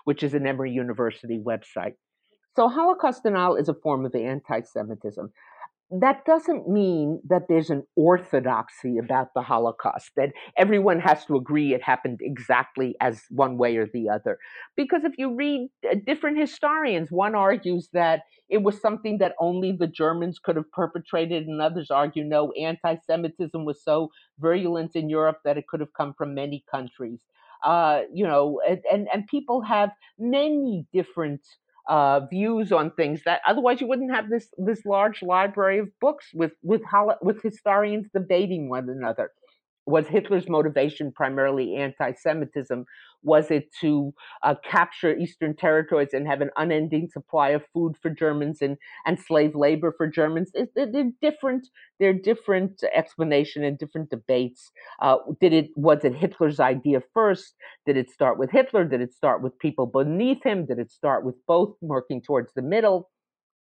which 0.06 0.24
is 0.24 0.34
an 0.34 0.48
Emory 0.48 0.72
University 0.72 1.40
website. 1.40 1.94
So, 2.56 2.68
Holocaust 2.68 3.24
denial 3.24 3.56
is 3.56 3.70
a 3.70 3.74
form 3.74 4.06
of 4.06 4.14
anti 4.14 4.62
Semitism. 4.62 5.32
That 5.94 6.24
doesn't 6.26 6.70
mean 6.70 7.22
that 7.28 7.48
there's 7.50 7.70
an 7.70 7.84
orthodoxy 7.98 8.98
about 8.98 9.34
the 9.36 9.42
Holocaust, 9.42 10.12
that 10.16 10.32
everyone 10.58 11.02
has 11.02 11.26
to 11.26 11.36
agree 11.36 11.74
it 11.74 11.84
happened 11.84 12.20
exactly 12.22 12.96
as 13.02 13.24
one 13.30 13.58
way 13.58 13.76
or 13.76 13.88
the 13.94 14.08
other. 14.08 14.38
Because 14.78 15.04
if 15.04 15.18
you 15.18 15.36
read 15.36 15.70
uh, 15.90 15.96
different 16.06 16.40
historians, 16.40 17.12
one 17.12 17.36
argues 17.36 17.90
that 17.92 18.22
it 18.48 18.64
was 18.64 18.82
something 18.82 19.18
that 19.18 19.36
only 19.40 19.74
the 19.74 19.88
Germans 19.88 20.40
could 20.40 20.56
have 20.56 20.72
perpetrated, 20.72 21.48
and 21.48 21.62
others 21.62 21.92
argue 21.92 22.24
no, 22.24 22.52
anti 22.54 22.96
Semitism 23.06 23.66
was 23.66 23.84
so 23.84 24.10
virulent 24.40 24.96
in 24.96 25.10
Europe 25.10 25.40
that 25.44 25.58
it 25.58 25.68
could 25.68 25.82
have 25.82 25.94
come 25.94 26.14
from 26.18 26.34
many 26.34 26.64
countries 26.72 27.22
uh, 27.64 28.02
you 28.14 28.26
know, 28.26 28.62
and, 28.68 29.08
and 29.14 29.28
people 29.28 29.62
have 29.62 29.92
many 30.20 30.86
different 30.94 31.42
uh, 31.88 32.22
views 32.28 32.72
on 32.72 32.92
things 32.92 33.22
that 33.26 33.42
otherwise 33.48 33.82
you 33.82 33.88
wouldn't 33.88 34.12
have 34.12 34.30
this 34.30 34.48
this 34.58 34.86
large 34.86 35.22
library 35.24 35.80
of 35.80 35.90
books 36.00 36.28
with 36.34 36.52
with 36.64 36.82
with 37.22 37.42
historians 37.42 38.08
debating 38.14 38.70
one 38.70 38.88
another 38.90 39.32
was 39.86 40.08
Hitler's 40.08 40.48
motivation 40.48 41.12
primarily 41.12 41.76
anti 41.76 42.14
Semitism? 42.14 42.86
Was 43.24 43.52
it 43.52 43.70
to 43.82 44.14
uh, 44.42 44.56
capture 44.64 45.16
Eastern 45.16 45.56
territories 45.56 46.10
and 46.14 46.28
have 46.28 46.42
an 46.42 46.50
unending 46.58 47.08
supply 47.12 47.50
of 47.50 47.64
food 47.74 47.96
for 48.02 48.10
Germans 48.10 48.62
and, 48.62 48.78
and 49.06 49.20
slave 49.20 49.56
labor 49.56 49.94
for 49.96 50.08
Germans? 50.08 50.52
It, 50.54 50.72
it, 50.76 50.92
they're 50.92 51.12
different. 51.22 51.68
They're 52.00 52.14
different 52.14 52.84
explanation 52.96 53.64
and 53.64 53.78
different 53.78 54.10
debates. 54.10 54.72
Uh, 55.02 55.18
did 55.40 55.54
it 55.54 55.70
was 55.76 56.04
it 56.04 56.16
Hitler's 56.16 56.60
idea 56.60 57.02
first? 57.14 57.54
Did 57.86 57.98
it 57.98 58.10
start 58.10 58.40
with 58.40 58.52
Hitler? 58.52 58.86
Did 58.86 59.02
it 59.02 59.14
start 59.14 59.42
with 59.42 59.58
people 59.60 59.86
beneath 59.86 60.44
him? 60.44 60.66
Did 60.66 60.80
it 60.80 60.92
start 60.92 61.24
with 61.26 61.36
both 61.48 61.76
working 61.82 62.22
towards 62.22 62.54
the 62.54 62.62
middle? 62.62 63.10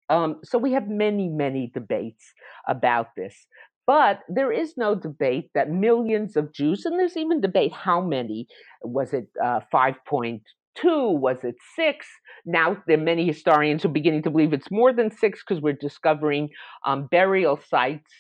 Um, 0.10 0.42
so 0.44 0.58
we 0.58 0.74
have 0.74 0.90
many, 0.90 1.30
many 1.30 1.72
debates 1.74 2.34
about 2.68 3.16
this. 3.16 3.48
But 3.88 4.20
there 4.30 4.52
is 4.52 4.76
no 4.78 4.96
debate 4.96 5.50
that 5.54 5.72
millions 5.72 6.38
of 6.38 6.54
Jews, 6.54 6.86
and 6.86 7.00
there's 7.00 7.18
even 7.18 7.42
debate 7.42 7.74
how 7.74 8.02
many, 8.02 8.48
was 8.84 9.14
it 9.14 9.28
uh, 9.44 9.62
5.2, 9.74 10.42
was 10.84 11.38
it 11.44 11.56
six? 11.76 12.06
Now 12.46 12.78
there 12.88 12.98
are 12.98 13.02
many 13.02 13.26
historians 13.26 13.84
who 13.84 13.90
are 13.90 13.94
beginning 13.94 14.24
to 14.24 14.30
believe 14.30 14.54
it's 14.54 14.72
more 14.72 14.94
than 14.94 15.12
six 15.12 15.44
because 15.46 15.62
we're 15.62 15.74
discovering 15.74 16.50
um, 16.86 17.08
burial 17.08 17.60
sites 17.70 18.12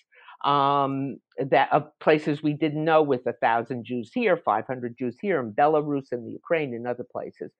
um, 0.43 1.17
that 1.37 1.71
of 1.71 1.87
places 1.99 2.41
we 2.41 2.53
didn't 2.53 2.83
know 2.83 3.03
with 3.03 3.25
a 3.27 3.33
thousand 3.33 3.85
Jews 3.85 4.11
here, 4.13 4.37
500 4.37 4.95
Jews 4.97 5.17
here 5.21 5.39
in 5.39 5.51
Belarus 5.51 6.11
and 6.11 6.25
the 6.25 6.31
Ukraine 6.31 6.73
and 6.73 6.87
other 6.87 7.05
places. 7.11 7.51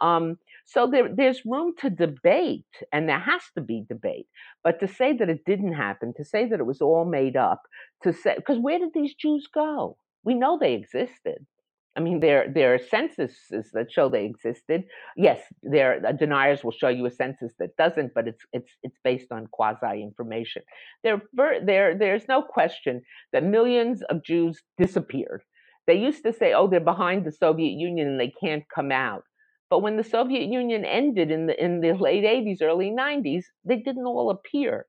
Um, 0.00 0.36
so 0.64 0.86
there, 0.86 1.08
there's 1.14 1.42
room 1.44 1.74
to 1.78 1.90
debate, 1.90 2.64
and 2.92 3.08
there 3.08 3.18
has 3.18 3.42
to 3.54 3.60
be 3.60 3.84
debate. 3.88 4.26
But 4.64 4.80
to 4.80 4.88
say 4.88 5.16
that 5.16 5.28
it 5.28 5.44
didn't 5.44 5.74
happen, 5.74 6.14
to 6.16 6.24
say 6.24 6.46
that 6.48 6.60
it 6.60 6.66
was 6.66 6.80
all 6.80 7.04
made 7.04 7.36
up, 7.36 7.62
to 8.02 8.12
say 8.12 8.34
because 8.36 8.58
where 8.58 8.78
did 8.78 8.90
these 8.94 9.14
Jews 9.14 9.48
go? 9.52 9.96
We 10.24 10.34
know 10.34 10.58
they 10.58 10.74
existed. 10.74 11.46
I 11.94 12.00
mean, 12.00 12.20
there 12.20 12.46
there 12.52 12.74
are 12.74 12.78
censuses 12.78 13.70
that 13.74 13.92
show 13.92 14.08
they 14.08 14.24
existed. 14.24 14.84
Yes, 15.16 15.40
there 15.62 16.00
deniers 16.18 16.64
will 16.64 16.72
show 16.72 16.88
you 16.88 17.04
a 17.06 17.10
census 17.10 17.52
that 17.58 17.76
doesn't, 17.76 18.12
but 18.14 18.26
it's 18.28 18.42
it's 18.52 18.70
it's 18.82 18.98
based 19.04 19.30
on 19.30 19.48
quasi 19.52 20.02
information. 20.02 20.62
There 21.04 21.20
there 21.66 21.98
there's 21.98 22.28
no 22.28 22.40
question 22.40 23.02
that 23.32 23.44
millions 23.44 24.02
of 24.08 24.24
Jews 24.24 24.62
disappeared. 24.78 25.42
They 25.86 25.96
used 25.96 26.22
to 26.24 26.32
say, 26.32 26.54
"Oh, 26.54 26.66
they're 26.66 26.80
behind 26.80 27.26
the 27.26 27.32
Soviet 27.32 27.72
Union 27.72 28.08
and 28.08 28.20
they 28.20 28.32
can't 28.42 28.64
come 28.74 28.90
out." 28.90 29.24
But 29.72 29.80
when 29.80 29.96
the 29.96 30.04
Soviet 30.04 30.50
Union 30.50 30.84
ended 30.84 31.30
in 31.30 31.46
the 31.46 31.56
in 31.64 31.80
the 31.80 31.94
late 31.94 32.24
80s, 32.24 32.60
early 32.60 32.90
90s, 32.90 33.46
they 33.64 33.76
didn't 33.76 34.04
all 34.04 34.28
appear. 34.28 34.84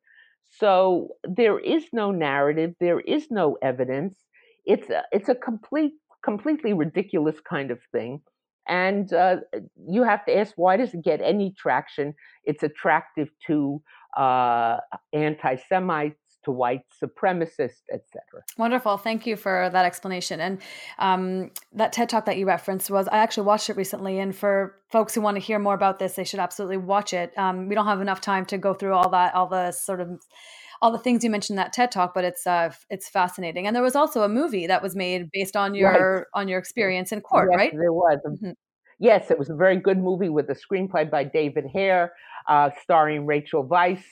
So 0.59 1.07
there 1.23 1.57
is 1.57 1.86
no 1.93 2.11
narrative, 2.11 2.75
there 2.81 2.99
is 2.99 3.31
no 3.31 3.57
evidence. 3.61 4.25
It's 4.65 4.89
a, 4.89 5.03
it's 5.13 5.29
a 5.29 5.36
complete 5.36 5.93
completely 6.21 6.73
ridiculous 6.73 7.39
kind 7.39 7.71
of 7.71 7.79
thing. 7.93 8.23
And 8.67 9.13
uh, 9.13 9.38
you 9.88 10.03
have 10.03 10.25
to 10.25 10.38
ask, 10.38 10.51
why 10.57 10.75
does 10.75 10.93
it 10.93 11.01
get 11.01 11.21
any 11.21 11.53
traction? 11.57 12.13
It's 12.43 12.63
attractive 12.63 13.29
to 13.47 13.81
uh, 14.17 14.79
anti 15.13 15.55
Semites, 15.69 16.19
to 16.45 16.51
white 16.51 16.81
supremacists, 17.01 17.83
etc. 17.91 18.21
Wonderful. 18.57 18.97
Thank 18.97 19.25
you 19.25 19.35
for 19.35 19.69
that 19.71 19.85
explanation. 19.85 20.39
And 20.39 20.59
um, 20.99 21.51
that 21.73 21.93
TED 21.93 22.09
talk 22.09 22.25
that 22.25 22.37
you 22.37 22.45
referenced 22.45 22.89
was, 22.89 23.07
I 23.07 23.17
actually 23.17 23.47
watched 23.47 23.69
it 23.69 23.77
recently. 23.77 24.19
And 24.19 24.35
for 24.35 24.75
folks 24.91 25.15
who 25.15 25.21
want 25.21 25.35
to 25.35 25.41
hear 25.41 25.59
more 25.59 25.73
about 25.73 25.99
this, 25.99 26.15
they 26.15 26.23
should 26.23 26.39
absolutely 26.39 26.77
watch 26.77 27.13
it. 27.13 27.37
Um, 27.37 27.67
we 27.67 27.75
don't 27.75 27.87
have 27.87 28.01
enough 28.01 28.21
time 28.21 28.45
to 28.47 28.57
go 28.57 28.73
through 28.73 28.93
all 28.93 29.09
that, 29.09 29.33
all 29.35 29.47
the 29.47 29.71
sort 29.71 30.01
of 30.01 30.19
all 30.81 30.91
the 30.91 30.99
things 30.99 31.23
you 31.23 31.29
mentioned 31.29 31.57
in 31.57 31.63
that 31.63 31.71
TED 31.71 31.91
talk, 31.91 32.13
but 32.13 32.25
it's 32.25 32.45
uh, 32.45 32.69
it's 32.89 33.07
fascinating. 33.07 33.67
And 33.67 33.75
there 33.75 33.81
was 33.81 33.95
also 33.95 34.23
a 34.23 34.29
movie 34.29 34.67
that 34.67 34.83
was 34.83 34.97
made 34.97 35.29
based 35.31 35.55
on 35.55 35.73
your 35.75 36.27
right. 36.33 36.41
on 36.41 36.49
your 36.49 36.59
experience 36.59 37.13
in 37.13 37.21
court, 37.21 37.47
yes, 37.51 37.57
right? 37.57 37.71
There 37.71 37.93
was. 37.93 38.19
Mm-hmm. 38.27 38.51
Yes, 38.99 39.31
it 39.31 39.39
was 39.39 39.49
a 39.49 39.55
very 39.55 39.77
good 39.77 39.97
movie 39.97 40.29
with 40.29 40.49
a 40.49 40.55
screenplay 40.55 41.09
by 41.09 41.23
David 41.23 41.65
Hare, 41.73 42.13
uh, 42.47 42.69
starring 42.81 43.25
Rachel 43.25 43.65
Weisz 43.65 44.03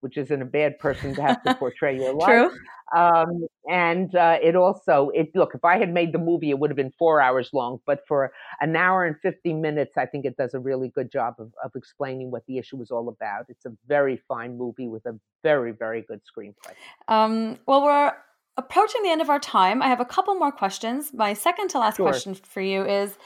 which 0.00 0.16
isn't 0.16 0.42
a 0.42 0.46
bad 0.46 0.78
person 0.78 1.14
to 1.14 1.22
have 1.22 1.42
to 1.42 1.54
portray 1.58 1.96
your 1.96 2.14
life. 2.14 2.28
True. 2.28 2.50
Um, 2.96 3.46
and 3.70 4.14
uh, 4.16 4.38
it 4.42 4.56
also, 4.56 5.10
it 5.14 5.30
look, 5.34 5.54
if 5.54 5.64
I 5.64 5.78
had 5.78 5.92
made 5.92 6.12
the 6.12 6.18
movie, 6.18 6.50
it 6.50 6.58
would 6.58 6.70
have 6.70 6.76
been 6.76 6.92
four 6.98 7.20
hours 7.20 7.50
long. 7.52 7.78
But 7.86 8.00
for 8.08 8.32
an 8.60 8.74
hour 8.74 9.04
and 9.04 9.16
50 9.20 9.54
minutes, 9.54 9.96
I 9.96 10.06
think 10.06 10.24
it 10.24 10.36
does 10.36 10.54
a 10.54 10.58
really 10.58 10.88
good 10.88 11.10
job 11.12 11.34
of, 11.38 11.52
of 11.62 11.70
explaining 11.76 12.30
what 12.30 12.44
the 12.46 12.58
issue 12.58 12.76
was 12.76 12.90
all 12.90 13.08
about. 13.08 13.46
It's 13.48 13.64
a 13.64 13.72
very 13.86 14.20
fine 14.28 14.58
movie 14.58 14.88
with 14.88 15.06
a 15.06 15.18
very, 15.42 15.72
very 15.72 16.02
good 16.02 16.20
screenplay. 16.24 16.74
Um, 17.06 17.58
well, 17.66 17.84
we're 17.84 18.12
approaching 18.56 19.02
the 19.02 19.10
end 19.10 19.22
of 19.22 19.30
our 19.30 19.40
time. 19.40 19.82
I 19.82 19.86
have 19.86 20.00
a 20.00 20.04
couple 20.04 20.34
more 20.34 20.52
questions. 20.52 21.12
My 21.14 21.32
second 21.32 21.68
to 21.68 21.78
last 21.78 21.96
sure. 21.96 22.06
question 22.06 22.34
for 22.34 22.60
you 22.60 22.84
is 22.84 23.16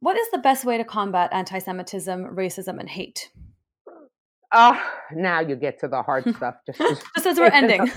what 0.00 0.16
is 0.16 0.30
the 0.30 0.38
best 0.38 0.64
way 0.64 0.78
to 0.78 0.84
combat 0.84 1.30
anti 1.32 1.58
Semitism, 1.58 2.36
racism, 2.36 2.78
and 2.78 2.88
hate? 2.88 3.30
Oh, 4.52 4.80
now 5.12 5.40
you 5.40 5.56
get 5.56 5.78
to 5.80 5.88
the 5.88 6.02
hard 6.02 6.24
stuff. 6.36 6.56
Just, 6.66 7.04
just 7.14 7.26
as 7.26 7.38
we're 7.38 7.46
ending. 7.46 7.86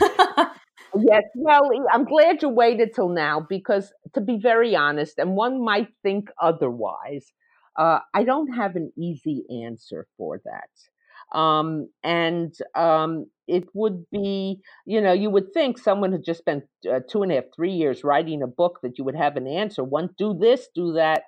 yes, 1.00 1.24
well, 1.36 1.70
I'm 1.92 2.06
glad 2.06 2.42
you 2.42 2.50
waited 2.50 2.94
till 2.94 3.10
now 3.10 3.46
because, 3.48 3.94
to 4.14 4.22
be 4.22 4.38
very 4.38 4.76
honest, 4.76 5.18
and 5.18 5.36
one 5.36 5.64
might 5.64 5.88
think 6.04 6.30
otherwise, 6.42 7.32
uh, 7.78 8.00
I 8.14 8.24
don't 8.24 8.54
have 8.54 8.76
an 8.76 8.92
easy 8.98 9.44
answer 9.64 10.08
for 10.18 10.42
that. 10.46 11.38
Um, 11.38 11.88
and 12.04 12.54
um, 12.76 13.28
it 13.48 13.64
would 13.74 14.06
be, 14.12 14.60
you 14.86 15.00
know, 15.00 15.14
you 15.14 15.30
would 15.30 15.54
think 15.54 15.78
someone 15.78 16.12
had 16.12 16.26
just 16.26 16.40
spent 16.40 16.66
uh, 16.92 17.00
two 17.10 17.24
and 17.24 17.32
a 17.32 17.36
half, 17.36 17.46
three 17.56 17.72
years 17.72 18.04
writing 18.04 18.42
a 18.42 18.48
book 18.48 18.80
that 18.84 18.98
you 18.98 19.06
would 19.06 19.16
have 19.16 19.38
an 19.38 19.48
answer. 19.48 19.82
One, 19.82 20.10
do 20.18 20.38
this, 20.38 20.68
do 20.76 20.94
that 20.94 21.24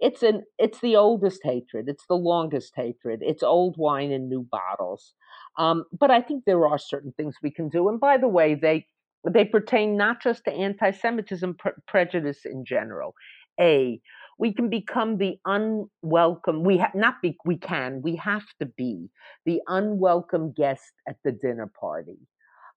it's 0.00 0.22
an 0.22 0.42
it's 0.58 0.80
the 0.80 0.96
oldest 0.96 1.40
hatred 1.44 1.88
it's 1.88 2.04
the 2.08 2.14
longest 2.14 2.72
hatred 2.76 3.20
it's 3.22 3.42
old 3.42 3.76
wine 3.78 4.10
in 4.12 4.28
new 4.28 4.46
bottles 4.50 5.14
um, 5.58 5.84
but 5.98 6.10
i 6.10 6.20
think 6.20 6.44
there 6.44 6.66
are 6.66 6.78
certain 6.78 7.12
things 7.16 7.36
we 7.42 7.50
can 7.50 7.68
do 7.68 7.88
and 7.88 8.00
by 8.00 8.16
the 8.16 8.28
way 8.28 8.54
they 8.54 8.86
they 9.28 9.44
pertain 9.44 9.96
not 9.96 10.22
just 10.22 10.44
to 10.44 10.52
anti-semitism 10.52 11.54
pre- 11.54 11.72
prejudice 11.86 12.44
in 12.44 12.64
general. 12.64 13.14
A 13.60 14.00
we 14.38 14.52
can 14.54 14.70
become 14.70 15.18
the 15.18 15.36
unwelcome 15.44 16.62
we 16.62 16.76
have 16.78 16.94
not 16.94 17.16
be 17.20 17.36
we 17.44 17.56
can 17.56 18.00
we 18.02 18.14
have 18.14 18.44
to 18.60 18.66
be 18.66 19.10
the 19.44 19.60
unwelcome 19.66 20.52
guest 20.52 20.92
at 21.08 21.16
the 21.24 21.32
dinner 21.32 21.70
party. 21.80 22.18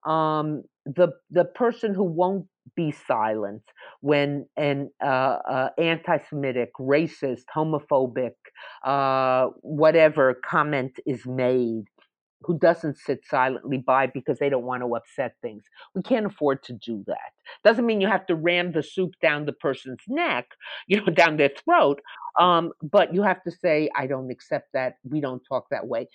Um, 0.05 0.63
the 0.85 1.09
the 1.29 1.45
person 1.45 1.93
who 1.93 2.03
won't 2.03 2.47
be 2.75 2.91
silent 2.91 3.63
when 4.01 4.47
an 4.57 4.89
uh, 5.03 5.07
uh, 5.49 5.69
anti-Semitic, 5.77 6.71
racist, 6.79 7.43
homophobic, 7.55 8.33
uh, 8.85 9.47
whatever 9.61 10.35
comment 10.45 10.93
is 11.05 11.25
made. 11.25 11.85
who 12.43 12.57
doesn't 12.59 12.97
sit 12.97 13.21
silently 13.25 13.77
by 13.77 14.07
because 14.07 14.39
they 14.39 14.49
don't 14.49 14.65
want 14.65 14.81
to 14.83 14.95
upset 14.95 15.35
things. 15.41 15.63
We 15.95 16.01
can't 16.01 16.25
afford 16.25 16.63
to 16.63 16.73
do 16.73 17.03
that. 17.07 17.31
Doesn't 17.63 17.85
mean 17.85 18.01
you 18.01 18.07
have 18.07 18.25
to 18.27 18.35
ram 18.35 18.71
the 18.71 18.83
soup 18.83 19.11
down 19.21 19.45
the 19.45 19.53
person's 19.53 20.01
neck, 20.07 20.47
you 20.87 20.97
know, 21.01 21.13
down 21.13 21.37
their 21.37 21.51
throat. 21.63 22.01
Um, 22.39 22.71
but 22.81 23.13
you 23.13 23.23
have 23.23 23.43
to 23.43 23.51
say, 23.51 23.89
I 23.95 24.07
don't 24.07 24.31
accept 24.31 24.69
that. 24.73 24.95
We 25.07 25.21
don't 25.21 25.43
talk 25.47 25.67
that 25.71 25.87
way 25.87 26.07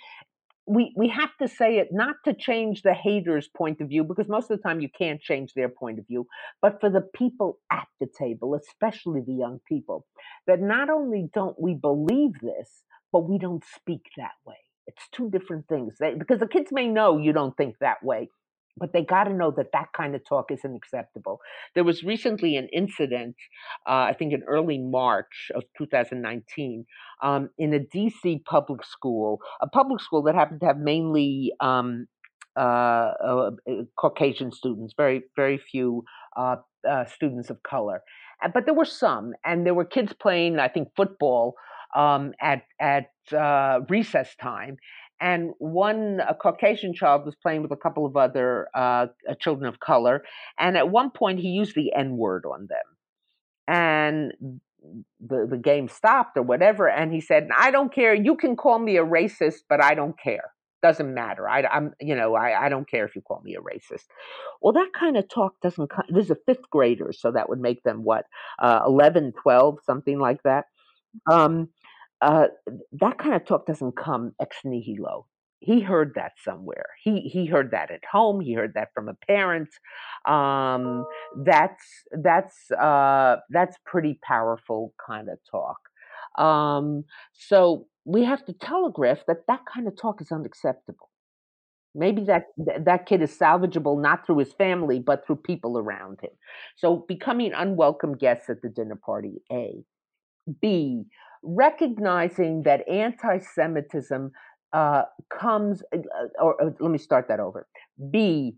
we 0.67 0.93
we 0.97 1.09
have 1.09 1.31
to 1.41 1.49
say 1.49 1.79
it 1.79 1.89
not 1.93 2.17
to 2.25 2.35
change 2.35 2.83
the 2.83 2.95
haters 2.95 3.49
point 3.57 3.81
of 3.81 3.89
view 3.89 4.05
because 4.05 4.29
most 4.29 4.51
of 4.51 4.59
the 4.59 4.63
time 4.63 4.81
you 4.81 4.89
can't 4.99 5.21
change 5.21 5.55
their 5.55 5.69
point 5.71 5.99
of 5.99 6.07
view 6.07 6.27
but 6.63 6.81
for 6.81 6.91
the 6.91 7.03
people 7.17 7.59
at 7.73 7.89
the 8.01 8.09
table 8.19 8.55
especially 8.55 9.23
the 9.27 9.35
young 9.35 9.61
people 9.69 10.07
that 10.47 10.61
not 10.61 10.91
only 10.91 11.29
don't 11.35 11.61
we 11.61 11.75
believe 11.75 12.33
this 12.43 12.71
but 13.13 13.29
we 13.29 13.39
don't 13.39 13.65
speak 13.77 14.03
that 14.17 14.33
way. 14.47 14.57
It's 14.87 15.09
two 15.13 15.31
different 15.31 15.69
things. 15.69 15.95
They, 16.01 16.15
because 16.15 16.41
the 16.41 16.49
kids 16.49 16.71
may 16.73 16.89
know 16.89 17.19
you 17.19 17.33
don't 17.33 17.57
think 17.57 17.77
that 17.81 18.03
way 18.03 18.31
but 18.77 18.93
they 18.93 19.03
got 19.03 19.25
to 19.25 19.33
know 19.33 19.51
that 19.51 19.73
that 19.73 19.89
kind 19.97 20.15
of 20.15 20.23
talk 20.25 20.51
isn't 20.51 20.75
acceptable. 20.75 21.41
There 21.75 21.85
was 21.85 22.05
recently 22.05 22.57
an 22.57 22.69
incident, 22.73 23.37
uh, 23.89 24.07
I 24.11 24.15
think 24.19 24.33
in 24.33 24.43
early 24.45 24.79
March 24.79 25.51
of 25.55 25.65
2019, 25.79 26.85
um, 27.23 27.51
in 27.59 27.75
a 27.75 27.81
DC 27.81 28.45
public 28.45 28.85
school, 28.85 29.41
a 29.61 29.69
public 29.69 30.01
school 30.01 30.23
that 30.25 30.35
happened 30.35 30.61
to 30.61 30.67
have 30.67 30.79
mainly 30.79 31.53
um, 31.61 32.07
uh, 32.57 33.13
uh, 33.23 33.51
Caucasian 33.99 34.53
students, 34.53 34.95
very, 34.97 35.23
very 35.37 35.59
few 35.59 36.05
uh, 36.37 36.57
uh, 36.89 37.05
students 37.05 37.51
of 37.51 37.63
color. 37.63 38.03
But 38.53 38.67
there 38.67 38.75
were 38.75 38.85
some, 38.85 39.33
and 39.45 39.65
there 39.65 39.75
were 39.75 39.85
kids 39.85 40.13
playing, 40.13 40.59
I 40.59 40.69
think, 40.69 40.89
football 40.95 41.55
um, 41.95 42.33
at 42.41 42.63
at 42.81 43.11
uh, 43.33 43.81
recess 43.89 44.35
time, 44.37 44.77
and 45.21 45.53
one 45.59 46.21
Caucasian 46.41 46.95
child 46.95 47.25
was 47.25 47.35
playing 47.35 47.63
with 47.63 47.73
a 47.73 47.77
couple 47.77 48.07
of 48.07 48.17
other 48.17 48.69
uh, 48.75 49.07
uh 49.29 49.35
children 49.41 49.69
of 49.69 49.81
color, 49.81 50.25
and 50.59 50.77
at 50.77 50.91
one 50.91 51.11
point 51.11 51.41
he 51.41 51.49
used 51.49 51.75
the 51.75 51.93
N 51.95 52.17
word 52.17 52.45
on 52.45 52.69
them, 52.69 52.79
and 53.69 54.33
the 55.21 55.47
the 55.49 55.57
game 55.57 55.89
stopped 55.89 56.37
or 56.37 56.43
whatever, 56.43 56.89
and 56.89 57.13
he 57.13 57.21
said, 57.21 57.49
"I 57.57 57.71
don't 57.71 57.93
care. 57.93 58.15
You 58.15 58.37
can 58.37 58.57
call 58.57 58.79
me 58.79 58.97
a 58.97 59.05
racist, 59.05 59.63
but 59.69 59.83
I 59.83 59.95
don't 59.95 60.19
care. 60.19 60.53
Doesn't 60.83 61.15
matter. 61.15 61.49
I, 61.49 61.63
am 61.73 61.95
you 62.01 62.15
know 62.15 62.35
I, 62.35 62.67
I 62.67 62.69
don't 62.69 62.89
care 62.89 63.07
if 63.07 63.17
you 63.17 63.23
call 63.23 63.41
me 63.43 63.57
a 63.57 63.61
racist." 63.61 64.05
Well, 64.61 64.73
that 64.75 64.91
kind 64.99 65.17
of 65.17 65.29
talk 65.29 65.55
doesn't. 65.63 65.91
This 66.11 66.27
is 66.27 66.31
a 66.31 66.37
fifth 66.47 66.71
grader, 66.71 67.13
so 67.13 67.33
that 67.33 67.49
would 67.49 67.61
make 67.61 67.83
them 67.83 68.05
what 68.05 68.27
uh, 68.59 68.83
11, 68.87 69.33
12, 69.43 69.79
something 69.85 70.19
like 70.19 70.43
that. 70.45 70.67
Um, 71.31 71.69
uh, 72.23 72.47
that 72.93 73.19
kind 73.19 73.35
of 73.35 73.45
talk 73.45 73.67
doesn't 73.67 73.97
come 73.97 74.33
ex 74.41 74.59
nihilo. 74.65 75.27
He 75.61 75.81
heard 75.81 76.13
that 76.17 76.33
somewhere. 76.45 76.87
He 77.03 77.21
he 77.23 77.47
heard 77.47 77.71
that 77.73 77.91
at 77.91 78.05
home. 78.11 78.41
He 78.41 78.53
heard 78.53 78.75
that 78.75 78.89
from 78.95 79.09
a 79.09 79.15
parent. 79.15 79.69
Um, 80.27 81.05
that's 81.45 81.85
that's 82.13 82.71
uh, 82.71 83.37
that's 83.51 83.77
pretty 83.85 84.19
powerful 84.23 84.95
kind 85.05 85.29
of 85.29 85.39
talk. 85.51 85.79
Um, 86.43 87.05
so 87.33 87.87
we 88.05 88.25
have 88.25 88.45
to 88.47 88.53
telegraph 88.53 89.25
that 89.27 89.47
that 89.49 89.61
kind 89.73 89.89
of 89.89 89.97
talk 89.97 90.21
is 90.21 90.31
unacceptable. 90.31 91.11
Maybe 91.95 92.25
that 92.25 92.45
that 92.59 93.07
kid 93.07 93.23
is 93.23 93.37
salvageable 93.37 94.01
not 94.01 94.27
through 94.27 94.39
his 94.39 94.53
family 94.53 94.99
but 94.99 95.27
through 95.27 95.37
people 95.37 95.79
around 95.79 96.21
him. 96.21 96.33
So 96.77 97.05
becoming 97.09 97.53
unwelcome 97.55 98.17
guests 98.19 98.51
at 98.51 98.61
the 98.63 98.69
dinner 98.69 98.97
party. 98.97 99.43
A. 99.51 99.83
B 100.61 101.07
recognizing 101.47 102.63
that 102.65 102.89
anti 102.89 103.39
Semitism 103.39 104.33
uh, 104.73 105.03
comes, 105.31 105.83
uh, 105.95 105.99
uh, 105.99 106.43
or, 106.43 106.61
or 106.61 106.75
let 106.81 106.91
me 106.91 106.99
start 106.99 107.29
that 107.29 107.41
over. 107.41 107.67
B, 108.11 108.57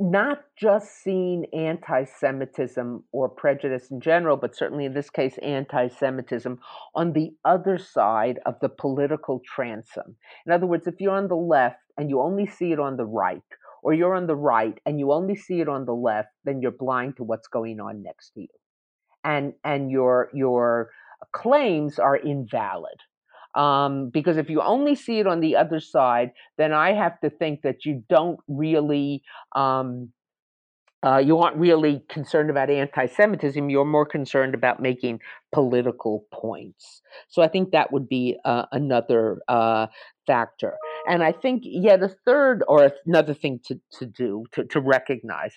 not 0.00 0.42
just 0.60 1.02
seeing 1.02 1.46
anti 1.52 2.04
Semitism 2.04 3.04
or 3.12 3.28
prejudice 3.28 3.90
in 3.90 4.00
general, 4.00 4.36
but 4.36 4.54
certainly 4.54 4.84
in 4.84 4.94
this 4.94 5.10
case, 5.10 5.38
anti 5.42 5.88
Semitism 5.88 6.58
on 6.94 7.12
the 7.12 7.30
other 7.44 7.78
side 7.78 8.38
of 8.46 8.54
the 8.60 8.68
political 8.68 9.40
transom. 9.44 10.16
In 10.46 10.52
other 10.52 10.66
words, 10.66 10.86
if 10.86 11.00
you're 11.00 11.16
on 11.16 11.28
the 11.28 11.36
left 11.36 11.80
and 11.96 12.10
you 12.10 12.20
only 12.20 12.46
see 12.46 12.72
it 12.72 12.80
on 12.80 12.96
the 12.96 13.06
right, 13.06 13.42
or 13.82 13.94
you're 13.94 14.14
on 14.14 14.26
the 14.26 14.36
right 14.36 14.78
and 14.86 14.98
you 14.98 15.12
only 15.12 15.36
see 15.36 15.60
it 15.60 15.68
on 15.68 15.84
the 15.84 15.94
left, 15.94 16.28
then 16.44 16.60
you're 16.60 16.70
blind 16.70 17.16
to 17.16 17.24
what's 17.24 17.48
going 17.48 17.80
on 17.80 18.02
next 18.02 18.30
to 18.34 18.40
you. 18.42 18.48
And, 19.24 19.54
and 19.64 19.90
your, 19.90 20.30
your 20.32 20.90
claims 21.32 21.98
are 21.98 22.16
invalid. 22.16 22.98
Um, 23.54 24.10
because 24.10 24.36
if 24.36 24.50
you 24.50 24.60
only 24.60 24.94
see 24.94 25.18
it 25.18 25.26
on 25.26 25.40
the 25.40 25.56
other 25.56 25.80
side, 25.80 26.32
then 26.58 26.72
I 26.72 26.92
have 26.92 27.18
to 27.20 27.30
think 27.30 27.62
that 27.62 27.84
you 27.84 28.04
don't 28.08 28.38
really, 28.46 29.22
um, 29.56 30.12
uh, 31.04 31.18
you 31.18 31.38
aren't 31.38 31.56
really 31.56 32.02
concerned 32.08 32.50
about 32.50 32.70
anti 32.70 33.06
Semitism. 33.06 33.70
You're 33.70 33.84
more 33.84 34.04
concerned 34.06 34.54
about 34.54 34.80
making 34.80 35.20
political 35.52 36.26
points. 36.32 37.02
So 37.28 37.42
I 37.42 37.48
think 37.48 37.70
that 37.72 37.92
would 37.92 38.08
be 38.08 38.36
uh, 38.44 38.66
another 38.70 39.40
uh, 39.48 39.86
factor. 40.26 40.74
And 41.08 41.22
I 41.22 41.32
think, 41.32 41.62
yeah, 41.64 41.96
the 41.96 42.14
third 42.26 42.62
or 42.68 42.92
another 43.06 43.34
thing 43.34 43.60
to, 43.66 43.80
to 43.98 44.06
do, 44.06 44.44
to, 44.52 44.64
to 44.66 44.80
recognize. 44.80 45.54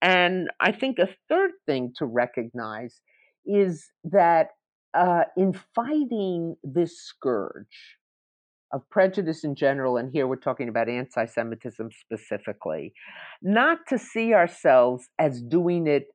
And 0.00 0.48
I 0.60 0.72
think 0.72 0.98
a 0.98 1.08
third 1.28 1.50
thing 1.66 1.92
to 1.98 2.06
recognize 2.06 3.00
is 3.44 3.90
that 4.04 4.48
uh, 4.94 5.24
in 5.36 5.54
fighting 5.74 6.56
this 6.62 7.00
scourge 7.00 7.96
of 8.72 8.88
prejudice 8.90 9.44
in 9.44 9.54
general, 9.54 9.96
and 9.96 10.12
here 10.12 10.26
we're 10.26 10.36
talking 10.36 10.68
about 10.68 10.88
anti 10.88 11.24
Semitism 11.24 11.90
specifically, 11.92 12.92
not 13.42 13.78
to 13.88 13.98
see 13.98 14.34
ourselves 14.34 15.08
as 15.18 15.40
doing 15.40 15.86
it 15.86 16.06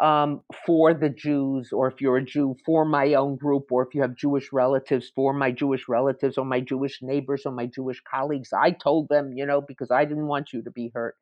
um, 0.00 0.42
for 0.66 0.92
the 0.92 1.08
Jews, 1.08 1.70
or 1.72 1.88
if 1.88 2.00
you're 2.00 2.18
a 2.18 2.24
Jew, 2.24 2.54
for 2.64 2.84
my 2.84 3.14
own 3.14 3.36
group, 3.36 3.64
or 3.70 3.82
if 3.82 3.94
you 3.94 4.02
have 4.02 4.14
Jewish 4.14 4.52
relatives, 4.52 5.10
for 5.14 5.32
my 5.32 5.50
Jewish 5.50 5.88
relatives, 5.88 6.36
or 6.36 6.44
my 6.44 6.60
Jewish 6.60 6.98
neighbors, 7.02 7.42
or 7.46 7.52
my 7.52 7.66
Jewish 7.66 8.02
colleagues. 8.08 8.50
I 8.52 8.72
told 8.72 9.08
them, 9.08 9.32
you 9.34 9.46
know, 9.46 9.60
because 9.60 9.90
I 9.90 10.04
didn't 10.04 10.26
want 10.26 10.52
you 10.52 10.62
to 10.62 10.70
be 10.70 10.90
hurt. 10.94 11.16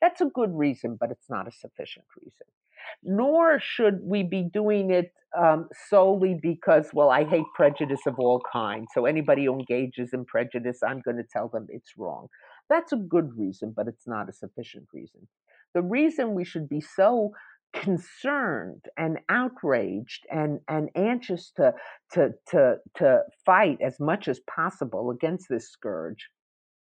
That's 0.00 0.20
a 0.20 0.26
good 0.26 0.50
reason, 0.52 0.96
but 1.00 1.10
it's 1.10 1.28
not 1.30 1.48
a 1.48 1.52
sufficient 1.52 2.06
reason 2.20 2.46
nor 3.02 3.58
should 3.60 4.00
we 4.02 4.22
be 4.22 4.42
doing 4.42 4.90
it 4.90 5.12
um, 5.38 5.68
solely 5.88 6.38
because, 6.40 6.90
well, 6.92 7.10
I 7.10 7.24
hate 7.24 7.44
prejudice 7.54 8.00
of 8.06 8.18
all 8.18 8.42
kinds. 8.52 8.88
So 8.94 9.06
anybody 9.06 9.44
who 9.44 9.52
engages 9.52 10.10
in 10.12 10.24
prejudice, 10.24 10.80
I'm 10.86 11.00
going 11.00 11.16
to 11.16 11.24
tell 11.32 11.48
them 11.48 11.66
it's 11.68 11.92
wrong. 11.96 12.26
That's 12.68 12.92
a 12.92 12.96
good 12.96 13.36
reason, 13.36 13.72
but 13.76 13.88
it's 13.88 14.06
not 14.06 14.28
a 14.28 14.32
sufficient 14.32 14.86
reason. 14.92 15.28
The 15.74 15.82
reason 15.82 16.34
we 16.34 16.44
should 16.44 16.68
be 16.68 16.80
so 16.80 17.32
concerned 17.72 18.84
and 18.96 19.18
outraged 19.28 20.26
and, 20.30 20.58
and 20.68 20.88
anxious 20.96 21.52
to, 21.56 21.72
to, 22.12 22.30
to, 22.48 22.76
to 22.96 23.20
fight 23.46 23.78
as 23.80 24.00
much 24.00 24.26
as 24.26 24.40
possible 24.52 25.10
against 25.10 25.46
this 25.48 25.70
scourge 25.70 26.28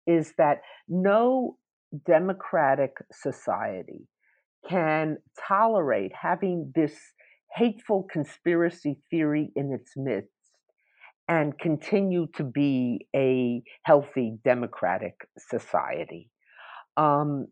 is 0.06 0.34
that 0.38 0.62
no 0.88 1.58
democratic 2.06 2.92
society 3.12 4.08
can 4.68 5.18
tolerate 5.48 6.12
having 6.20 6.72
this 6.76 6.94
hateful 7.56 8.08
conspiracy 8.12 9.00
theory 9.10 9.52
in 9.56 9.72
its 9.72 9.94
midst 9.96 10.30
and 11.28 11.58
continue 11.60 12.28
to 12.36 12.44
be 12.44 13.08
a 13.16 13.62
healthy 13.84 14.38
democratic 14.44 15.16
society. 15.38 16.30
Um, 16.96 17.48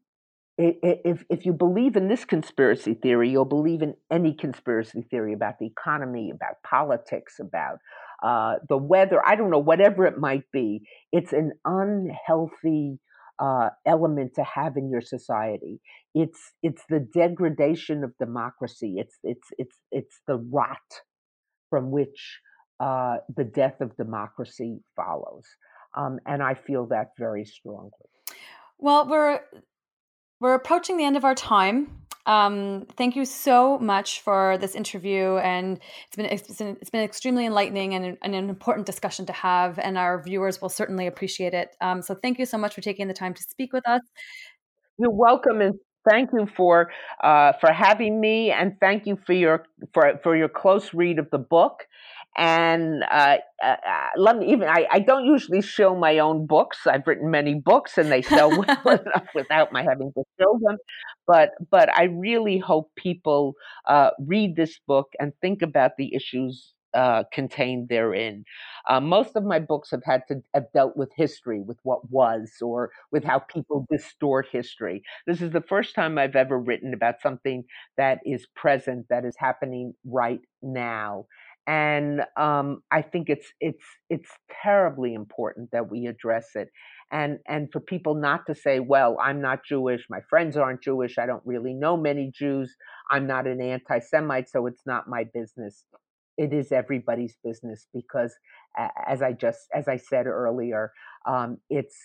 if, 0.58 1.26
if 1.30 1.46
you 1.46 1.52
believe 1.52 1.98
in 1.98 2.08
this 2.08 2.24
conspiracy 2.24 2.94
theory, 2.94 3.30
you'll 3.30 3.44
believe 3.44 3.82
in 3.82 3.96
any 4.10 4.34
conspiracy 4.34 5.06
theory 5.10 5.34
about 5.34 5.56
the 5.60 5.66
economy, 5.66 6.32
about 6.34 6.56
politics, 6.64 7.36
about 7.42 7.80
uh, 8.24 8.56
the 8.70 8.78
weather, 8.78 9.22
I 9.26 9.36
don't 9.36 9.50
know, 9.50 9.60
whatever 9.60 10.06
it 10.06 10.18
might 10.18 10.50
be. 10.54 10.88
It's 11.12 11.34
an 11.34 11.52
unhealthy 11.66 13.00
uh, 13.40 13.70
element 13.86 14.34
to 14.36 14.44
have 14.44 14.78
in 14.78 14.90
your 14.90 15.02
society. 15.02 15.80
It's 16.14 16.40
it's 16.64 16.84
the 16.90 17.00
degradation 17.00 18.04
of 18.04 18.18
democracy. 18.18 18.96
It's 18.98 19.18
it's 19.24 19.48
it's 19.58 19.76
it's 19.92 20.20
the 20.28 20.38
rot 20.38 20.78
from 21.70 21.92
which 21.92 22.40
uh, 22.80 23.18
the 23.36 23.44
death 23.44 23.82
of 23.82 23.96
democracy 23.98 24.80
follows, 24.96 25.46
um, 25.96 26.20
and 26.26 26.42
I 26.42 26.54
feel 26.54 26.88
that 26.88 27.10
very 27.18 27.46
strongly. 27.46 27.92
Well, 28.78 29.08
we're 29.08 29.42
we're 30.40 30.56
approaching 30.56 30.98
the 30.98 31.06
end 31.06 31.18
of 31.18 31.26
our 31.26 31.36
time. 31.36 32.05
Um, 32.26 32.88
thank 32.98 33.16
you 33.16 33.26
so 33.26 33.78
much 33.78 34.22
for 34.22 34.58
this 34.58 34.74
interview, 34.74 35.38
and 35.38 35.80
it's 36.08 36.16
been 36.16 36.26
it's 36.26 36.58
been, 36.58 36.78
it's 36.82 36.90
been 36.90 37.04
extremely 37.04 37.46
enlightening 37.46 37.94
and, 37.94 38.18
and, 38.22 38.36
an 38.36 38.50
important 38.50 38.88
discussion 38.88 39.26
to 39.28 39.34
have, 39.34 39.78
and 39.78 39.98
our 39.98 40.22
viewers 40.24 40.62
will 40.62 40.70
certainly 40.70 41.06
appreciate 41.06 41.54
it. 41.54 41.76
Um, 41.82 42.02
so, 42.02 42.16
thank 42.16 42.40
you 42.40 42.46
so 42.46 42.58
much 42.58 42.74
for 42.74 42.82
taking 42.82 43.08
the 43.08 43.14
time 43.14 43.34
to 43.36 43.44
speak 43.44 43.74
with 43.74 43.88
us. 43.88 44.02
You're 44.98 45.12
welcome, 45.12 45.62
and 45.62 45.76
thank 46.10 46.32
you 46.34 46.48
for 46.58 46.90
uh, 47.24 47.54
for 47.62 47.72
having 47.72 48.20
me, 48.20 48.52
and 48.52 48.76
thank 48.80 49.06
you 49.06 49.20
for 49.26 49.34
your 49.34 49.66
for 49.94 50.20
for 50.24 50.36
your 50.36 50.50
close 50.50 50.94
read 50.94 51.20
of 51.20 51.30
the 51.30 51.38
book. 51.38 51.84
And 52.38 53.04
uh, 53.10 53.38
uh, 53.64 53.66
uh, 53.66 54.10
let 54.18 54.38
me 54.38 54.52
even, 54.52 54.68
I, 54.68 54.86
I, 54.92 55.00
don't 55.00 55.26
usually 55.26 55.62
show 55.62 55.96
my 55.96 56.20
own 56.20 56.46
books. 56.48 56.80
I've 56.86 57.08
written 57.08 57.32
many 57.32 57.54
books 57.56 57.98
and 57.98 58.12
they 58.12 58.22
sell 58.22 58.50
well 58.50 59.00
enough 59.00 59.28
without 59.34 59.72
my 59.72 59.84
having 59.84 60.12
to 60.12 60.24
show 60.40 60.60
them. 60.62 60.78
But, 61.26 61.52
but 61.72 61.90
I 61.98 62.04
really 62.04 62.58
hope 62.58 62.92
people 62.98 63.54
uh, 63.88 64.10
read 64.20 64.58
this 64.58 64.78
book 64.86 65.14
and 65.18 65.32
think 65.42 65.62
about 65.62 65.92
the 65.98 66.14
issues 66.14 66.74
uh, 66.94 67.24
contained 67.32 67.90
therein. 67.90 68.46
Uh, 68.90 69.00
most 69.00 69.36
of 69.36 69.44
my 69.44 69.60
books 69.60 69.92
have 69.92 70.04
had 70.06 70.22
to 70.30 70.42
have 70.54 70.72
dealt 70.74 70.96
with 70.96 71.12
history, 71.16 71.62
with 71.62 71.78
what 71.84 72.10
was, 72.10 72.52
or 72.62 72.90
with 73.12 73.24
how 73.24 73.40
people 73.40 73.86
distort 73.92 74.48
history. 74.52 75.04
This 75.28 75.42
is 75.42 75.52
the 75.52 75.62
first 75.62 75.94
time 75.94 76.18
I've 76.18 76.38
ever 76.38 76.58
written 76.58 76.94
about 76.94 77.22
something 77.22 77.66
that 77.98 78.20
is 78.26 78.48
present, 78.56 79.08
that 79.10 79.26
is 79.26 79.36
happening 79.38 79.94
right 80.06 80.40
now 80.62 81.26
and 81.68 82.22
um, 82.38 82.82
I 82.92 83.02
think 83.02 83.30
it's 83.30 83.48
it's 83.60 83.84
it's 84.10 84.30
terribly 84.64 85.14
important 85.14 85.70
that 85.72 85.90
we 85.90 86.06
address 86.08 86.50
it, 86.56 86.70
and 87.12 87.40
and 87.48 87.72
for 87.72 87.80
people 87.80 88.16
not 88.16 88.46
to 88.48 88.56
say, 88.56 88.80
well, 88.80 89.18
I'm 89.22 89.42
not 89.42 89.66
Jewish, 89.66 90.06
my 90.10 90.20
friends 90.30 90.58
aren't 90.58 90.82
Jewish, 90.84 91.18
I 91.18 91.26
don't 91.26 91.44
really 91.46 91.74
know 91.74 91.98
many 91.98 92.32
Jews, 92.34 92.76
I'm 93.10 93.28
not 93.28 93.48
an 93.48 93.62
anti-Semite, 93.62 94.50
so 94.50 94.68
it's 94.68 94.84
not 94.86 95.08
my 95.08 95.26
business. 95.34 95.86
It 96.38 96.54
is 96.54 96.72
everybody's 96.72 97.38
business 97.44 97.88
because, 97.94 98.34
as 99.08 99.22
I 99.22 99.32
just 99.32 99.62
as 99.74 99.88
I 99.88 99.98
said 99.98 100.28
earlier, 100.28 100.92
um, 101.26 101.58
it's 101.70 101.98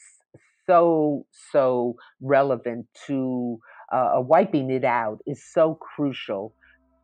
so 0.67 1.27
so 1.53 1.97
relevant 2.21 2.87
to 3.07 3.59
uh, 3.93 4.13
wiping 4.17 4.71
it 4.71 4.85
out 4.85 5.19
is 5.27 5.43
so 5.53 5.75
crucial 5.75 6.55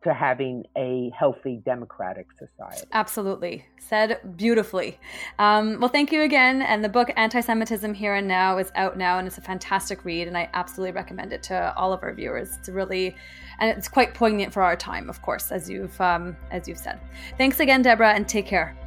to 0.03 0.13
having 0.13 0.63
a 0.77 1.11
healthy 1.17 1.61
democratic 1.65 2.27
society. 2.31 2.87
Absolutely. 2.93 3.65
Said 3.79 4.19
beautifully. 4.37 4.99
Um, 5.39 5.79
well, 5.79 5.89
thank 5.89 6.11
you 6.11 6.21
again. 6.21 6.61
And 6.61 6.83
the 6.83 6.89
book 6.89 7.11
Anti 7.15 7.41
Semitism 7.41 7.93
Here 7.93 8.15
and 8.15 8.27
Now 8.27 8.57
is 8.57 8.71
out 8.75 8.97
now, 8.97 9.17
and 9.17 9.27
it's 9.27 9.37
a 9.37 9.41
fantastic 9.41 10.05
read. 10.05 10.27
And 10.27 10.37
I 10.37 10.49
absolutely 10.53 10.91
recommend 10.91 11.33
it 11.33 11.41
to 11.43 11.73
all 11.75 11.93
of 11.93 12.03
our 12.03 12.13
viewers. 12.13 12.57
It's 12.59 12.69
really, 12.69 13.15
and 13.59 13.75
it's 13.75 13.87
quite 13.87 14.13
poignant 14.13 14.53
for 14.53 14.61
our 14.61 14.75
time, 14.75 15.09
of 15.09 15.21
course, 15.21 15.51
as 15.51 15.69
you've, 15.69 15.99
um, 15.99 16.37
as 16.51 16.67
you've 16.67 16.77
said. 16.77 16.99
Thanks 17.37 17.59
again, 17.59 17.81
Deborah, 17.81 18.13
and 18.13 18.27
take 18.27 18.45
care. 18.45 18.77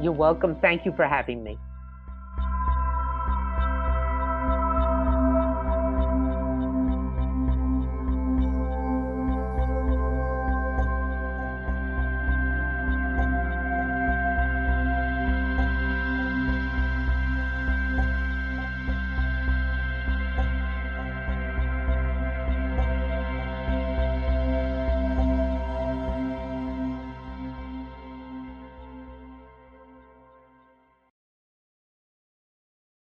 You're 0.00 0.12
welcome. 0.12 0.56
Thank 0.56 0.84
you 0.84 0.92
for 0.92 1.06
having 1.06 1.42
me. 1.42 1.58